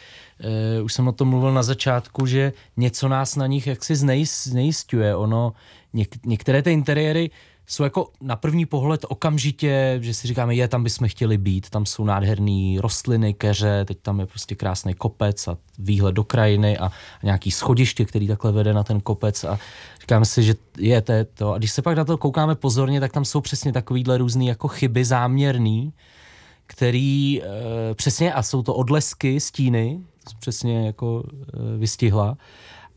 uh, 0.78 0.84
už 0.84 0.92
jsem 0.92 1.08
o 1.08 1.12
tom 1.12 1.28
mluvil 1.28 1.54
na 1.54 1.62
začátku, 1.62 2.26
že 2.26 2.52
něco 2.76 3.08
nás 3.08 3.36
na 3.36 3.46
nich 3.46 3.66
jaksi 3.66 3.96
znejistuje. 3.96 5.16
Ono, 5.16 5.52
něk, 5.92 6.26
některé 6.26 6.62
ty 6.62 6.72
interiéry 6.72 7.30
jsou 7.66 7.84
jako 7.84 8.08
na 8.20 8.36
první 8.36 8.66
pohled 8.66 9.04
okamžitě, 9.08 9.98
že 10.02 10.14
si 10.14 10.28
říkáme, 10.28 10.54
je, 10.54 10.68
tam 10.68 10.84
bychom 10.84 11.08
chtěli 11.08 11.38
být, 11.38 11.70
tam 11.70 11.86
jsou 11.86 12.04
nádherné 12.04 12.80
rostliny, 12.80 13.34
keře, 13.34 13.84
teď 13.84 13.98
tam 14.02 14.20
je 14.20 14.26
prostě 14.26 14.54
krásný 14.54 14.94
kopec 14.94 15.48
a 15.48 15.56
výhled 15.78 16.12
do 16.12 16.24
krajiny 16.24 16.78
a, 16.78 16.86
a 16.86 16.90
nějaký 17.22 17.50
schodiště, 17.50 18.04
který 18.04 18.28
takhle 18.28 18.52
vede 18.52 18.74
na 18.74 18.82
ten 18.82 19.00
kopec 19.00 19.44
a 19.44 19.58
říkáme 20.06 20.24
si, 20.24 20.42
že 20.42 20.54
je 20.78 21.02
to, 21.02 21.12
to. 21.34 21.52
A 21.52 21.58
když 21.58 21.72
se 21.72 21.82
pak 21.82 21.96
na 21.96 22.04
to 22.04 22.18
koukáme 22.18 22.54
pozorně, 22.54 23.00
tak 23.00 23.12
tam 23.12 23.24
jsou 23.24 23.40
přesně 23.40 23.72
takovýhle 23.72 24.18
různé 24.18 24.44
jako 24.44 24.68
chyby 24.68 25.04
záměrný, 25.04 25.92
který 26.66 27.42
e, 27.42 27.46
přesně, 27.94 28.32
a 28.32 28.42
jsou 28.42 28.62
to 28.62 28.74
odlesky, 28.74 29.40
stíny, 29.40 30.00
přesně 30.40 30.86
jako 30.86 31.22
e, 31.26 31.78
vystihla, 31.78 32.36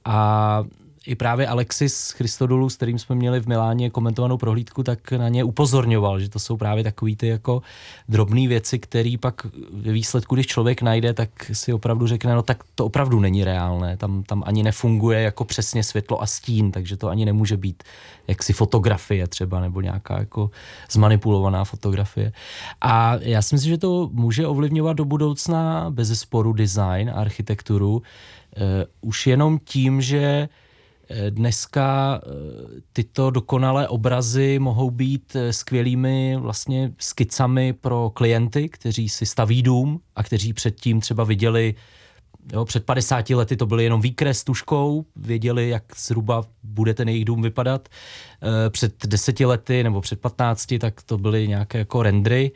a 0.06 0.64
i 1.10 1.16
právě 1.16 1.48
Alexis 1.48 2.12
Christodoulou, 2.12 2.70
s 2.70 2.76
kterým 2.76 3.00
jsme 3.00 3.16
měli 3.16 3.40
v 3.40 3.48
Miláně 3.48 3.90
komentovanou 3.90 4.38
prohlídku, 4.38 4.84
tak 4.84 5.12
na 5.12 5.30
ně 5.30 5.44
upozorňoval, 5.44 6.20
že 6.20 6.30
to 6.30 6.40
jsou 6.40 6.58
právě 6.58 6.84
takový 6.84 7.16
ty 7.16 7.28
jako 7.28 7.62
drobné 8.10 8.48
věci, 8.48 8.80
které 8.80 9.16
pak 9.20 9.46
ve 9.74 9.92
výsledku, 9.92 10.36
když 10.36 10.48
člověk 10.48 10.82
najde, 10.82 11.14
tak 11.14 11.30
si 11.54 11.74
opravdu 11.74 12.08
řekne, 12.08 12.36
no 12.36 12.42
tak 12.42 12.64
to 12.76 12.86
opravdu 12.86 13.20
není 13.20 13.44
reálné, 13.44 13.98
tam, 13.98 14.24
tam 14.24 14.44
ani 14.46 14.64
nefunguje 14.64 15.22
jako 15.22 15.46
přesně 15.46 15.84
světlo 15.84 16.22
a 16.22 16.26
stín, 16.26 16.72
takže 16.72 16.98
to 16.98 17.08
ani 17.08 17.26
nemůže 17.26 17.58
být 17.58 17.84
jaksi 18.28 18.54
fotografie 18.54 19.28
třeba, 19.28 19.60
nebo 19.60 19.82
nějaká 19.82 20.20
jako 20.20 20.52
zmanipulovaná 20.92 21.64
fotografie. 21.64 22.32
A 22.82 23.16
já 23.22 23.42
si 23.42 23.56
myslím, 23.56 23.70
že 23.70 23.78
to 23.78 24.10
může 24.14 24.48
ovlivňovat 24.48 24.98
do 24.98 25.06
budoucna 25.06 25.90
bez 25.90 26.20
sporu 26.20 26.54
design 26.54 27.10
a 27.10 27.14
architekturu, 27.14 27.94
uh, 27.98 28.02
už 29.02 29.28
jenom 29.28 29.60
tím, 29.64 30.02
že 30.02 30.50
dneska 31.30 32.22
eh, 32.24 32.30
tyto 32.94 33.30
dokonalé 33.30 33.88
obrazy 33.88 34.60
mohou 34.60 34.92
být 34.92 35.36
eh, 35.36 35.54
skvělými 35.54 36.38
vlastně 36.40 36.92
skicami 36.98 37.74
pro 37.74 38.12
klienty, 38.14 38.70
kteří 38.70 39.10
si 39.10 39.26
staví 39.26 39.64
dům 39.64 40.02
a 40.16 40.24
kteří 40.24 40.54
předtím 40.54 41.02
třeba 41.02 41.24
viděli 41.24 41.76
Jo, 42.54 42.66
před 42.66 42.86
50 42.86 43.30
lety 43.30 43.58
to 43.58 43.66
byly 43.66 43.84
jenom 43.84 44.02
výkres 44.02 44.44
tuškou, 44.44 45.06
věděli, 45.16 45.70
jak 45.70 45.84
zhruba 45.98 46.44
bude 46.64 46.94
ten 46.94 47.10
jejich 47.10 47.26
dům 47.26 47.42
vypadat. 47.42 47.90
Před 48.70 49.08
deseti 49.08 49.46
lety 49.46 49.84
nebo 49.84 50.02
před 50.02 50.20
15, 50.20 50.74
tak 50.80 51.02
to 51.02 51.18
byly 51.18 51.48
nějaké 51.48 51.78
jako 51.78 52.04
rendry. 52.04 52.52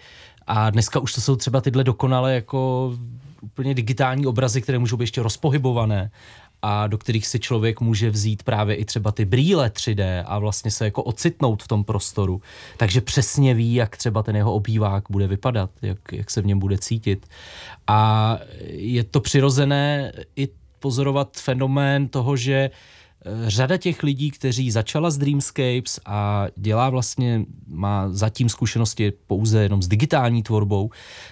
A 0.48 0.70
dneska 0.70 1.00
už 1.00 1.14
to 1.14 1.22
jsou 1.22 1.36
třeba 1.36 1.62
tyhle 1.62 1.84
dokonale 1.84 2.36
jako 2.36 2.94
úplně 3.42 3.74
digitální 3.74 4.26
obrazy, 4.26 4.62
které 4.62 4.80
můžou 4.80 4.98
být 4.98 5.04
ještě 5.04 5.24
rozpohybované 5.24 6.12
a 6.66 6.88
do 6.88 6.98
kterých 6.98 7.28
si 7.28 7.40
člověk 7.40 7.82
může 7.82 8.10
vzít 8.10 8.44
právě 8.44 8.76
i 8.76 8.86
třeba 8.86 9.12
ty 9.12 9.26
brýle 9.26 9.70
3D 9.70 10.24
a 10.26 10.40
vlastně 10.40 10.72
se 10.72 10.86
jako 10.86 11.04
ocitnout 11.04 11.64
v 11.64 11.68
tom 11.68 11.84
prostoru. 11.84 12.42
Takže 12.78 13.02
přesně 13.02 13.54
ví, 13.54 13.74
jak 13.74 13.98
třeba 13.98 14.24
ten 14.24 14.36
jeho 14.36 14.54
obývák 14.54 15.04
bude 15.10 15.28
vypadat, 15.28 15.70
jak, 15.82 15.98
jak 16.12 16.32
se 16.32 16.42
v 16.42 16.46
něm 16.46 16.60
bude 16.60 16.78
cítit. 16.78 17.28
A 17.88 18.40
je 18.68 19.04
to 19.04 19.20
přirozené 19.20 20.12
i 20.36 20.50
pozorovat 20.80 21.38
fenomén 21.38 22.08
toho, 22.08 22.36
že 22.36 22.70
řada 23.48 23.78
těch 23.78 24.04
lidí, 24.04 24.32
kteří 24.32 24.72
začala 24.72 25.12
s 25.12 25.18
Dreamscapes 25.18 26.00
a 26.06 26.48
dělá 26.56 26.90
vlastně, 26.90 27.46
má 27.68 28.10
zatím 28.10 28.50
zkušenosti 28.50 29.14
pouze 29.28 29.64
jenom 29.64 29.82
s 29.82 29.88
digitální 29.88 30.44
tvorbou, 30.44 30.90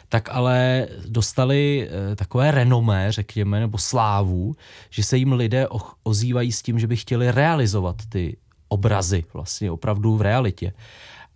tak 0.10 0.30
ale 0.32 0.88
dostali 1.08 1.90
eh, 1.90 2.16
takové 2.16 2.52
renomé, 2.52 3.12
řekněme, 3.12 3.60
nebo 3.60 3.78
slávu, 3.78 4.56
že 4.90 5.04
se 5.04 5.18
jim 5.18 5.34
lidé 5.34 5.68
ozývají 6.04 6.52
s 6.52 6.62
tím, 6.62 6.80
že 6.80 6.88
by 6.88 6.96
chtěli 6.96 7.32
realizovat 7.32 7.96
ty 8.10 8.38
obrazy 8.68 9.24
vlastně 9.34 9.72
opravdu 9.72 10.18
v 10.18 10.22
realitě. 10.22 10.74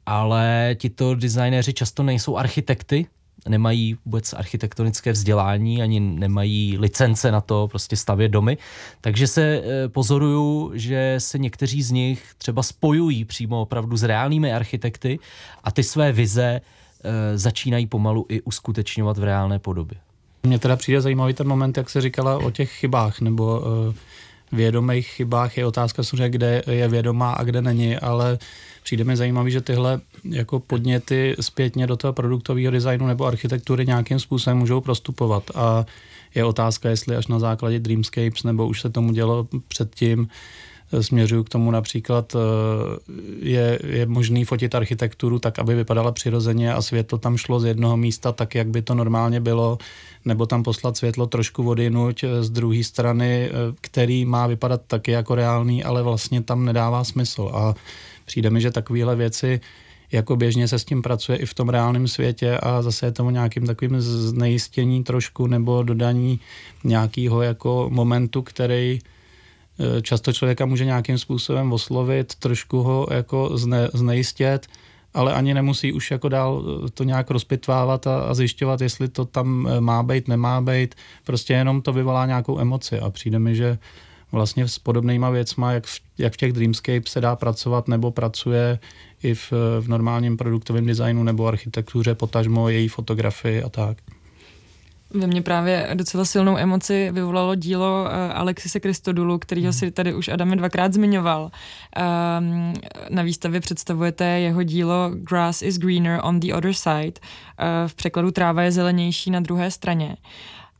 Ale 0.05 0.75
tito 0.79 1.15
designéři 1.15 1.73
často 1.73 2.03
nejsou 2.03 2.37
architekty, 2.37 3.07
nemají 3.49 3.97
vůbec 4.05 4.33
architektonické 4.33 5.11
vzdělání, 5.11 5.81
ani 5.81 5.99
nemají 5.99 6.77
licence 6.79 7.31
na 7.31 7.41
to 7.41 7.67
prostě 7.67 7.95
stavět 7.95 8.29
domy. 8.29 8.57
Takže 9.01 9.27
se 9.27 9.41
eh, 9.43 9.89
pozoruju, 9.89 10.71
že 10.73 11.15
se 11.17 11.37
někteří 11.37 11.83
z 11.83 11.91
nich 11.91 12.33
třeba 12.37 12.63
spojují 12.63 13.25
přímo 13.25 13.61
opravdu 13.61 13.97
s 13.97 14.03
reálnými 14.03 14.53
architekty 14.53 15.19
a 15.63 15.71
ty 15.71 15.83
své 15.83 16.11
vize 16.11 16.61
eh, 16.61 17.37
začínají 17.37 17.87
pomalu 17.87 18.25
i 18.29 18.41
uskutečňovat 18.41 19.17
v 19.17 19.23
reálné 19.23 19.59
podobě. 19.59 19.97
Mně 20.43 20.59
teda 20.59 20.75
přijde 20.75 21.01
zajímavý 21.01 21.33
ten 21.33 21.47
moment, 21.47 21.77
jak 21.77 21.89
se 21.89 22.01
říkala 22.01 22.37
o 22.37 22.51
těch 22.51 22.71
chybách, 22.71 23.21
nebo 23.21 23.59
uh 23.59 23.95
vědomých 24.51 25.07
chybách 25.07 25.57
je 25.57 25.65
otázka 25.65 26.03
kde 26.27 26.63
je 26.67 26.87
vědomá 26.87 27.31
a 27.31 27.43
kde 27.43 27.61
není, 27.61 27.97
ale 27.97 28.37
přijde 28.83 29.03
mi 29.03 29.17
zajímavý, 29.17 29.51
že 29.51 29.61
tyhle 29.61 30.01
jako 30.30 30.59
podněty 30.59 31.36
zpětně 31.41 31.88
do 31.88 31.97
toho 31.97 32.13
produktového 32.13 32.71
designu 32.71 33.07
nebo 33.07 33.26
architektury 33.26 33.86
nějakým 33.86 34.19
způsobem 34.19 34.57
můžou 34.57 34.82
prostupovat 34.82 35.51
a 35.55 35.86
je 36.36 36.45
otázka, 36.45 36.89
jestli 36.89 37.15
až 37.15 37.28
na 37.28 37.39
základě 37.39 37.80
Dreamscapes 37.80 38.43
nebo 38.43 38.67
už 38.67 38.82
se 38.82 38.89
tomu 38.89 39.13
dělo 39.13 39.47
předtím, 39.67 40.28
směřuju 41.01 41.43
k 41.43 41.49
tomu 41.49 41.71
například, 41.71 42.36
eh, 42.36 42.39
je, 43.39 43.80
je 43.88 44.05
možný 44.05 44.45
fotit 44.45 44.76
architekturu 44.76 45.39
tak, 45.39 45.59
aby 45.59 45.76
vypadala 45.76 46.11
přirozeně 46.11 46.73
a 46.73 46.82
světlo 46.82 47.17
tam 47.17 47.38
šlo 47.38 47.59
z 47.59 47.65
jednoho 47.65 47.97
místa 47.97 48.32
tak, 48.32 48.55
jak 48.55 48.67
by 48.67 48.82
to 48.82 48.95
normálně 48.95 49.39
bylo, 49.39 49.78
nebo 50.26 50.45
tam 50.45 50.63
poslat 50.63 50.97
světlo 50.97 51.28
trošku 51.28 51.63
vody 51.63 51.89
nuť 51.89 52.23
eh, 52.23 52.43
z 52.43 52.49
druhé 52.49 52.84
strany, 52.84 53.49
eh, 53.49 53.51
který 53.82 54.26
má 54.26 54.47
vypadat 54.47 54.82
taky 54.88 55.11
jako 55.11 55.36
reálný, 55.36 55.84
ale 55.84 56.03
vlastně 56.03 56.41
tam 56.41 56.65
nedává 56.65 57.03
smysl. 57.03 57.51
A 57.53 57.76
přijde 58.26 58.49
mi, 58.49 58.61
že 58.61 58.71
takovéhle 58.71 59.15
věci 59.15 59.59
jako 60.16 60.36
běžně 60.36 60.68
se 60.68 60.80
s 60.80 60.86
tím 60.86 61.01
pracuje 61.01 61.38
i 61.38 61.45
v 61.45 61.53
tom 61.53 61.70
reálném 61.70 62.07
světě 62.07 62.57
a 62.57 62.82
zase 62.82 63.05
je 63.05 63.11
tomu 63.11 63.30
nějakým 63.30 63.66
takovým 63.66 64.01
znejistění 64.01 65.03
trošku 65.03 65.47
nebo 65.47 65.84
dodaní 65.84 66.39
nějakého 66.84 67.41
jako 67.41 67.88
momentu, 67.91 68.41
který 68.41 68.99
Eh, 69.80 70.01
často 70.01 70.34
člověka 70.34 70.66
může 70.66 70.86
nějakým 70.86 71.18
způsobem 71.18 71.74
oslovit, 71.74 72.36
trošku 72.36 72.82
ho 72.82 73.07
jako 73.11 73.57
zne, 73.57 73.89
znejistět, 73.93 74.68
ale 75.13 75.34
ani 75.34 75.53
nemusí 75.53 75.93
už 75.93 76.11
jako 76.11 76.30
dál 76.30 76.63
eh, 76.63 76.89
to 76.89 77.03
nějak 77.03 77.32
rozpitvávat 77.32 78.07
a, 78.07 78.20
a 78.20 78.34
zjišťovat, 78.34 78.82
jestli 78.82 79.07
to 79.07 79.26
tam 79.26 79.68
eh, 79.68 79.82
má 79.82 80.03
být, 80.03 80.28
nemá 80.28 80.61
být. 80.61 80.95
Prostě 81.24 81.53
jenom 81.53 81.82
to 81.82 81.93
vyvolá 81.93 82.26
nějakou 82.26 82.59
emoci 82.59 82.99
a 82.99 83.09
přijde 83.09 83.39
mi, 83.39 83.55
že 83.55 83.78
vlastně 84.36 84.67
s 84.67 84.79
podobnýma 84.79 85.29
věcma, 85.29 85.71
jak 85.71 85.86
v, 85.86 85.99
jak 86.17 86.33
v 86.33 86.38
těch 86.38 86.53
Dreamscape 86.53 87.01
se 87.05 87.21
dá 87.21 87.36
pracovat 87.36 87.88
nebo 87.88 88.11
pracuje 88.11 88.79
i 89.23 89.33
v, 89.33 89.53
v 89.79 89.88
normálním 89.88 90.38
produktovém 90.38 90.86
designu 90.86 91.23
nebo 91.23 91.47
architektuře, 91.47 92.15
potažmo 92.15 92.69
její 92.69 92.88
fotografii 92.88 93.63
a 93.63 93.69
tak. 93.69 93.97
Ve 95.09 95.27
mně 95.27 95.41
právě 95.41 95.89
docela 95.93 96.25
silnou 96.25 96.57
emoci 96.57 97.09
vyvolalo 97.11 97.55
dílo 97.55 98.03
uh, 98.03 98.09
Alexise 98.33 98.79
Kristodulu, 98.79 99.39
kterýho 99.39 99.73
si 99.73 99.91
tady 99.91 100.13
už 100.13 100.27
Adam 100.27 100.51
dvakrát 100.51 100.93
zmiňoval. 100.93 101.51
Um, 102.39 102.73
na 103.09 103.23
výstavě 103.23 103.61
představujete 103.61 104.25
jeho 104.25 104.63
dílo 104.63 105.11
Grass 105.13 105.61
is 105.61 105.77
greener 105.77 106.19
on 106.23 106.39
the 106.39 106.53
other 106.53 106.73
side. 106.73 107.13
Uh, 107.19 107.88
v 107.88 107.95
překladu 107.95 108.31
tráva 108.31 108.61
je 108.61 108.71
zelenější 108.71 109.31
na 109.31 109.39
druhé 109.39 109.71
straně. 109.71 110.17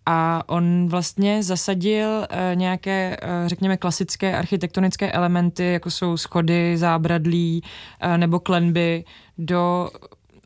A 0.06 0.44
on 0.48 0.88
vlastně 0.90 1.44
zasadil 1.44 2.10
uh, 2.10 2.26
nějaké, 2.56 3.18
uh, 3.24 3.48
řekněme, 3.48 3.78
klasické 3.78 4.38
architektonické 4.38 5.12
elementy, 5.12 5.72
jako 5.74 5.92
jsou 5.92 6.18
schody, 6.18 6.78
zábradlí 6.78 7.64
uh, 8.06 8.18
nebo 8.18 8.40
klenby, 8.40 9.04
do 9.38 9.90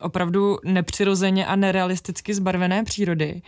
opravdu 0.00 0.58
nepřirozeně 0.64 1.46
a 1.46 1.56
nerealisticky 1.56 2.34
zbarvené 2.34 2.84
přírody 2.84 3.42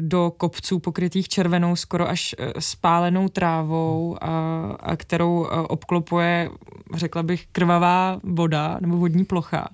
do 0.00 0.32
kopců 0.36 0.78
pokrytých 0.78 1.28
červenou, 1.28 1.76
skoro 1.76 2.08
až 2.08 2.34
spálenou 2.58 3.28
trávou, 3.28 4.16
a, 4.80 4.96
kterou 4.96 5.46
obklopuje, 5.68 6.50
řekla 6.94 7.22
bych, 7.22 7.46
krvavá 7.52 8.20
voda 8.22 8.78
nebo 8.80 8.96
vodní 8.96 9.24
plocha. 9.24 9.68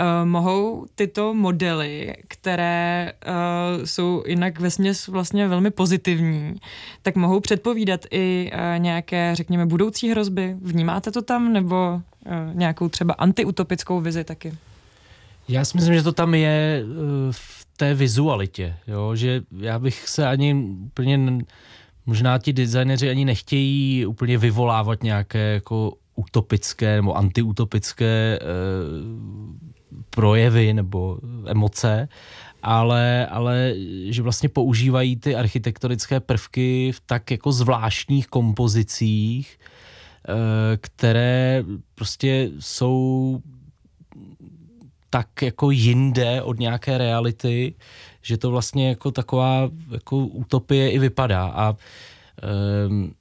Uh, 0.00 0.28
mohou 0.28 0.86
tyto 0.94 1.34
modely, 1.34 2.14
které 2.28 3.12
uh, 3.26 3.84
jsou 3.84 4.22
jinak 4.26 4.60
vesměs 4.60 5.08
vlastně 5.08 5.48
velmi 5.48 5.70
pozitivní, 5.70 6.54
tak 7.02 7.16
mohou 7.16 7.40
předpovídat 7.40 8.00
i 8.10 8.50
uh, 8.52 8.82
nějaké, 8.82 9.34
řekněme, 9.34 9.66
budoucí 9.66 10.10
hrozby. 10.10 10.56
Vnímáte 10.62 11.10
to 11.10 11.22
tam 11.22 11.52
nebo 11.52 12.00
nějakou 12.52 12.88
třeba 12.88 13.14
antiutopickou 13.14 14.00
vizi 14.00 14.24
taky? 14.24 14.52
Já 15.48 15.64
si 15.64 15.76
myslím, 15.76 15.94
že 15.94 16.02
to 16.02 16.12
tam 16.12 16.34
je 16.34 16.82
eh, 16.82 16.86
v 17.30 17.66
té 17.76 17.94
vizualitě, 17.94 18.76
jo? 18.86 19.16
že 19.16 19.42
já 19.58 19.78
bych 19.78 20.08
se 20.08 20.26
ani 20.26 20.54
úplně, 20.86 21.38
možná 22.06 22.38
ti 22.38 22.52
designeři 22.52 23.10
ani 23.10 23.24
nechtějí 23.24 24.06
úplně 24.06 24.38
vyvolávat 24.38 25.02
nějaké 25.02 25.38
jako 25.38 25.92
utopické 26.14 26.96
nebo 26.96 27.16
antiutopické 27.16 28.38
projevy 30.10 30.74
nebo 30.74 31.18
emoce, 31.46 32.08
ale, 32.62 33.26
ale 33.26 33.74
že 34.06 34.22
vlastně 34.22 34.48
používají 34.48 35.16
ty 35.16 35.36
architektonické 35.36 36.20
prvky 36.20 36.92
v 36.92 37.00
tak 37.06 37.30
jako 37.30 37.52
zvláštních 37.52 38.26
kompozicích, 38.26 39.58
e, 39.58 40.76
které 40.76 41.64
prostě 41.94 42.50
jsou 42.58 43.40
tak 45.10 45.42
jako 45.42 45.70
jinde 45.70 46.42
od 46.42 46.58
nějaké 46.58 46.98
reality, 46.98 47.74
že 48.22 48.36
to 48.36 48.50
vlastně 48.50 48.88
jako 48.88 49.10
taková 49.10 49.70
jako 49.90 50.16
utopie 50.16 50.90
i 50.90 50.98
vypadá. 50.98 51.46
A 51.46 51.76
um, 52.88 53.14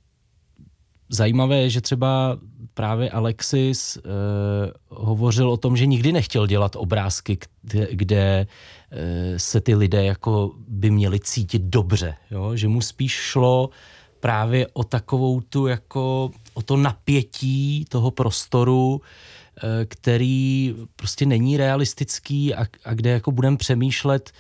zajímavé 1.10 1.58
je, 1.58 1.70
že 1.70 1.82
třeba 1.82 2.38
právě 2.74 3.10
Alexis 3.10 3.98
uh, 3.98 4.04
hovořil 5.06 5.50
o 5.50 5.58
tom, 5.58 5.78
že 5.78 5.86
nikdy 5.86 6.12
nechtěl 6.12 6.48
dělat 6.48 6.76
obrázky, 6.76 7.38
kde, 7.62 7.88
kde 7.92 8.48
uh, 8.48 8.98
se 9.38 9.62
ty 9.62 9.76
lidé 9.76 10.06
jako 10.06 10.52
by 10.68 10.90
měli 10.90 11.20
cítit 11.20 11.62
dobře, 11.62 12.16
jo? 12.32 12.56
že 12.56 12.68
mu 12.68 12.82
spíš 12.82 13.12
šlo 13.12 13.70
právě 14.20 14.68
o 14.74 14.84
takovou 14.84 15.42
tu 15.42 15.68
jako 15.68 16.32
o 16.54 16.62
to 16.62 16.78
napětí 16.78 17.86
toho 17.90 18.12
prostoru, 18.12 19.02
Eh, 19.64 19.86
který 19.86 20.76
prostě 20.96 21.26
není 21.26 21.58
realistický 21.58 22.56
a, 22.56 22.66
a 22.86 22.94
kde 22.94 23.10
jako 23.10 23.32
budeme 23.32 23.58
přemýšlet 23.58 24.32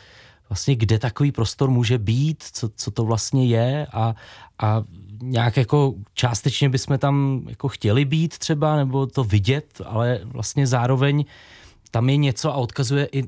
vlastně, 0.50 0.76
kde 0.76 1.00
takový 1.00 1.32
prostor 1.32 1.70
může 1.70 1.98
být, 1.98 2.44
co, 2.54 2.70
co 2.76 2.92
to 2.92 3.04
vlastně 3.04 3.46
je 3.46 3.88
a, 3.94 4.16
a 4.60 4.84
nějak 5.22 5.58
jako 5.58 5.94
částečně 6.14 6.70
bychom 6.70 6.98
tam 6.98 7.42
jako 7.50 7.68
chtěli 7.68 8.06
být 8.06 8.38
třeba, 8.38 8.76
nebo 8.76 9.08
to 9.08 9.24
vidět, 9.24 9.82
ale 9.86 10.20
vlastně 10.24 10.68
zároveň 10.68 11.26
tam 11.92 12.10
je 12.10 12.18
něco 12.18 12.54
a 12.54 12.56
odkazuje 12.56 13.08
i 13.12 13.24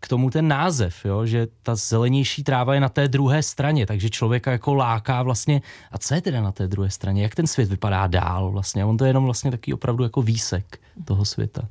k 0.00 0.08
tomu 0.08 0.30
ten 0.30 0.48
název, 0.48 1.04
jo? 1.04 1.26
že 1.26 1.48
ta 1.62 1.74
zelenější 1.74 2.44
tráva 2.44 2.74
je 2.74 2.80
na 2.80 2.88
té 2.88 3.08
druhé 3.08 3.42
straně, 3.42 3.86
takže 3.86 4.10
člověka 4.10 4.52
jako 4.52 4.74
láká 4.74 5.22
vlastně, 5.22 5.62
a 5.92 5.98
co 5.98 6.14
je 6.14 6.20
teda 6.20 6.40
na 6.40 6.52
té 6.52 6.68
druhé 6.68 6.90
straně, 6.90 7.22
jak 7.22 7.34
ten 7.34 7.46
svět 7.46 7.68
vypadá 7.68 8.06
dál 8.06 8.50
vlastně, 8.50 8.84
on 8.84 8.96
to 8.96 9.04
je 9.04 9.08
jenom 9.08 9.24
vlastně 9.24 9.50
takový 9.50 9.74
opravdu 9.74 10.04
jako 10.04 10.22
výsek 10.22 10.80
toho 11.04 11.24
světa. 11.24 11.68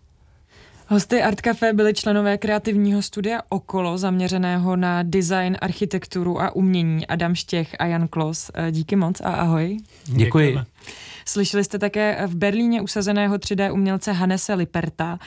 Hosty 0.91 1.23
Art 1.23 1.41
Café 1.41 1.73
byli 1.73 1.93
členové 1.93 2.37
kreativního 2.37 3.01
studia 3.01 3.41
Okolo, 3.49 3.97
zaměřeného 3.97 4.75
na 4.75 5.03
design, 5.03 5.57
architekturu 5.61 6.41
a 6.41 6.55
umění 6.55 7.07
Adam 7.07 7.35
Štěch 7.35 7.75
a 7.79 7.85
Jan 7.85 8.07
Klos. 8.07 8.51
Eh, 8.53 8.71
díky 8.71 8.95
moc 8.95 9.21
a 9.21 9.29
ahoj. 9.29 9.77
Děkuji. 10.05 10.17
Děkujeme. 10.17 10.65
Slyšeli 11.29 11.63
jste 11.63 11.79
také 11.79 12.27
v 12.27 12.35
Berlíně 12.35 12.81
usazeného 12.81 13.37
3D 13.37 13.73
umělce 13.73 14.11
Hannese 14.11 14.53
Liperta. 14.53 15.19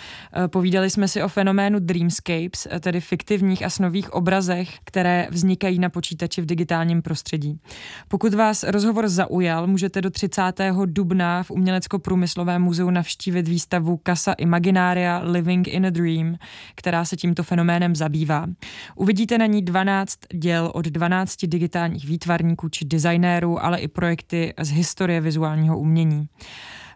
Eh, 0.44 0.48
povídali 0.48 0.90
jsme 0.90 1.08
si 1.08 1.22
o 1.22 1.28
fenoménu 1.28 1.78
Dreamscapes, 1.78 2.66
eh, 2.70 2.80
tedy 2.80 3.00
fiktivních 3.00 3.64
a 3.64 3.70
snových 3.70 4.12
obrazech, 4.12 4.68
které 4.84 5.28
vznikají 5.30 5.78
na 5.78 5.88
počítači 5.88 6.42
v 6.42 6.46
digitálním 6.46 7.02
prostředí. 7.02 7.60
Pokud 8.08 8.34
vás 8.34 8.62
rozhovor 8.62 9.08
zaujal, 9.08 9.66
můžete 9.66 10.00
do 10.00 10.10
30. 10.10 10.86
dubna 10.86 11.42
v 11.42 11.50
Umělecko-průmyslovém 11.50 12.62
muzeu 12.62 12.90
navštívit 12.90 13.48
výstavu 13.48 14.00
Casa 14.06 14.32
Imaginaria 14.32 15.20
Living 15.24 15.68
in 15.68 15.86
a 15.86 15.90
Dream, 15.90 16.36
která 16.74 17.04
se 17.04 17.16
tímto 17.16 17.42
fenoménem 17.42 17.96
zabývá. 17.96 18.46
Uvidíte 18.96 19.38
na 19.38 19.46
ní 19.46 19.62
12 19.62 20.18
děl 20.34 20.70
od 20.74 20.86
12 20.86 21.46
digitálních 21.46 22.04
výtvarníků 22.04 22.68
či 22.68 22.84
designérů, 22.84 23.64
ale 23.64 23.78
i 23.78 23.88
projekty 23.88 24.54
z 24.60 24.70
historie 24.70 25.20
vizuálního 25.42 25.78
umění. 25.78 26.28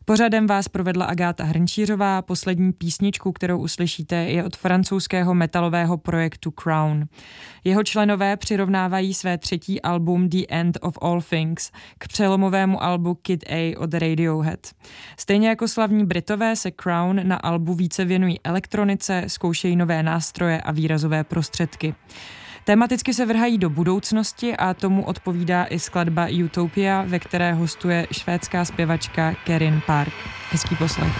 Pořadem 0.05 0.47
vás 0.47 0.69
provedla 0.69 1.05
Agáta 1.05 1.45
Hrnčířová. 1.45 2.23
Poslední 2.23 2.73
písničku, 2.73 3.33
kterou 3.33 3.59
uslyšíte, 3.59 4.17
je 4.17 4.45
od 4.45 4.57
francouzského 4.57 5.35
metalového 5.35 5.99
projektu 5.99 6.51
Crown. 6.51 7.09
Jeho 7.65 7.85
členové 7.85 8.37
přirovnávají 8.37 9.15
své 9.15 9.39
třetí 9.39 9.83
album 9.83 10.29
The 10.29 10.43
End 10.49 10.79
of 10.81 10.99
All 11.01 11.23
Things 11.23 11.71
k 11.99 12.09
přelomovému 12.09 12.83
albu 12.83 13.15
Kid 13.15 13.45
A 13.51 13.75
od 13.79 13.95
Radiohead. 13.95 14.67
Stejně 15.19 15.49
jako 15.49 15.69
slavní 15.69 16.05
Britové 16.05 16.57
se 16.57 16.71
Crown 16.71 17.29
na 17.29 17.37
albu 17.37 17.75
více 17.75 18.05
věnují 18.05 18.41
elektronice, 18.45 19.25
zkoušejí 19.27 19.77
nové 19.77 20.03
nástroje 20.03 20.61
a 20.61 20.73
výrazové 20.73 21.25
prostředky. 21.25 21.95
Tematicky 22.67 23.14
se 23.14 23.27
vrhají 23.27 23.59
do 23.59 23.71
budoucnosti 23.71 24.57
a 24.57 24.75
tomu 24.75 25.05
odpovídá 25.05 25.64
i 25.64 25.79
skladba 25.79 26.27
Utopia, 26.45 27.05
ve 27.07 27.19
které 27.19 27.53
hostuje 27.53 28.07
švédská 28.12 28.64
zpěvačka 28.64 29.35
Kerin 29.45 29.81
Park. 29.87 30.12
Hezký 30.51 30.77
poslech. 30.77 31.12